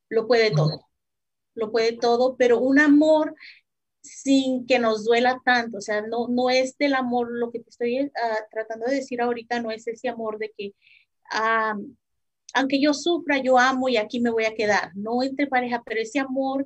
[0.09, 0.87] lo puede todo,
[1.55, 3.35] lo puede todo, pero un amor
[4.01, 7.69] sin que nos duela tanto, o sea, no, no es del amor, lo que te
[7.69, 10.73] estoy ah, tratando de decir ahorita no es ese amor de que,
[11.31, 11.75] ah,
[12.53, 16.01] aunque yo sufra, yo amo y aquí me voy a quedar, no entre pareja, pero
[16.01, 16.65] ese amor,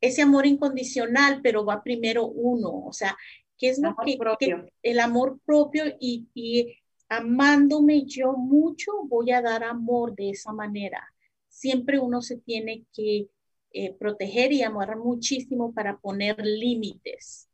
[0.00, 3.16] ese amor incondicional, pero va primero uno, o sea,
[3.58, 3.94] ¿qué es lo
[4.38, 6.76] que, el amor propio y, y
[7.08, 11.02] amándome yo mucho, voy a dar amor de esa manera.
[11.48, 13.28] Siempre uno se tiene que
[13.72, 17.48] eh, proteger y amar muchísimo para poner límites,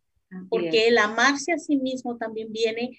[0.48, 2.98] porque el amarse a sí mismo también viene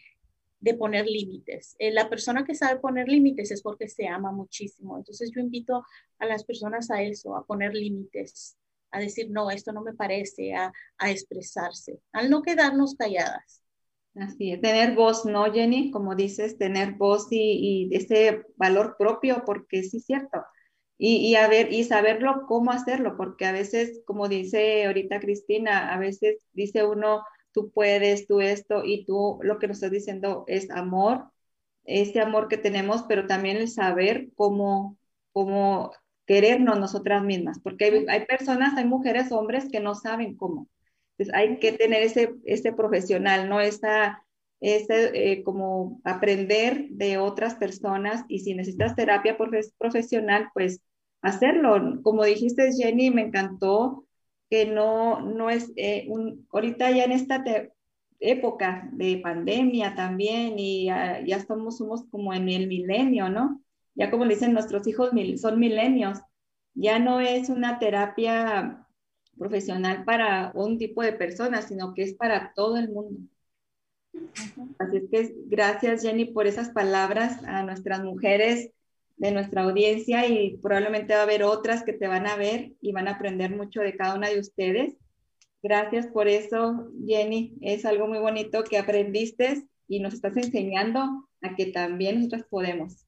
[0.63, 1.75] de poner límites.
[1.77, 4.97] Eh, la persona que sabe poner límites es porque se ama muchísimo.
[4.97, 5.83] Entonces yo invito
[6.19, 8.57] a las personas a eso, a poner límites,
[8.91, 10.71] a decir, no, esto no me parece, a,
[11.05, 13.61] expresarse, al no quedarnos calladas.
[14.15, 15.91] Así es, tener voz, ¿no, Jenny?
[15.91, 20.43] Como dices, tener voz y, y ese valor propio, porque sí es cierto
[20.97, 25.99] y, a ver, y saberlo cómo hacerlo, porque a veces, como dice ahorita Cristina, a
[25.99, 27.23] veces dice uno,
[27.53, 31.25] tú puedes, tú esto, y tú lo que nos estás diciendo es amor,
[31.85, 34.97] ese amor que tenemos, pero también el saber cómo,
[35.31, 35.91] cómo
[36.25, 40.69] querernos nosotras mismas, porque hay, personas, hay mujeres, hombres que no saben cómo.
[41.17, 43.59] Entonces hay que tener ese, ese profesional, ¿no?
[43.59, 44.25] Esa,
[44.61, 49.37] ese, eh, como aprender de otras personas y si necesitas terapia
[49.77, 50.81] profesional, pues
[51.21, 52.01] hacerlo.
[52.01, 54.05] Como dijiste, Jenny, me encantó
[54.53, 57.43] que no, no es eh, un, ahorita ya en esta
[58.19, 63.63] época de pandemia también y ya, ya somos, somos como en el milenio, ¿no?
[63.95, 66.19] Ya como dicen nuestros hijos son milenios,
[66.75, 68.85] ya no es una terapia
[69.39, 73.21] profesional para un tipo de personas, sino que es para todo el mundo.
[74.77, 78.69] Así es que gracias Jenny por esas palabras a nuestras mujeres
[79.23, 82.91] de nuestra audiencia y probablemente va a haber otras que te van a ver y
[82.91, 84.97] van a aprender mucho de cada una de ustedes.
[85.61, 87.53] Gracias por eso, Jenny.
[87.61, 93.05] Es algo muy bonito que aprendiste y nos estás enseñando a que también nosotros podemos.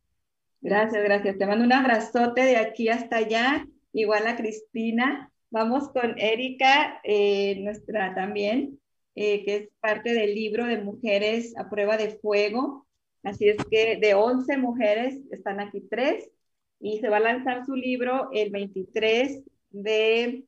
[0.61, 1.37] Gracias, gracias.
[1.37, 3.67] Te mando un abrazote de aquí hasta allá.
[3.91, 5.33] Igual a Cristina.
[5.49, 8.79] Vamos con Erika, eh, nuestra también,
[9.15, 12.84] eh, que es parte del libro de Mujeres a Prueba de Fuego.
[13.25, 16.29] Así es que de 11 mujeres están aquí tres
[16.79, 20.45] y se va a lanzar su libro el 23 de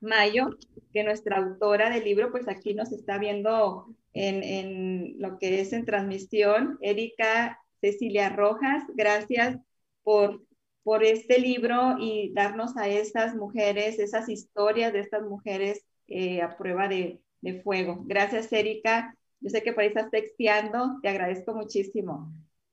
[0.00, 0.50] mayo,
[0.92, 5.72] que nuestra autora del libro pues aquí nos está viendo en, en lo que es
[5.72, 6.78] en transmisión.
[6.82, 9.58] Erika Cecilia Rojas, gracias
[10.02, 10.42] por,
[10.82, 16.56] por este libro y darnos a estas mujeres, esas historias de estas mujeres eh, a
[16.56, 18.02] prueba de, de fuego.
[18.04, 19.16] Gracias, Erika.
[19.40, 22.32] Yo sé que por ahí estás texteando, te agradezco muchísimo.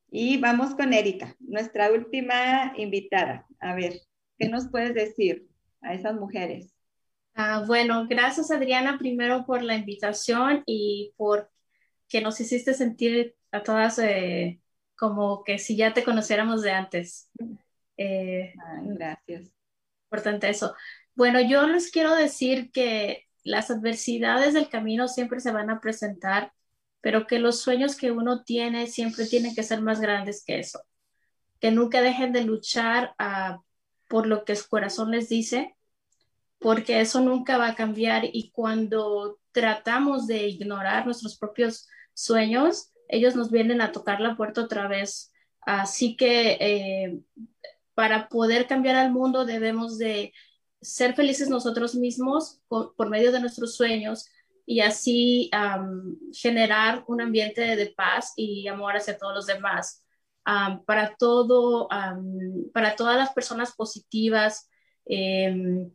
[0.10, 3.46] Y vamos con Erika, nuestra última invitada.
[3.60, 4.02] A ver,
[4.38, 5.48] ¿qué nos puedes decir
[5.82, 6.74] a esas mujeres?
[7.36, 11.50] Ah, bueno, gracias Adriana primero por la invitación y por
[12.10, 14.60] que nos hiciste sentir a todas eh,
[14.96, 17.30] como que si ya te conociéramos de antes.
[17.98, 18.54] Eh,
[18.84, 19.52] gracias.
[20.06, 20.74] Importante eso.
[21.16, 26.54] Bueno, yo les quiero decir que las adversidades del camino siempre se van a presentar
[27.08, 30.82] pero que los sueños que uno tiene siempre tienen que ser más grandes que eso.
[31.62, 33.62] Que nunca dejen de luchar ah,
[34.10, 35.78] por lo que su corazón les dice,
[36.60, 43.38] porque eso nunca va a cambiar y cuando tratamos de ignorar nuestros propios sueños, ellos
[43.38, 45.32] nos vienen a tocar la puerta otra vez.
[45.62, 47.20] Así que eh,
[47.94, 50.34] para poder cambiar al mundo debemos de
[50.82, 54.26] ser felices nosotros mismos por medio de nuestros sueños,
[54.68, 55.50] y así
[56.34, 60.04] generar un ambiente de paz y amor hacia todos los demás.
[60.86, 61.90] para todo,
[62.74, 64.70] para todas las personas positivas
[65.06, 65.92] em,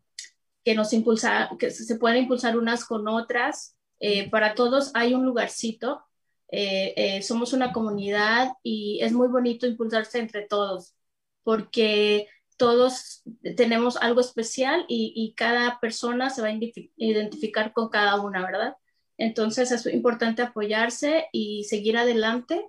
[0.65, 3.77] que nos impulsa, que se pueden impulsar unas con otras.
[4.01, 6.03] Eh, para todos hay un lugarcito.
[6.51, 10.95] Eh, eh, somos una comunidad y es muy bonito impulsarse entre todos
[11.43, 12.29] porque
[12.63, 13.25] todos
[13.57, 16.59] tenemos algo especial y, cada persona se va a
[16.97, 18.77] identificar con cada una, ¿verdad?
[19.19, 22.65] Entonces es importante apoyarse y seguir adelante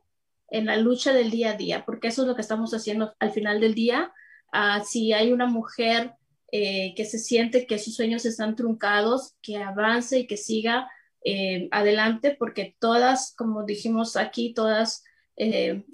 [0.49, 3.29] en la lucha del día a día, porque eso es lo que estamos haciendo al
[3.33, 4.11] final del día.
[4.51, 6.15] Ah, si hay una mujer
[6.51, 10.89] eh, que se siente que sus sueños están truncados, que avance y que siga
[11.23, 15.03] eh, adelante, porque todas, como dijimos aquí, todas,
[15.35, 15.85] eh,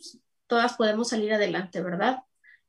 [0.48, 2.20] todas podemos salir adelante, ¿verdad?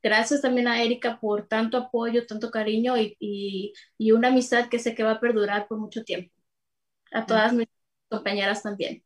[0.03, 3.73] Gracias también a Erika por tanto apoyo, tanto cariño y,
[4.11, 6.33] una amistad que sé que va a perdurar por mucho tiempo.
[7.11, 7.67] A todas mis
[8.09, 9.03] compañeras también.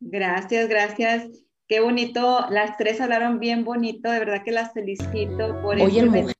[0.00, 1.28] Gracias, gracias.
[1.68, 6.34] Qué bonito, las tres hablaron bien bonito, de verdad que las felicito por Oye, mensaje.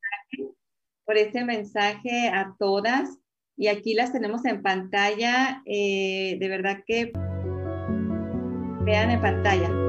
[1.05, 3.19] por ese mensaje a todas.
[3.57, 5.63] Y aquí las tenemos en pantalla.
[5.65, 7.13] Eh, de verdad que
[8.85, 9.86] vean en pantalla.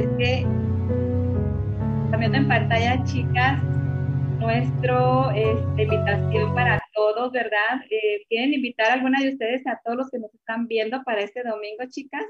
[0.00, 0.42] Es que,
[2.10, 3.62] cambiando en pantalla, chicas,
[4.38, 7.82] nuestro este, invitación para todos, ¿verdad?
[7.90, 11.20] Eh, ¿Quieren invitar a alguna de ustedes a todos los que nos están viendo para
[11.20, 12.24] este domingo, chicas?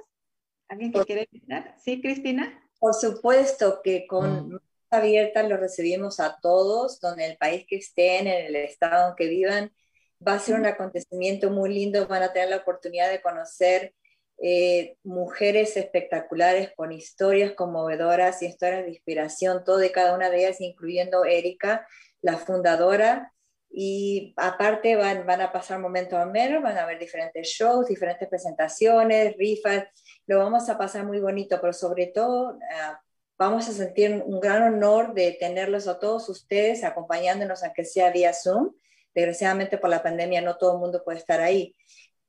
[0.69, 1.77] ¿Alguien que quiere invitar?
[1.79, 2.61] ¿Sí, Cristina?
[2.81, 8.27] Por supuesto que con más abierta los recibimos a todos, donde el país que estén,
[8.27, 9.73] en el estado en que vivan.
[10.27, 13.95] Va a ser un acontecimiento muy lindo, van a tener la oportunidad de conocer
[14.43, 20.39] eh, mujeres espectaculares con historias conmovedoras y historias de inspiración, todo de cada una de
[20.39, 21.87] ellas, incluyendo Erika,
[22.23, 23.35] la fundadora.
[23.71, 29.37] Y aparte van, van a pasar momentos menos, van a haber diferentes shows, diferentes presentaciones,
[29.37, 29.85] rifas,
[30.27, 32.97] lo vamos a pasar muy bonito, pero sobre todo uh,
[33.39, 38.33] vamos a sentir un gran honor de tenerlos a todos ustedes acompañándonos, aunque sea vía
[38.33, 38.73] Zoom.
[39.15, 41.77] Desgraciadamente por la pandemia no todo el mundo puede estar ahí,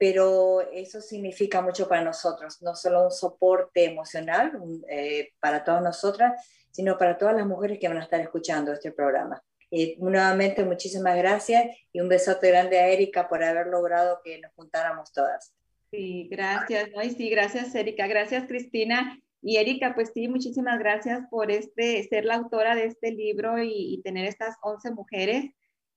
[0.02, 4.52] pero eso significa mucho para nosotros, no solo un soporte emocional
[4.90, 8.91] eh, para todas nosotras, sino para todas las mujeres que van a estar escuchando este
[8.91, 9.44] programa.
[9.69, 14.52] Y nuevamente muchísimas gracias y un besote grande a Erika por haber logrado que nos
[14.53, 15.53] juntáramos todas.
[15.91, 16.90] Sí, gracias.
[16.95, 17.03] ¿no?
[17.03, 18.07] Y sí, gracias, Erika.
[18.07, 19.22] Gracias, Cristina.
[19.44, 23.94] Y Erika, pues sí, muchísimas gracias por este, ser la autora de este libro y,
[23.94, 25.52] y tener estas 11 mujeres.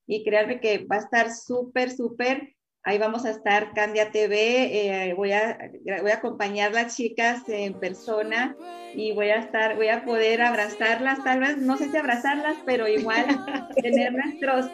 [0.05, 2.55] Y créanme que va a estar súper, súper
[2.87, 5.57] Ahí vamos a estar Candia TV, eh, voy, a,
[6.01, 8.55] voy a acompañar las chicas en persona
[8.93, 12.87] y voy a estar, voy a poder abrazarlas, tal vez, no sé si abrazarlas, pero
[12.87, 13.25] igual
[13.81, 14.67] tener nuestros,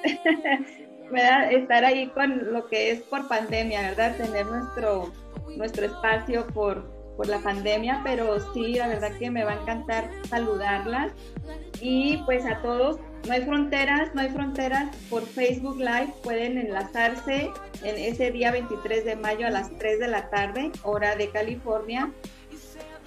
[1.09, 1.53] ¿verdad?
[1.53, 4.17] estar ahí con lo que es por pandemia, ¿verdad?
[4.17, 5.13] Tener nuestro,
[5.55, 10.09] nuestro espacio por, por la pandemia, pero sí, la verdad que me va a encantar
[10.27, 11.13] saludarlas
[11.79, 14.95] y pues a todos no hay fronteras, no hay fronteras.
[15.09, 17.51] Por Facebook Live pueden enlazarse
[17.83, 22.11] en ese día 23 de mayo a las 3 de la tarde, hora de California.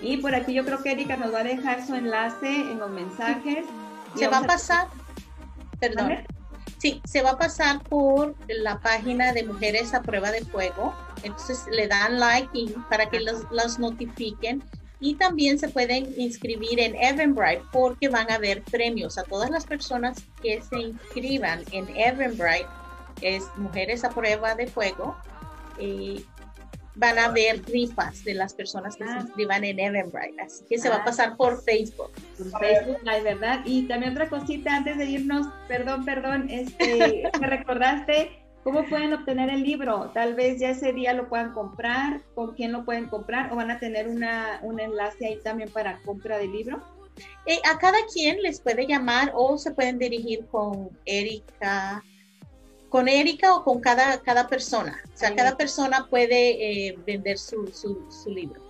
[0.00, 2.90] Y por aquí yo creo que Erika nos va a dejar su enlace en los
[2.90, 3.64] mensajes.
[4.14, 4.88] Se va a pasar,
[5.80, 6.18] perdón.
[6.78, 10.94] Sí, se va a pasar por la página de Mujeres a Prueba de Fuego.
[11.22, 14.62] Entonces le dan like y para que los, los notifiquen
[15.00, 19.66] y también se pueden inscribir en Eventbrite porque van a haber premios a todas las
[19.66, 22.66] personas que se inscriban en Eventbrite,
[23.20, 25.16] es Mujeres a Prueba de Fuego,
[25.78, 26.24] y
[26.96, 29.20] van a haber rifas de las personas que se ah.
[29.20, 31.04] inscriban en Eventbrite, así que se va a ah.
[31.04, 32.12] pasar por Facebook.
[32.38, 33.60] Por Facebook Live, ¿verdad?
[33.64, 39.50] Y también otra cosita antes de irnos, perdón, perdón, este, me recordaste ¿Cómo pueden obtener
[39.50, 40.10] el libro?
[40.14, 43.70] Tal vez ya ese día lo puedan comprar, con quién lo pueden comprar o van
[43.70, 46.82] a tener una, un enlace ahí también para compra del libro.
[47.44, 52.02] Eh, a cada quien les puede llamar o se pueden dirigir con Erika,
[52.88, 54.98] con Erika o con cada, cada persona.
[55.12, 58.62] O sea, cada persona puede eh, vender su, su, su libro.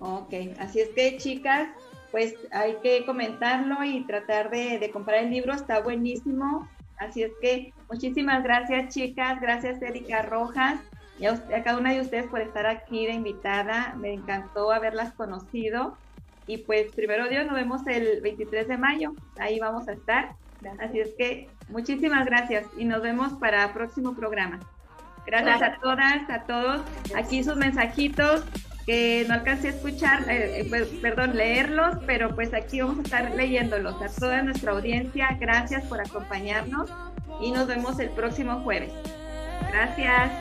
[0.00, 1.68] Ok, así es que chicas,
[2.10, 6.66] pues hay que comentarlo y tratar de, de comprar el libro, está buenísimo
[7.02, 10.80] Así es que muchísimas gracias chicas, gracias Erika Rojas
[11.18, 13.94] y a, cada una de ustedes por estar aquí de invitada.
[13.98, 15.96] Me encantó haberlas conocido.
[16.46, 19.12] Y pues primero Dios, nos vemos el 23 de mayo.
[19.38, 20.34] Ahí vamos a estar.
[20.80, 24.58] Así es que muchísimas gracias y nos vemos para el próximo programa.
[25.26, 26.80] Gracias a todas, a todos.
[27.14, 28.44] Aquí sus mensajitos
[28.86, 33.02] que no alcancé a escuchar, eh, eh, pues, perdón, leerlos, pero pues aquí vamos a
[33.02, 34.00] estar leyéndolos.
[34.02, 36.90] A toda nuestra audiencia, gracias por acompañarnos
[37.40, 38.92] y nos vemos el próximo jueves.
[39.70, 40.32] Gracias.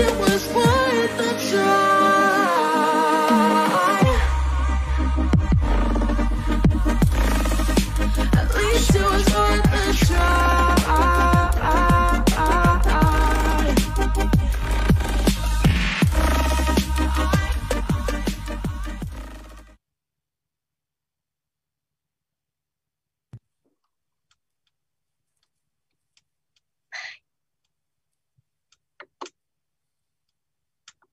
[0.00, 1.30] it was worth the
[8.36, 10.63] At least it was worth the try.